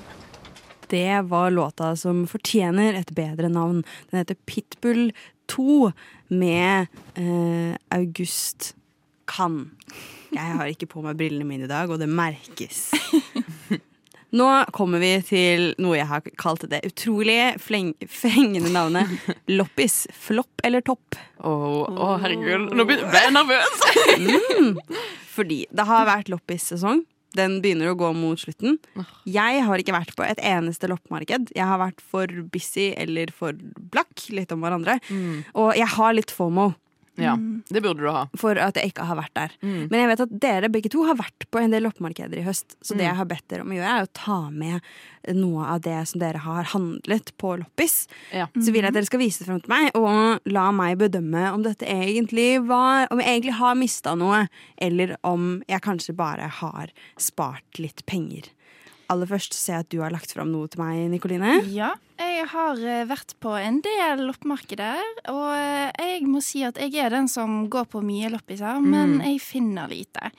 Det 0.88 1.18
var 1.28 1.52
låta 1.52 1.90
som 2.00 2.22
fortjener 2.30 2.96
et 2.96 3.12
bedre 3.12 3.50
navn. 3.52 3.82
Den 4.08 4.22
heter 4.22 4.38
Pitbull 4.48 5.10
2 5.52 5.90
med 6.32 6.88
eh, 7.20 7.76
August 7.92 8.72
Kann. 9.28 9.74
Jeg 10.32 10.56
har 10.56 10.72
ikke 10.72 10.88
på 10.94 11.04
meg 11.04 11.20
brillene 11.20 11.44
mine 11.44 11.68
i 11.68 11.72
dag, 11.74 11.92
og 11.92 12.00
det 12.00 12.08
merkes. 12.08 12.86
Nå 14.34 14.48
kommer 14.74 14.98
vi 15.02 15.12
til 15.28 15.68
noe 15.82 15.98
jeg 15.98 16.08
har 16.10 16.24
kalt 16.40 16.64
det 16.70 16.80
utrolig 16.88 17.54
fengende 17.62 18.72
navnet 18.74 19.12
loppis. 19.58 20.04
Flopp 20.10 20.64
eller 20.66 20.82
topp. 20.84 21.18
Å, 21.38 21.52
å, 21.86 22.08
herregud, 22.22 22.72
nå 22.74 22.86
ble 22.88 22.98
jeg 23.04 23.34
nervøs! 23.34 23.84
Mm. 24.18 24.78
Fordi 25.34 25.64
det 25.70 25.86
har 25.86 26.06
vært 26.08 26.30
loppissesong. 26.32 27.04
Den 27.34 27.56
begynner 27.62 27.90
å 27.90 27.96
gå 27.98 28.12
mot 28.14 28.38
slutten. 28.38 28.76
Jeg 29.26 29.62
har 29.66 29.82
ikke 29.82 29.94
vært 29.96 30.14
på 30.14 30.22
et 30.26 30.38
eneste 30.38 30.86
loppemarked. 30.90 31.50
Jeg 31.56 31.66
har 31.66 31.80
vært 31.82 32.02
for 32.02 32.30
busy 32.54 32.92
eller 32.94 33.32
for 33.34 33.58
blakk, 33.90 34.28
litt 34.30 34.54
om 34.54 34.62
hverandre. 34.62 35.00
Og 35.58 35.72
jeg 35.74 35.90
har 35.96 36.14
litt 36.14 36.30
FOMO. 36.34 36.68
Ja, 37.16 37.36
det 37.70 37.80
burde 37.84 38.02
du 38.02 38.08
ha. 38.10 38.24
For 38.36 38.58
at 38.58 38.74
jeg 38.74 38.90
ikke 38.90 39.04
har 39.06 39.16
vært 39.20 39.34
der. 39.38 39.52
Mm. 39.62 39.88
Men 39.90 40.00
jeg 40.00 40.08
vet 40.10 40.22
at 40.24 40.32
dere 40.42 40.68
begge 40.74 40.90
to 40.90 41.04
har 41.06 41.14
vært 41.14 41.46
på 41.54 41.60
en 41.62 41.70
del 41.70 41.84
loppemarkeder 41.86 42.40
i 42.40 42.42
høst. 42.46 42.74
Så 42.82 42.96
det 42.96 43.04
Mm. 43.04 43.08
jeg 43.10 43.16
har 43.20 43.24
bedt 43.30 43.48
dere 43.48 43.60
om 43.62 43.70
å 43.70 43.76
gjøre, 43.78 43.92
er 44.00 44.02
å 44.08 44.12
ta 44.12 44.50
med 44.50 44.80
noe 45.34 45.64
av 45.66 45.80
det 45.82 46.08
som 46.08 46.18
dere 46.20 46.38
har 46.42 46.64
handlet 46.64 47.30
på 47.38 47.54
loppis. 47.60 48.08
Ja. 48.32 48.46
Så 48.58 48.72
vil 48.72 48.82
jeg 48.82 48.90
at 48.90 48.94
dere 48.94 49.06
skal 49.06 49.20
vise 49.22 49.38
det 49.38 49.46
frem 49.46 49.60
til 49.62 49.70
meg, 49.70 49.90
og 49.94 50.40
la 50.46 50.70
meg 50.72 50.98
bedømme 50.98 51.52
om 51.54 51.62
dette 51.62 51.86
egentlig 51.86 52.66
var 52.66 53.06
Om 53.10 53.20
jeg 53.20 53.28
egentlig 53.42 53.54
har 53.60 53.74
mista 53.74 54.14
noe, 54.16 54.48
eller 54.78 55.16
om 55.22 55.62
jeg 55.68 55.80
kanskje 55.82 56.16
bare 56.16 56.48
har 56.48 56.88
spart 57.16 57.78
litt 57.78 58.04
penger. 58.06 58.48
Aller 59.10 59.26
først 59.28 59.52
ser 59.52 59.74
jeg 59.74 59.80
at 59.84 59.88
du 59.90 59.98
har 60.00 60.10
lagt 60.10 60.32
fram 60.32 60.50
noe 60.50 60.66
til 60.66 60.80
meg, 60.82 61.10
Nikoline. 61.12 61.62
Ja, 61.70 61.94
jeg 62.44 62.52
har 62.52 62.80
eh, 62.84 63.04
vært 63.08 63.34
på 63.42 63.54
en 63.58 63.80
del 63.84 64.22
loppemarkeder, 64.28 65.00
og 65.32 65.46
eh, 65.56 65.90
jeg 65.98 66.26
må 66.28 66.42
si 66.44 66.62
at 66.66 66.76
jeg 66.80 66.94
er 67.00 67.10
den 67.14 67.28
som 67.32 67.64
går 67.72 67.88
på 67.92 68.02
mye 68.04 68.30
loppiser, 68.32 68.80
men 68.84 69.16
Mm. 69.18 69.24
jeg 69.32 69.40
finner 69.40 69.88
lite. 69.88 70.30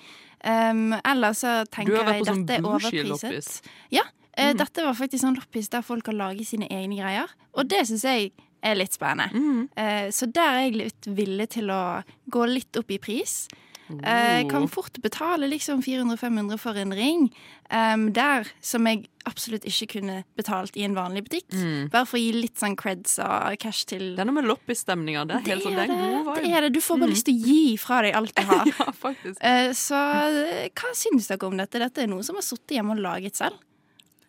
Um, 0.45 0.93
ellers 1.01 1.39
så 1.41 1.63
tenker 1.73 1.97
jeg 2.05 2.25
sånn 2.27 2.43
dette 2.45 2.59
er 2.59 2.67
overpriset. 2.69 3.61
Ja, 3.91 4.03
Mm. 4.37 4.57
dette 4.59 4.83
var 4.83 4.93
faktisk 4.93 5.23
sånn 5.23 5.37
loppis 5.39 5.69
der 5.71 5.81
folk 5.81 6.05
har 6.07 6.13
laget 6.13 6.45
sine 6.47 6.67
egne 6.69 6.97
greier, 6.99 7.29
og 7.55 7.69
det 7.71 7.85
syns 7.87 8.03
jeg 8.03 8.31
er 8.61 8.75
litt 8.75 8.91
spennende. 8.93 9.31
Mm. 9.33 9.69
Uh, 9.77 10.07
så 10.11 10.27
der 10.31 10.49
er 10.59 10.61
jeg 10.65 10.75
litt 10.75 11.07
villig 11.07 11.49
til 11.55 11.69
å 11.71 12.03
gå 12.29 12.45
litt 12.51 12.75
opp 12.77 12.91
i 12.91 12.97
pris. 12.99 13.47
Eh, 13.89 14.43
Oh. 14.43 14.49
kan 14.49 14.67
fort 14.67 14.97
betale 15.01 15.45
liksom 15.47 15.81
400-500 15.85 16.57
for 16.57 16.73
en 16.75 16.91
ring. 16.93 17.27
Um, 17.69 18.11
der 18.13 18.47
som 18.61 18.85
jeg 18.87 19.05
absolutt 19.25 19.63
ikke 19.65 19.87
kunne 19.99 20.23
betalt 20.37 20.75
i 20.77 20.83
en 20.85 20.95
vanlig 20.95 21.23
butikk. 21.27 21.47
Mm. 21.53 21.89
Bare 21.93 22.05
for 22.05 22.17
å 22.17 22.21
gi 22.21 22.31
litt 22.33 22.57
sånn 22.57 22.75
creds 22.75 23.19
og 23.21 23.57
cash 23.61 23.85
til 23.85 24.15
Det 24.15 24.19
er 24.21 24.25
noe 24.25 24.33
med 24.39 24.45
loppisstemninga. 24.49 25.27
Det 25.27 25.43
det, 25.45 25.57
sånn, 25.61 25.75
det 25.75 25.83
er 25.85 26.41
det 26.41 26.51
er 26.57 26.61
det. 26.61 26.73
Du 26.73 26.81
får 26.81 26.97
bare 26.99 27.09
Mm. 27.09 27.13
lyst 27.13 27.25
til 27.25 27.35
å 27.35 27.45
gi 27.45 27.77
fra 27.77 28.01
deg 28.01 28.15
alt 28.15 28.33
du 28.35 28.41
har. 28.51 28.65
Ja. 28.65 29.13
Eh, 29.41 29.69
så 29.73 30.01
eh, 30.25 30.69
hva 30.73 30.93
syns 30.97 31.27
dere 31.27 31.45
om 31.47 31.57
dette? 31.57 31.79
Dette 31.79 32.01
er 32.03 32.07
noe 32.07 32.23
som 32.23 32.35
har 32.35 32.41
sittet 32.45 32.77
hjemme 32.77 32.91
og 32.97 33.01
laget 33.05 33.35
selv. 33.35 33.57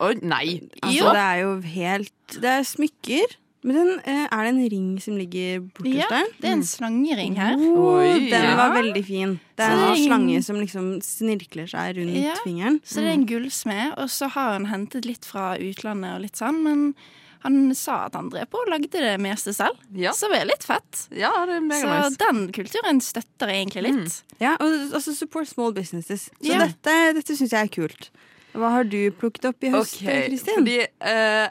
Oi, 0.00 0.14
nei. 0.20 0.60
Altså, 0.82 0.92
Jo. 0.98 1.12
det 1.12 1.24
er 1.24 1.38
jo 1.40 1.60
helt 1.62 2.12
Det 2.40 2.44
er 2.44 2.62
smykker. 2.68 3.36
Men 3.66 3.74
den, 3.80 3.88
eh, 4.06 4.28
er 4.30 4.44
det 4.46 4.50
en 4.52 4.60
ring 4.70 4.88
som 5.02 5.16
ligger 5.18 5.64
borterst 5.74 5.96
Ja, 5.98 6.06
der? 6.12 6.26
Ja, 6.28 6.38
det 6.40 6.48
er 6.48 6.52
en 6.54 6.62
slangering 6.62 7.32
her. 7.40 7.56
Oh, 7.58 7.96
Oi. 7.98 8.28
den 8.30 8.44
Ja. 8.46 8.54
var 8.60 8.76
veldig 8.76 9.02
fin. 9.04 9.40
Det 9.56 9.64
er 9.66 9.72
en 9.72 9.80
det 9.80 9.88
er 9.90 10.06
slange 10.06 10.42
som 10.46 10.56
liksom 10.60 10.86
snirkler 11.02 11.66
seg 11.68 11.96
rundt 11.98 12.14
Ja, 12.22 12.34
fingeren. 12.44 12.80
Så 12.86 13.02
det 13.02 13.08
er 13.10 13.16
en 13.18 13.26
gullsmed, 13.26 13.94
og 13.98 14.06
så 14.08 14.28
har 14.30 14.52
han 14.52 14.66
hentet 14.70 15.04
litt 15.04 15.24
fra 15.26 15.56
utlandet 15.58 16.14
og 16.14 16.20
litt 16.22 16.36
sånn, 16.38 16.62
men 16.62 16.94
han 17.42 17.74
sa 17.74 18.06
at 18.06 18.14
han 18.14 18.30
drev 18.30 18.46
på 18.50 18.58
og 18.62 18.70
lagde 18.70 18.90
det 18.90 19.18
meste 19.20 19.52
selv, 19.54 19.76
Ja. 19.94 20.12
så 20.12 20.30
det 20.30 20.42
er 20.42 20.46
litt 20.46 20.62
fett. 20.64 21.08
Ja, 21.10 21.32
det 21.46 21.56
er 21.56 21.60
mega 21.60 21.82
Så 21.82 22.10
nice. 22.10 22.16
den 22.18 22.52
kulturen 22.52 23.00
støtter 23.00 23.48
jeg 23.50 23.66
egentlig 23.66 23.82
litt. 23.92 24.22
Ja, 24.40 24.56
og 24.60 24.92
altså 24.94 25.12
support 25.14 25.48
small 25.48 25.72
businesses. 25.72 26.30
Så 26.40 26.52
Ja. 26.54 26.58
dette, 26.66 27.14
dette 27.14 27.34
syns 27.36 27.50
jeg 27.50 27.64
er 27.64 27.68
kult. 27.68 28.10
Hva 28.54 28.70
har 28.70 28.84
du 28.84 29.10
plukket 29.10 29.44
opp 29.44 29.62
i 29.64 29.70
høst, 29.70 29.98
Kristin? 30.00 30.54
fordi 30.64 30.86
eh, 31.02 31.48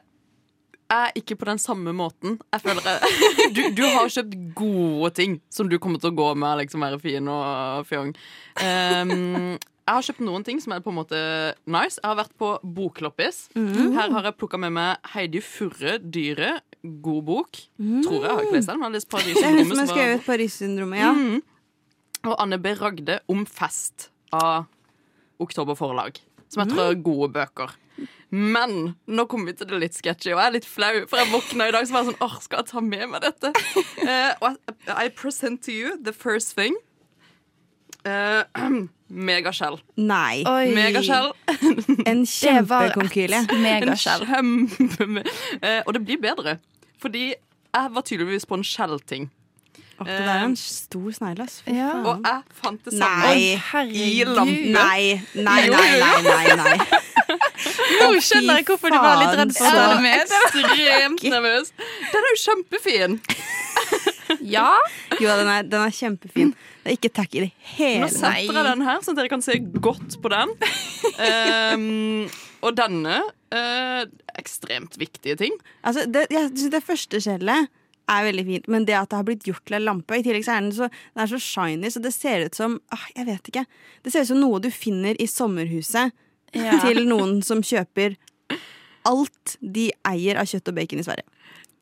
er 0.91 1.13
ikke 1.17 1.37
på 1.39 1.47
den 1.49 1.61
samme 1.61 1.93
måten. 1.95 2.39
Jeg 2.53 2.61
føler 2.61 2.89
jeg, 2.89 3.21
du, 3.55 3.61
du 3.77 3.83
har 3.89 4.09
kjøpt 4.11 4.35
gode 4.57 5.11
ting 5.17 5.39
som 5.53 5.69
du 5.69 5.77
kommer 5.81 6.01
til 6.01 6.11
å 6.13 6.17
gå 6.17 6.27
med, 6.37 6.59
liksom 6.61 6.85
være 6.85 6.99
fin 7.01 7.31
og 7.31 7.87
fjong. 7.89 8.13
Um, 8.61 9.55
jeg 9.85 9.93
har 9.93 10.05
kjøpt 10.07 10.21
noen 10.25 10.45
ting 10.45 10.59
som 10.61 10.73
er 10.73 10.81
på 10.81 10.89
en 10.89 10.97
måte 10.97 11.17
nice. 11.69 11.99
Jeg 11.99 12.09
har 12.09 12.17
vært 12.17 12.33
på 12.41 12.55
bokloppis. 12.77 13.43
Her 13.53 14.13
har 14.15 14.29
jeg 14.29 14.37
plukka 14.39 14.57
med 14.61 14.73
meg 14.73 15.11
Heidi 15.13 15.41
Furre, 15.45 15.99
'Dyret'. 16.01 16.63
God 16.85 17.21
bok. 17.25 17.59
Tror 18.05 18.17
jeg. 18.17 18.21
jeg 18.21 18.29
har 18.29 18.43
ikke 18.45 18.57
lest 18.59 18.69
den, 18.69 18.79
men 18.81 18.85
jeg 18.85 18.89
har 18.89 18.95
lest 18.95 19.09
Paris-syndromet. 19.09 19.77
som 19.77 19.87
skrevet 19.89 20.25
Paris-syndromet, 20.25 20.99
ja. 21.01 21.11
Mm. 21.13 21.39
Og 22.25 22.35
Anne 22.41 22.59
B. 22.61 22.73
Ragde 22.77 23.19
om 23.29 23.45
fest 23.49 24.09
av 24.33 24.67
Oktober 25.41 25.77
Forlag. 25.77 26.21
Som 26.49 26.63
jeg 26.63 26.73
tror 26.73 26.91
er 26.91 27.01
gode 27.05 27.29
bøker. 27.33 27.73
Men 28.35 28.71
nå 29.07 29.25
kommer 29.31 29.51
vi 29.51 29.57
til 29.61 29.69
det 29.69 29.77
litt 29.79 29.95
sketchy, 29.95 30.33
og 30.33 30.39
jeg 30.41 30.47
er 30.49 30.55
litt 30.57 30.65
flau. 30.67 30.91
For 31.07 31.21
jeg 31.21 31.31
våkna 31.31 31.67
i 31.69 31.73
dag 31.75 31.85
så 31.87 31.93
var 31.95 32.03
jeg 32.03 32.09
sånn 32.11 32.25
Åh, 32.25 32.33
skal 32.43 32.61
jeg 32.63 32.69
ta 32.73 32.81
med 32.83 33.05
meg 33.13 33.23
dette? 33.27 33.51
Eh, 34.05 34.33
og 34.43 34.51
I, 34.51 35.05
I 35.05 35.09
present 35.09 35.63
to 35.65 35.71
you 35.73 35.95
the 36.03 36.11
first 36.13 36.53
thing. 36.57 36.75
Uh, 38.05 38.43
Megaskjell. 39.09 39.79
Nei. 39.97 40.43
Oi. 40.45 40.67
Megaskjell. 40.77 41.31
En 42.11 42.19
kjempekonkyle. 42.29 43.39
kjempekonkylie. 43.39 43.39
megaskjell. 43.63 44.27
kjempe... 44.29 45.23
uh, 45.57 45.79
og 45.87 45.95
det 45.97 46.03
blir 46.05 46.19
bedre. 46.21 46.53
Fordi 47.01 47.23
jeg 47.33 47.89
var 47.97 48.05
tydeligvis 48.05 48.45
på 48.45 48.59
en 48.59 48.65
skjellting. 48.67 49.25
Oh, 49.97 50.05
Det 50.05 50.19
er 50.21 50.43
en 50.45 50.53
stor 50.59 51.09
snegle, 51.17 51.47
ass. 51.49 51.61
Fy 51.65 51.73
Ja. 51.79 51.89
faen. 51.95 52.05
Og 52.05 52.29
jeg 52.29 52.61
fant 52.61 52.85
det 52.85 52.93
samme 52.93 53.33
Nei. 53.33 53.89
i 53.89 54.23
lampen. 54.27 54.37
lampe. 54.37 54.71
Nei, 54.77 55.01
nei, 55.33 55.59
nei, 55.73 55.89
nei, 56.05 56.21
nei, 56.29 56.55
nei. 56.61 56.77
Nå 57.35 58.09
skjønner 58.23 58.59
jeg 58.59 58.67
hvorfor 58.69 58.93
du 58.93 58.97
var 58.99 59.19
litt 59.21 59.37
redd 59.39 59.53
for 59.57 59.67
å 59.67 59.75
ta 59.75 59.85
det 59.93 60.01
med. 60.05 60.35
Ekstremt 60.39 61.27
nervøs. 61.35 61.71
Den 62.11 62.27
er 62.27 62.33
jo 62.33 62.41
kjempefin. 62.45 63.19
Ja, 64.45 64.71
Jo, 65.21 65.29
den 65.37 65.49
er, 65.49 65.65
den 65.69 65.81
er 65.85 65.93
kjempefin. 65.93 66.53
Det 66.83 66.91
er 66.91 66.97
ikke 66.97 67.11
tack 67.13 67.33
i 67.35 67.45
det 67.45 67.49
Nå 67.49 67.69
hele 67.77 68.09
tatt. 68.09 68.17
setter 68.17 68.59
jeg 68.59 68.67
den 68.67 68.83
her, 68.85 68.99
sånn 69.05 69.15
at 69.15 69.21
dere 69.21 69.31
kan 69.31 69.43
se 69.45 69.57
godt 69.61 70.17
på 70.21 70.31
den. 70.33 70.53
Um, 71.21 72.27
og 72.65 72.75
denne 72.77 73.21
uh, 73.53 74.03
ekstremt 74.37 74.97
viktige 75.01 75.37
ting. 75.41 75.57
Altså, 75.85 76.05
det, 76.09 76.27
jeg 76.33 76.51
synes 76.51 76.73
det 76.75 76.83
første 76.85 77.21
skjellet 77.25 77.71
er 78.11 78.27
veldig 78.27 78.45
fint, 78.45 78.67
men 78.69 78.85
det 78.85 78.97
at 78.99 79.09
det 79.09 79.17
har 79.17 79.25
blitt 79.25 79.47
gjort 79.49 79.63
til 79.65 79.79
en 79.79 79.87
lampe 79.87 80.19
I 80.19 80.21
tillegg 80.25 80.45
så 80.45 80.53
er 80.53 80.61
den 80.61 80.75
så, 80.77 80.89
den 81.15 81.23
er 81.23 81.31
så 81.31 81.39
shiny, 81.41 81.89
så 81.89 82.01
det 82.03 82.11
ser 82.13 82.45
ut 82.45 82.57
som 82.57 82.77
ah, 82.93 83.07
Jeg 83.15 83.25
vet 83.31 83.49
ikke. 83.49 83.65
Det 84.05 84.13
ser 84.13 84.27
ut 84.27 84.29
som 84.29 84.41
noe 84.43 84.61
du 84.61 84.69
finner 84.73 85.17
i 85.17 85.25
sommerhuset 85.29 86.13
Ja. 86.55 86.79
til 86.85 87.03
noen 87.09 87.41
som 87.45 87.61
kjøper 87.65 88.15
alt 89.05 89.57
de 89.61 89.89
eier 90.07 90.39
av 90.41 90.47
kjøtt 90.49 90.71
og 90.71 90.75
bacon 90.79 91.01
i 91.01 91.05
Sverige. 91.05 91.27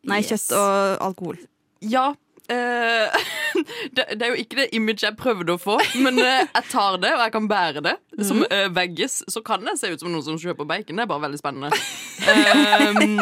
Nei, 0.10 0.20
Yes. 0.20 0.34
kjøtt 0.34 0.58
og 0.60 1.06
alkohol. 1.08 1.38
Ja. 1.80 2.10
Uh, 2.52 3.08
det, 3.96 4.04
det 4.20 4.26
er 4.26 4.34
jo 4.34 4.42
ikke 4.42 4.58
det 4.60 4.66
image 4.76 5.06
jeg 5.06 5.16
prøvde 5.16 5.54
å 5.56 5.60
få, 5.62 5.78
men 6.04 6.18
uh, 6.20 6.42
jeg 6.44 6.66
tar 6.74 6.98
det, 7.00 7.14
og 7.16 7.22
jeg 7.24 7.32
kan 7.38 7.48
bære 7.48 7.84
det. 7.86 7.94
Som 8.28 8.42
uh, 8.44 8.66
veggis 8.76 9.22
så 9.32 9.40
kan 9.48 9.64
det 9.64 9.78
se 9.80 9.88
ut 9.94 10.04
som 10.04 10.12
noen 10.12 10.26
som 10.26 10.36
kjøper 10.42 10.68
bacon. 10.68 11.00
Det 11.00 11.06
er 11.06 11.12
bare 11.14 11.24
veldig 11.30 11.40
spennende. 11.40 11.72
Ehm, 12.24 13.20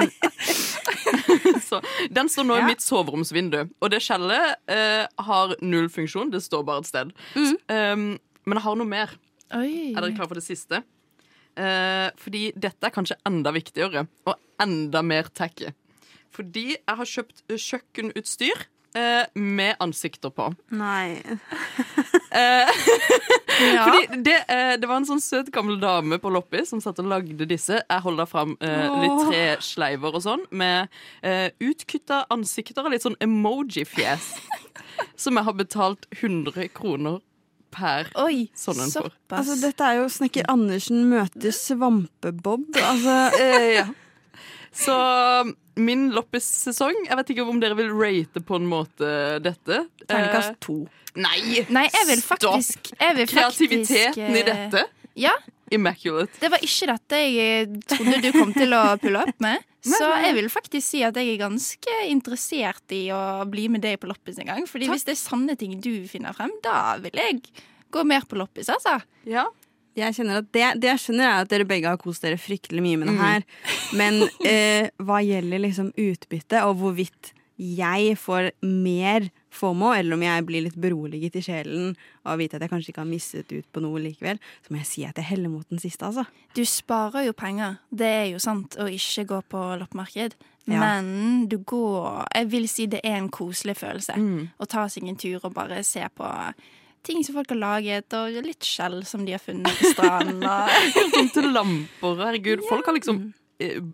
så 1.64 1.80
Den 2.14 2.28
står 2.30 2.44
nå 2.50 2.58
Ja. 2.58 2.66
i 2.66 2.72
mitt 2.74 2.82
soveromsvindu, 2.84 3.62
og 3.82 3.90
det 3.94 4.02
skjellet 4.04 4.58
eh, 4.70 5.06
har 5.26 5.54
null 5.62 5.88
funksjon. 5.90 6.30
Det 6.34 6.42
står 6.44 6.66
bare 6.68 6.84
et 6.84 6.90
sted. 6.90 7.14
Ehm, 7.72 8.18
men 8.46 8.58
jeg 8.60 8.66
har 8.66 8.76
noe 8.78 8.90
mer. 8.90 9.14
Oi. 9.58 9.94
Er 9.96 10.02
dere 10.02 10.14
klare 10.18 10.28
for 10.34 10.38
det 10.42 10.46
siste? 10.46 10.82
Eh, 11.62 12.10
fordi 12.18 12.48
dette 12.58 12.88
er 12.90 12.94
kanskje 12.96 13.20
enda 13.30 13.52
viktigere, 13.54 14.08
og 14.26 14.38
enda 14.62 15.02
mer 15.06 15.30
tacky. 15.38 15.70
Fordi 16.34 16.70
jeg 16.78 16.98
har 17.02 17.10
kjøpt 17.14 17.44
eh, 17.52 17.60
kjøkkenutstyr 17.60 18.62
eh, 18.98 19.26
med 19.36 19.76
ansikter 19.84 20.34
på. 20.34 20.52
Nei. 20.72 21.20
Eh, 22.32 22.70
Ja. 23.62 23.82
Fordi 23.84 24.22
det, 24.24 24.38
eh, 24.48 24.78
det 24.80 24.88
var 24.88 25.02
en 25.02 25.06
sånn 25.06 25.20
søt 25.22 25.50
gammel 25.54 25.76
dame 25.82 26.16
på 26.24 26.30
Loppi 26.32 26.62
som 26.66 26.80
satt 26.82 27.02
og 27.04 27.10
lagde 27.12 27.44
disse. 27.46 27.82
Jeg 27.84 28.04
holder 28.06 28.26
fram 28.32 28.54
litt 28.56 29.18
tresleiver 29.28 30.16
og 30.16 30.24
sånn, 30.24 30.46
med 30.56 30.88
eh, 31.28 31.52
utkutta 31.60 32.22
ansikter 32.32 32.88
og 32.88 32.96
litt 32.96 33.04
sånn 33.04 33.20
emoji-fjes. 33.22 34.30
som 35.26 35.38
jeg 35.38 35.44
har 35.50 35.58
betalt 35.60 36.08
100 36.16 36.72
kroner 36.74 37.20
per 37.72 38.12
Oi, 38.20 38.46
sånn 38.58 38.84
en 38.84 38.94
for. 38.94 39.14
Altså, 39.32 39.58
dette 39.62 39.88
er 39.88 40.00
jo 40.02 40.08
Snekker 40.12 40.48
Andersen 40.52 41.06
møter 41.12 41.56
Svampebob. 41.56 42.70
Altså, 42.78 43.18
Eh, 43.42 43.68
ja. 43.80 43.88
Så 44.72 44.94
min 45.76 46.06
loppis-sesong 46.16 46.96
Jeg 47.10 47.18
vet 47.20 47.32
ikke 47.34 47.44
om 47.44 47.60
dere 47.60 47.76
vil 47.76 47.90
rate 47.92 48.40
på 48.44 48.60
en 48.60 48.68
måte 48.72 49.10
dette. 49.44 49.86
Terningkast 50.06 50.60
to. 50.64 50.78
Nei, 51.20 51.66
Nei, 51.68 51.88
jeg 51.92 52.08
vil 52.08 52.22
faktisk, 52.24 52.94
jeg 52.96 53.18
vil 53.18 53.28
faktisk 53.28 53.66
Kreativiteten 53.68 54.38
i 54.38 54.44
eh, 54.44 54.48
dette. 54.48 54.86
Ja. 55.20 55.34
Immaculate. 55.72 56.40
Det 56.40 56.52
var 56.52 56.64
ikke 56.64 56.88
dette 56.94 57.20
jeg 57.20 57.66
eh, 57.66 57.76
trodde 57.92 58.22
du 58.24 58.32
kom 58.36 58.54
til 58.56 58.76
å 58.76 58.86
pulle 59.02 59.26
opp 59.26 59.44
med. 59.44 59.68
Så 59.82 60.06
jeg 60.22 60.36
vil 60.38 60.50
faktisk 60.54 60.86
si 60.92 61.00
at 61.04 61.16
jeg 61.18 61.32
er 61.34 61.40
ganske 61.42 61.96
interessert 62.12 62.94
i 62.94 63.08
å 63.16 63.22
bli 63.50 63.68
med 63.74 63.82
deg 63.82 63.98
på 64.02 64.10
loppis 64.12 64.38
en 64.44 64.52
gang. 64.52 64.68
Fordi 64.70 64.90
hvis 64.92 65.06
det 65.08 65.16
er 65.16 65.22
sanne 65.24 65.56
ting 65.58 65.80
du 65.82 66.06
finner 66.12 66.36
frem, 66.38 66.54
da 66.62 66.98
vil 67.02 67.18
jeg 67.18 67.40
gå 67.92 68.04
mer 68.08 68.22
på 68.30 68.38
loppis, 68.38 68.70
altså. 68.70 69.00
Ja. 69.26 69.48
Jeg 69.98 70.14
kjenner 70.16 70.38
at 70.40 70.52
det, 70.56 70.68
det 70.80 70.88
jeg 70.94 71.02
skjønner 71.04 71.26
er 71.28 71.42
at 71.44 71.50
dere 71.52 71.66
begge 71.68 71.90
har 71.92 71.98
kost 72.00 72.24
dere 72.24 72.38
fryktelig 72.40 72.80
mye 72.86 73.00
med 73.02 73.10
det 73.10 73.16
Mm. 73.18 73.24
her. 73.26 73.44
Men 74.00 74.22
eh, 74.48 74.88
hva 75.04 75.18
gjelder 75.26 75.60
liksom 75.66 75.90
utbytte, 76.00 76.62
og 76.70 76.78
hvorvidt 76.80 77.34
jeg 77.62 78.16
får 78.22 78.52
mer 78.64 79.28
FOMO, 79.52 79.92
eller 79.94 80.16
om 80.16 80.22
jeg 80.24 80.46
blir 80.48 80.64
litt 80.66 80.78
beroliget 80.80 81.36
i 81.36 81.42
sjelen 81.44 81.92
og 82.26 82.38
vite 82.40 82.56
at 82.56 82.64
jeg 82.66 82.72
kanskje 82.72 82.94
ikke 82.94 83.04
har 83.04 83.10
misset 83.12 83.52
ut 83.52 83.68
på 83.76 83.82
noe 83.84 84.00
likevel, 84.00 84.40
så 84.64 84.72
må 84.72 84.80
jeg 84.80 84.88
si 84.88 85.04
at 85.06 85.20
jeg 85.20 85.28
heller 85.28 85.52
mot 85.52 85.68
den 85.70 85.82
siste, 85.84 86.08
altså. 86.08 86.24
Du 86.56 86.64
sparer 86.66 87.26
jo 87.28 87.34
penger, 87.38 87.78
det 87.92 88.08
er 88.08 88.26
jo 88.32 88.40
sant, 88.40 88.78
å 88.80 88.88
ikke 88.88 89.26
gå 89.34 89.42
på 89.52 89.64
loppemarked. 89.82 90.38
Ja. 90.70 90.78
Men 90.80 91.48
du 91.50 91.58
går 91.66 92.28
Jeg 92.36 92.48
vil 92.52 92.68
si 92.70 92.86
det 92.86 93.00
er 93.04 93.16
en 93.18 93.30
koselig 93.34 93.74
følelse 93.80 94.14
Mm. 94.16 94.50
å 94.62 94.66
ta 94.70 94.84
seg 94.88 95.08
en 95.10 95.16
tur 95.18 95.40
og 95.44 95.54
bare 95.56 95.84
se 95.84 96.06
på 96.16 96.28
ting 97.04 97.24
som 97.26 97.34
folk 97.36 97.50
har 97.50 97.58
laget, 97.58 98.14
og 98.14 98.30
litt 98.46 98.62
skjell 98.64 99.04
som 99.10 99.26
de 99.26 99.32
har 99.34 99.42
funnet 99.42 99.74
på 99.80 99.90
stranden. 99.96 100.44
Og 100.46 100.70
Helt 101.18 101.34
til 101.34 101.50
lamper. 101.52 102.16
Herregud, 102.22 102.62
folk 102.70 102.86
har 102.86 102.94
liksom 102.94 103.34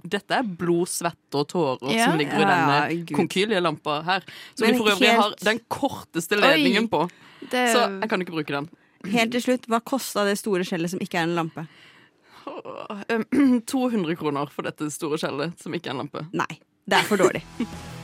dette 0.08 0.38
er 0.38 0.44
blod, 0.60 0.88
svette 0.92 1.40
og 1.42 1.48
tårer 1.52 1.94
Ja. 1.94 2.06
som 2.10 2.18
ligger 2.20 2.38
i 2.38 2.42
Ja, 2.42 2.50
denne 2.52 3.06
Gud. 3.06 3.16
konkylie-lampa 3.18 4.04
her. 4.08 4.24
Som 4.56 4.68
de 4.68 4.78
for 4.78 4.90
øvrig 4.94 5.08
helt- 5.10 5.22
har 5.22 5.36
den 5.44 5.60
korteste 5.70 6.36
Oi. 6.36 6.42
ledningen 6.42 6.88
på. 6.90 7.10
det, 7.50 7.68
Så 7.76 8.00
jeg 8.02 8.10
kan 8.10 8.22
ikke 8.22 8.32
bruke 8.36 8.48
den. 8.56 8.70
Helt 9.12 9.32
til 9.32 9.42
slutt, 9.42 9.68
hva 9.68 9.80
kosta 9.84 10.26
det 10.26 10.38
store 10.38 10.64
skjellet 10.66 10.90
som 10.90 11.00
ikke 11.00 11.20
er 11.20 11.24
en 11.24 11.36
lampe? 11.36 11.68
Eh, 13.10 13.24
200 13.68 14.16
kroner 14.18 14.50
for 14.50 14.64
dette 14.64 14.90
store 14.92 15.18
skjellet, 15.18 15.60
som 15.62 15.72
ikke 15.74 15.88
er 15.88 15.92
en 15.92 15.98
lampe. 16.08 16.26
Nei, 16.34 16.60
det 16.88 17.00
er 17.00 17.04
for 17.04 17.18
dårlig. 17.18 17.44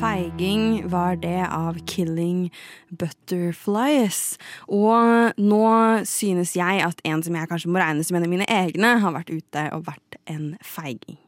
Feiging 0.00 0.88
var 0.90 1.16
det 1.22 1.46
av 1.46 1.76
Killing 1.86 2.48
Butterflies. 2.90 4.36
Og 4.66 5.38
nå 5.38 5.66
synes 6.08 6.54
jeg 6.58 6.82
at 6.82 7.02
en 7.06 7.22
som 7.22 7.36
jeg 7.38 7.50
kanskje 7.50 7.70
må 7.70 7.82
regne 7.82 8.04
som 8.06 8.18
en 8.18 8.26
av 8.26 8.32
mine 8.32 8.48
egne, 8.50 8.90
har 9.02 9.14
vært 9.14 9.30
ute 9.30 9.64
og 9.76 9.86
vært 9.86 10.18
en 10.30 10.54
feiging. 10.64 11.18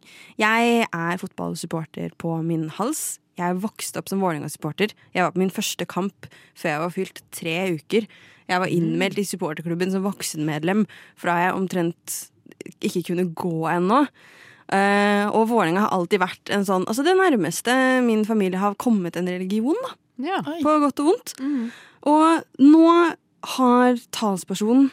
Jeg 0.40 0.86
er 0.86 1.22
fotballsupporter 1.22 2.16
på 2.18 2.36
min 2.46 2.68
hals. 2.78 3.18
Jeg 3.38 3.58
vokste 3.62 4.00
opp 4.00 4.10
som 4.10 4.22
Vålerenga-supporter. 4.24 4.94
Jeg 5.14 5.26
var 5.26 5.34
på 5.34 5.42
min 5.44 5.52
første 5.52 5.86
kamp 5.88 6.30
før 6.56 6.72
jeg 6.72 6.84
var 6.84 6.96
fylt 6.96 7.22
tre 7.36 7.58
uker. 7.76 8.08
Jeg 8.46 8.62
var 8.62 8.72
innmeldt 8.72 9.20
i 9.20 9.26
supporterklubben 9.28 9.92
som 9.94 10.06
voksenmedlem 10.06 10.86
fra 11.18 11.38
jeg 11.44 11.54
omtrent 11.58 12.22
ikke 12.80 13.08
kunne 13.10 13.30
gå 13.36 13.68
ennå. 13.70 14.06
Eh, 14.74 15.26
og 15.30 15.48
Vålerenga 15.50 15.84
har 15.84 15.94
alltid 15.94 16.18
vært 16.18 16.50
en 16.50 16.64
sånn 16.66 16.88
Altså 16.90 17.04
det 17.06 17.12
nærmeste 17.14 17.70
min 18.02 18.24
familie 18.26 18.58
har 18.58 18.74
kommet 18.82 19.14
en 19.14 19.28
religion, 19.30 19.78
da. 19.84 19.92
Ja. 20.26 20.40
På 20.42 20.78
godt 20.82 21.02
og 21.04 21.10
vondt. 21.12 21.34
Og 22.06 22.62
nå 22.62 22.86
har 23.56 24.00
talspersonen 24.14 24.88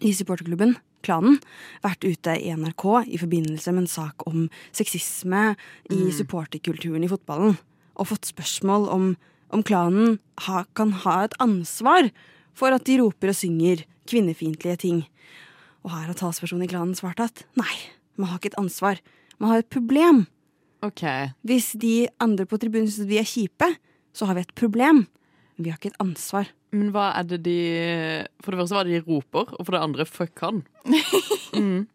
i 0.00 0.12
supporterklubben, 0.16 0.78
klanen, 1.04 1.38
vært 1.84 2.04
ute 2.04 2.36
i 2.40 2.52
NRK 2.56 2.84
i 3.08 3.20
forbindelse 3.20 3.72
med 3.74 3.84
en 3.84 3.90
sak 3.90 4.24
om 4.28 4.48
sexisme 4.76 5.54
i 5.92 6.00
supporterkulturen 6.16 7.04
i 7.04 7.10
fotballen, 7.10 7.56
og 7.96 8.08
fått 8.12 8.30
spørsmål 8.30 8.88
om, 8.92 9.06
om 9.52 9.64
klanen 9.66 10.18
ha, 10.46 10.64
kan 10.76 10.92
ha 11.04 11.22
et 11.26 11.36
ansvar 11.42 12.10
for 12.56 12.76
at 12.76 12.84
de 12.88 13.00
roper 13.00 13.32
og 13.32 13.36
synger 13.36 13.84
kvinnefiendtlige 14.10 14.80
ting. 14.84 15.00
Og 15.84 15.92
her 15.94 16.10
har 16.10 16.16
talspersonen 16.16 16.66
i 16.66 16.70
klanen 16.70 16.96
svart 16.96 17.20
at 17.24 17.44
nei, 17.60 17.72
man 18.20 18.30
har 18.32 18.38
ikke 18.42 18.52
et 18.52 18.60
ansvar. 18.60 19.00
Man 19.40 19.50
har 19.54 19.62
et 19.64 19.70
problem. 19.72 20.26
Okay. 20.84 21.30
Hvis 21.44 21.72
de 21.80 22.06
andre 22.20 22.46
på 22.48 22.56
tribunen 22.60 22.88
syns 22.88 23.08
vi 23.10 23.18
er 23.20 23.28
kjipe, 23.28 23.68
så 24.16 24.26
har 24.28 24.36
vi 24.38 24.44
et 24.46 24.54
problem. 24.56 25.06
Vi 25.60 25.68
har 25.72 25.76
ikke 25.80 25.90
et 25.92 26.00
ansvar. 26.00 26.48
Men 26.72 26.92
hva 26.94 27.08
er 27.18 27.24
det 27.26 27.40
de 27.42 27.56
For 28.44 28.52
det 28.54 28.60
første 28.62 28.76
hva 28.78 28.84
de 28.86 29.00
roper, 29.02 29.50
og 29.58 29.64
for 29.66 29.74
det 29.74 29.80
andre 29.82 30.06
fuck 30.08 30.44
han. 30.46 30.62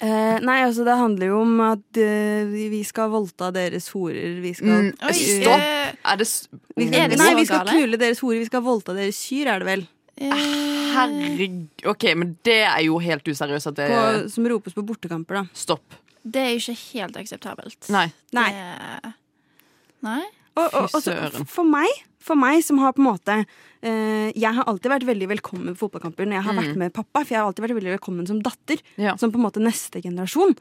Eh, 0.00 0.36
nei, 0.40 0.54
altså 0.64 0.80
det 0.86 0.94
handler 0.96 1.28
jo 1.28 1.40
om 1.42 1.58
at 1.60 1.98
uh, 2.00 2.48
vi- 2.48 2.80
skal 2.88 3.10
voldta 3.12 3.50
deres 3.52 3.90
horer. 3.92 4.38
Vi 4.40 4.54
skal 4.56 4.68
Mm, 4.86 4.94
Oi, 5.04 5.12
stopp! 5.12 5.60
eh, 5.60 5.92
Er 6.08 6.16
det 6.16 6.26
s- 6.26 6.48
Vi 6.76 6.86
skal, 6.88 7.00
Er 7.02 7.08
det 7.12 7.18
nei, 7.20 7.34
vi 7.36 7.44
skal 7.44 7.58
gale? 7.66 7.70
knulle 7.76 7.98
deres 8.00 8.20
horer. 8.24 8.38
Vi 8.40 8.46
skal 8.48 8.62
voldta 8.64 8.94
deres 8.96 9.18
kyr, 9.28 9.46
er 9.52 9.58
det 9.60 9.66
vel. 9.68 9.82
Eh, 10.20 10.44
Herregud. 10.90 11.68
OK, 11.86 12.04
men 12.18 12.34
det 12.46 12.58
er 12.66 12.82
jo 12.86 12.98
helt 13.02 13.26
useriøst 13.30 13.70
at 13.72 13.78
det 13.78 13.88
På, 13.92 14.02
som 14.32 14.46
ropes 14.50 14.74
på 14.76 14.84
bortekamper, 14.86 15.40
da. 15.40 15.44
Stopp. 15.56 15.96
det 16.22 16.42
er 16.42 16.50
jo 16.54 16.60
ikke 16.60 16.78
helt 16.98 17.16
akseptabelt. 17.16 17.88
Nei. 17.94 18.06
Nei. 18.36 18.48
Det, 18.52 19.12
nei? 20.04 20.20
Og, 20.58 20.66
og, 20.74 20.88
Fy 20.90 20.96
og 20.98 21.02
så- 21.04 21.44
for 21.48 21.64
meg, 21.64 21.88
for 22.20 22.36
meg 22.36 22.60
som 22.66 22.78
har 22.82 22.92
på 22.92 23.00
en 23.00 23.06
måte 23.06 23.36
eh, 23.86 24.32
Jeg 24.34 24.52
har 24.56 24.66
alltid 24.68 24.90
vært 24.90 25.06
veldig 25.08 25.28
velkommen 25.30 25.72
på 25.76 25.86
fotballkamper 25.86 26.26
når 26.26 26.36
jeg 26.40 26.46
har 26.48 26.58
vært 26.58 26.76
med 26.76 26.92
pappa, 26.92 27.22
for 27.22 27.32
jeg 27.32 27.38
har 27.40 27.46
alltid 27.48 27.64
vært 27.64 27.78
veldig 27.78 27.94
velkommen 27.94 28.26
som 28.28 28.42
datter. 28.44 28.82
Ja. 29.00 29.14
Som 29.16 29.32
på 29.32 29.38
en 29.40 29.46
måte 29.46 29.62
neste 29.62 30.02
generasjon. 30.04 30.56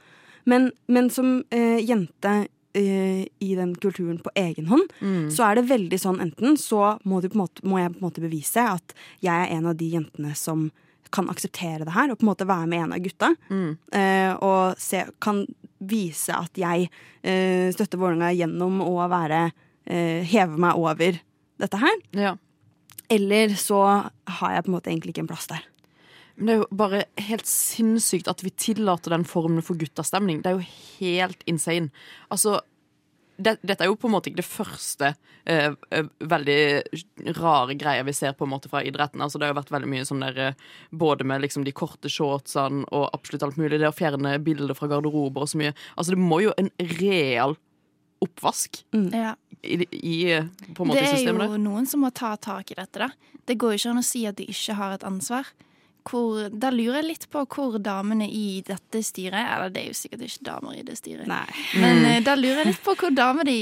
Men, 0.46 0.70
men 0.88 1.10
som 1.12 1.42
eh, 1.52 1.82
jente 1.84 2.48
eh, 2.78 3.26
i 3.40 3.56
den 3.56 3.76
kulturen 3.76 4.20
på 4.24 4.32
egen 4.36 4.68
hånd, 4.70 4.92
så 5.32 5.48
er 5.50 5.60
det 5.60 5.70
veldig 5.70 6.00
sånn 6.00 6.20
enten 6.24 6.58
så 6.60 6.98
må, 7.04 7.22
du 7.22 7.30
på 7.30 7.38
en 7.40 7.44
måte, 7.46 7.64
må 7.66 7.80
jeg 7.82 7.94
på 7.94 8.00
en 8.02 8.08
måte 8.08 8.24
bevise 8.24 8.66
at 8.76 8.94
jeg 9.26 9.34
er 9.34 9.56
en 9.58 9.70
av 9.72 9.78
de 9.80 9.90
jentene 9.96 10.36
som 10.38 10.70
kan 11.10 11.30
akseptere 11.32 11.88
det 11.88 11.96
her, 11.96 12.12
og 12.12 12.20
på 12.20 12.26
en 12.28 12.30
måte 12.30 12.46
være 12.50 12.68
med 12.70 12.84
en 12.84 12.94
av 12.94 13.02
gutta. 13.02 13.32
eh, 13.98 14.34
og 14.46 14.78
se, 14.78 15.06
kan 15.20 15.46
vise 15.80 16.36
at 16.36 16.54
jeg 16.60 16.90
eh, 17.24 17.72
støtter 17.74 17.98
Vålerenga 17.98 18.34
gjennom 18.36 18.82
å 18.86 18.94
være 19.10 19.50
heve 19.90 20.60
meg 20.62 20.78
over 20.78 21.16
dette 21.58 21.78
her. 21.82 21.96
Ja. 22.14 22.36
Eller 23.10 23.56
så 23.58 23.80
har 23.82 24.52
jeg 24.54 24.68
på 24.68 24.70
en 24.70 24.76
måte 24.76 24.92
egentlig 24.92 25.16
ikke 25.16 25.24
en 25.24 25.32
plass 25.32 25.48
der. 25.50 25.64
Men 26.40 26.48
det 26.48 26.54
er 26.56 26.62
jo 26.62 26.80
bare 26.80 27.04
helt 27.28 27.48
sinnssykt 27.50 28.30
at 28.32 28.42
vi 28.46 28.52
tillater 28.56 29.12
den 29.12 29.26
formen 29.28 29.64
for 29.66 29.80
guttastemning. 29.80 30.40
Det 30.44 30.54
er 30.54 30.60
jo 30.60 30.68
helt 31.00 31.44
insane. 31.52 31.92
Altså, 32.32 32.62
det, 33.40 33.58
dette 33.64 33.84
er 33.84 33.92
jo 33.92 33.98
på 34.00 34.08
en 34.10 34.16
måte 34.18 34.32
ikke 34.32 34.42
det 34.42 34.48
første 34.48 35.14
eh, 35.48 35.76
eh, 35.96 36.08
veldig 36.32 37.36
rare 37.40 37.76
greia 37.80 38.04
vi 38.08 38.16
ser 38.16 38.36
på 38.36 38.48
en 38.48 38.54
måte 38.54 38.72
fra 38.72 38.82
idretten. 38.88 39.22
Altså, 39.24 39.40
det 39.40 39.48
har 39.48 39.54
jo 39.54 39.60
vært 39.62 39.74
veldig 39.76 39.92
mye 39.92 40.08
sånn 40.08 40.26
der 40.26 40.42
eh, 40.50 40.68
Både 40.92 41.28
med 41.28 41.44
liksom 41.46 41.64
de 41.68 41.76
korte 41.76 42.12
shortsene 42.12 42.84
og 42.88 43.10
absolutt 43.16 43.46
alt 43.48 43.60
mulig. 43.60 43.80
Det 43.80 43.88
å 43.92 43.96
fjerne 43.96 44.36
bilder 44.44 44.76
fra 44.78 44.92
garderober 44.92 45.46
og 45.46 45.52
så 45.52 45.62
mye. 45.62 45.76
Altså, 45.96 46.16
det 46.16 46.24
må 46.24 46.42
jo 46.44 46.56
en 46.60 46.72
real 47.00 47.56
oppvask 48.20 48.82
Ja. 49.16 49.36
i, 49.64 49.86
i 49.96 50.18
eh, 50.34 50.48
på 50.76 50.84
en 50.84 50.92
måte 50.92 51.00
Det 51.00 51.08
er 51.08 51.18
systemet 51.18 51.54
jo 51.54 51.64
noen 51.64 51.88
som 51.88 52.04
må 52.04 52.12
ta 52.12 52.36
tak 52.36 52.72
i 52.72 52.80
dette, 52.80 53.08
da. 53.08 53.40
Det 53.48 53.56
går 53.60 53.76
jo 53.76 53.80
ikke 53.80 53.94
an 53.96 54.02
å 54.04 54.06
si 54.06 54.26
at 54.28 54.40
de 54.40 54.48
ikke 54.52 54.76
har 54.78 54.98
et 54.98 55.06
ansvar. 55.08 55.48
Hvor, 56.10 56.50
da 56.50 56.72
lurer 56.74 57.02
jeg 57.02 57.08
litt 57.10 57.26
på 57.30 57.44
hvor 57.54 57.78
damene 57.84 58.26
i 58.26 58.62
dette 58.66 59.02
styret 59.06 59.38
Eller 59.44 59.74
det 59.74 59.84
er 59.84 59.92
jo 59.92 59.98
sikkert 60.00 60.24
ikke 60.26 60.46
damer 60.48 60.78
i 60.80 60.86
det 60.88 60.98
styret. 60.98 61.28
Nei. 61.30 61.46
Men 61.78 62.02
mm. 62.02 62.24
da 62.26 62.34
lurer 62.40 62.64
jeg 62.64 62.72
litt 62.72 62.86
på 62.86 62.96
hvor 62.98 63.14
damer 63.14 63.46
de 63.46 63.60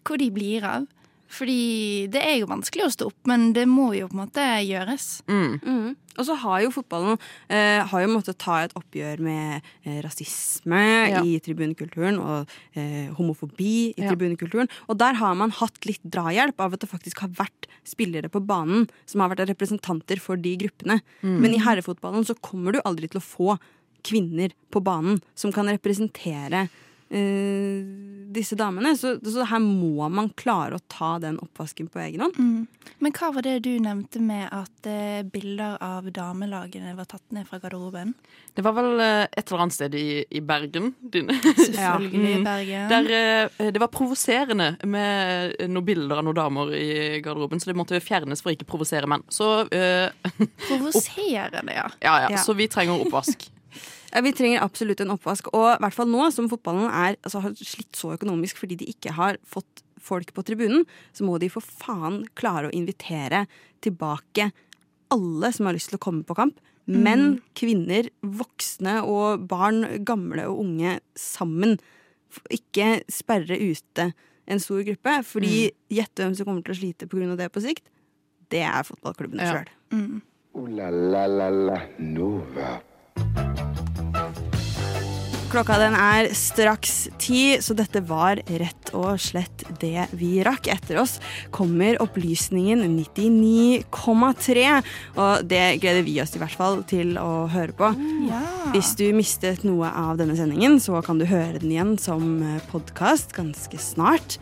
Hvor 0.00 0.20
de 0.22 0.30
blir 0.32 0.64
av. 0.64 0.86
Fordi 1.28 2.06
det 2.12 2.20
er 2.22 2.36
jo 2.40 2.46
vanskelig 2.50 2.84
å 2.86 2.90
stå 2.94 3.06
opp, 3.10 3.18
men 3.26 3.48
det 3.56 3.64
må 3.68 3.88
jo 3.96 4.06
på 4.08 4.14
en 4.16 4.22
måte 4.24 4.44
gjøres. 4.62 5.06
Mm. 5.26 5.96
Og 6.16 6.24
så 6.24 6.36
har 6.40 6.62
jo 6.64 6.70
fotballen 6.72 7.18
eh, 7.52 7.82
har 7.90 8.04
jo 8.04 8.08
måttet 8.12 8.38
ta 8.40 8.60
et 8.64 8.72
oppgjør 8.78 9.20
med 9.26 9.66
eh, 9.84 9.98
rasisme 10.04 10.80
Ja. 11.10 11.20
i 11.26 11.36
tribunekulturen 11.44 12.16
og 12.22 12.48
eh, 12.78 13.10
homofobi 13.18 13.92
i 13.92 14.04
Ja. 14.04 14.08
tribunekulturen. 14.12 14.70
Og 14.88 14.96
der 15.02 15.18
har 15.20 15.34
man 15.34 15.50
hatt 15.50 15.84
litt 15.84 16.00
drahjelp 16.04 16.58
av 16.62 16.72
at 16.74 16.80
det 16.80 16.88
faktisk 16.90 17.20
har 17.26 17.34
vært 17.36 17.68
spillere 17.86 18.30
på 18.32 18.40
banen 18.46 18.88
som 19.06 19.20
har 19.20 19.34
vært 19.34 19.48
representanter 19.50 20.18
for 20.22 20.36
de 20.40 20.56
gruppene. 20.56 21.00
Men 21.22 21.52
i 21.54 21.60
herrefotballen 21.62 22.24
så 22.26 22.34
kommer 22.40 22.72
du 22.72 22.80
aldri 22.84 23.10
til 23.10 23.20
å 23.20 23.26
få 23.26 23.58
kvinner 24.06 24.52
på 24.70 24.80
banen 24.86 25.20
som 25.34 25.52
kan 25.52 25.66
representere 25.66 26.68
eh, 26.68 26.82
disse 28.36 28.56
damene. 28.58 28.96
Så, 28.98 29.14
så 29.22 29.44
her 29.48 29.60
må 29.62 30.08
man 30.12 30.30
klare 30.38 30.76
å 30.78 30.82
ta 30.90 31.14
den 31.22 31.38
oppvasken 31.42 31.86
på 31.92 32.00
egen 32.02 32.24
hånd. 32.26 32.38
Mm. 32.38 32.66
Men 33.02 33.14
hva 33.16 33.28
var 33.34 33.44
det 33.46 33.54
du 33.66 33.70
nevnte 33.82 34.20
med 34.22 34.48
at 34.54 34.88
eh, 34.90 35.22
bilder 35.26 35.76
av 35.84 36.06
damelagene 36.14 36.94
var 36.98 37.08
tatt 37.10 37.24
ned 37.34 37.46
fra 37.48 37.58
garderoben? 37.62 38.14
Det 38.56 38.64
var 38.64 38.74
vel 38.76 39.00
eh, 39.02 39.24
et 39.30 39.44
eller 39.50 39.64
annet 39.66 39.76
sted 39.76 39.96
i, 39.98 40.24
i 40.30 40.42
Bergen. 40.44 40.92
Din. 41.00 41.30
Selvfølgelig 41.66 42.34
Mm. 42.36 42.44
Bergen. 42.46 42.88
Der 42.90 43.10
eh, 43.16 43.70
det 43.72 43.80
var 43.82 43.90
provoserende 43.92 44.72
med 44.88 45.56
noen 45.70 45.86
bilder 45.86 46.20
av 46.20 46.26
noen 46.26 46.36
damer 46.38 46.72
i 46.76 47.20
garderoben, 47.24 47.60
så 47.62 47.70
det 47.70 47.76
måtte 47.78 48.00
fjernes 48.02 48.42
for 48.42 48.50
å 48.50 48.56
ikke 48.56 48.66
provosere 48.68 49.08
menn. 49.10 49.24
Så 49.32 49.50
eh, 49.74 50.10
Provoserende, 50.68 51.74
ja. 51.76 51.86
ja, 52.02 52.14
ja, 52.26 52.32
Ja. 52.36 52.42
så 52.42 52.54
vi 52.58 52.66
trenger 52.72 53.04
oppvask. 53.06 53.46
Ja, 54.12 54.22
Vi 54.22 54.32
trenger 54.32 54.62
absolutt 54.62 55.00
en 55.00 55.10
oppvask. 55.14 55.48
Og 55.52 55.74
i 55.74 55.80
hvert 55.82 55.94
fall 55.96 56.08
nå 56.08 56.30
som 56.32 56.48
fotballen 56.48 56.86
er, 56.90 57.16
altså, 57.22 57.40
har 57.44 57.56
slitt 57.58 57.96
så 57.96 58.14
økonomisk 58.16 58.56
fordi 58.62 58.76
de 58.76 58.90
ikke 58.92 59.12
har 59.16 59.38
fått 59.44 59.82
folk 60.06 60.32
på 60.36 60.44
tribunen, 60.46 60.84
så 61.12 61.24
må 61.26 61.38
de 61.42 61.48
for 61.50 61.64
faen 61.64 62.20
klare 62.38 62.68
å 62.68 62.74
invitere 62.76 63.46
tilbake 63.82 64.52
alle 65.10 65.50
som 65.54 65.66
har 65.66 65.74
lyst 65.74 65.90
til 65.90 65.98
å 65.98 66.04
komme 66.06 66.22
på 66.26 66.36
kamp. 66.38 66.58
Menn, 66.86 67.40
kvinner, 67.58 68.06
voksne 68.22 69.00
og 69.02 69.48
barn, 69.50 70.04
gamle 70.06 70.44
og 70.46 70.60
unge 70.62 71.00
sammen. 71.18 71.74
Ikke 72.54 73.00
sperre 73.10 73.58
ute 73.58 74.12
en 74.46 74.62
stor 74.62 74.84
gruppe, 74.86 75.16
fordi 75.26 75.72
gjett 75.90 76.14
hvem 76.22 76.36
som 76.38 76.46
kommer 76.46 76.62
til 76.62 76.76
å 76.76 76.78
slite 76.78 77.08
pga. 77.10 77.34
det 77.36 77.50
på 77.50 77.60
sikt. 77.64 77.82
Det 78.48 78.62
er 78.62 78.86
fotballklubbene 78.86 79.42
Ja. 79.42 79.52
sjøl. 79.52 79.68
Mm. 79.90 80.22
Ooh 80.54 80.68
la 80.68 80.90
la 80.90 81.26
la 81.26 81.50
la 81.50 81.80
Nova. 81.98 82.80
Klokka 85.56 85.78
den 85.80 85.94
er 85.96 86.26
straks 86.36 87.06
ti, 87.16 87.56
så 87.64 87.72
dette 87.72 88.02
var 88.04 88.36
rett 88.44 88.90
og 88.92 89.14
slett 89.24 89.62
det 89.80 90.02
vi 90.12 90.42
rakk. 90.44 90.68
Etter 90.68 90.98
oss 91.00 91.14
kommer 91.48 91.96
opplysningen 92.04 92.82
99,3, 92.84 94.66
og 95.16 95.48
det 95.48 95.62
gleder 95.80 96.04
vi 96.04 96.18
oss 96.20 96.36
i 96.36 96.42
hvert 96.44 96.58
fall 96.60 96.82
til 96.92 97.16
å 97.16 97.46
høre 97.48 97.72
på. 97.72 97.88
Ja. 98.28 98.42
Hvis 98.76 98.92
du 99.00 99.06
mistet 99.16 99.64
noe 99.64 99.88
av 99.88 100.20
denne 100.20 100.36
sendingen, 100.36 100.76
så 100.76 101.00
kan 101.00 101.16
du 101.16 101.24
høre 101.24 101.56
den 101.56 101.72
igjen 101.72 101.96
som 102.04 102.36
podkast 102.68 103.32
ganske 103.40 103.80
snart. 103.80 104.36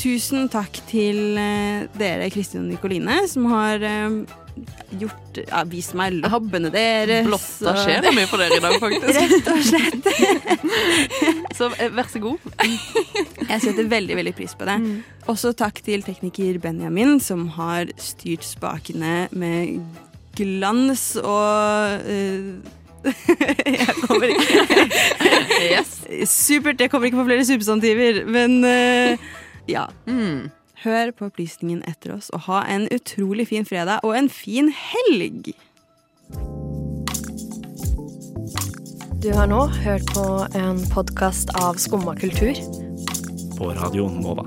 Tusen 0.00 0.46
takk 0.48 0.78
til 0.88 1.36
eh, 1.36 1.82
dere, 2.00 2.30
Kristin 2.32 2.62
og 2.62 2.70
Nikoline, 2.70 3.18
som 3.28 3.50
har 3.52 3.82
eh, 3.84 4.14
gjort 5.00 5.40
ja, 5.42 5.60
vist 5.68 5.92
meg 5.98 6.16
labbene 6.22 6.70
deres. 6.72 7.26
Blotta 7.26 7.74
sjela 7.82 8.12
mi 8.16 8.24
for 8.30 8.40
dere 8.40 8.56
i 8.56 8.62
dag, 8.64 8.78
faktisk. 8.80 9.18
Rett 9.20 9.50
og 9.52 9.60
slett. 9.68 10.08
Så 11.58 11.68
eh, 11.76 11.92
vær 11.92 12.08
så 12.08 12.22
god. 12.22 12.46
Jeg 12.64 13.60
setter 13.60 13.90
veldig 13.90 14.16
veldig 14.22 14.32
pris 14.38 14.56
på 14.56 14.68
det. 14.68 14.78
Også 15.28 15.52
takk 15.52 15.82
til 15.84 16.04
tekniker 16.06 16.56
Benjamin, 16.62 17.18
som 17.20 17.50
har 17.58 17.92
styrt 18.00 18.46
spakene 18.46 19.26
med 19.36 19.82
glans 20.38 21.04
og 21.20 22.00
uh, 22.06 22.78
Jeg 23.80 23.94
kommer 24.06 24.32
ikke 24.32 24.64
Yes. 25.60 25.92
Supert, 26.30 26.80
jeg 26.80 26.88
kommer 26.88 27.10
ikke 27.10 27.20
på 27.20 27.28
flere 27.28 27.44
substantiver, 27.44 28.22
men 28.24 28.64
eh, 28.64 29.20
ja. 29.70 29.86
Mm. 30.06 30.50
Hør 30.84 31.10
på 31.12 31.28
opplysningen 31.28 31.82
etter 31.88 32.14
oss, 32.16 32.30
og 32.32 32.46
ha 32.48 32.62
en 32.72 32.86
utrolig 32.94 33.50
fin 33.50 33.68
fredag 33.68 34.00
og 34.06 34.16
en 34.16 34.30
fin 34.32 34.72
helg! 34.72 35.52
Du 39.20 39.28
har 39.36 39.50
nå 39.50 39.66
hørt 39.82 40.08
på 40.14 40.24
en 40.56 40.80
podkast 40.94 41.52
av 41.60 41.76
Skumma 41.76 42.16
kultur. 42.16 42.56
På 43.58 43.74
Radio 43.76 44.08
Nova. 44.08 44.46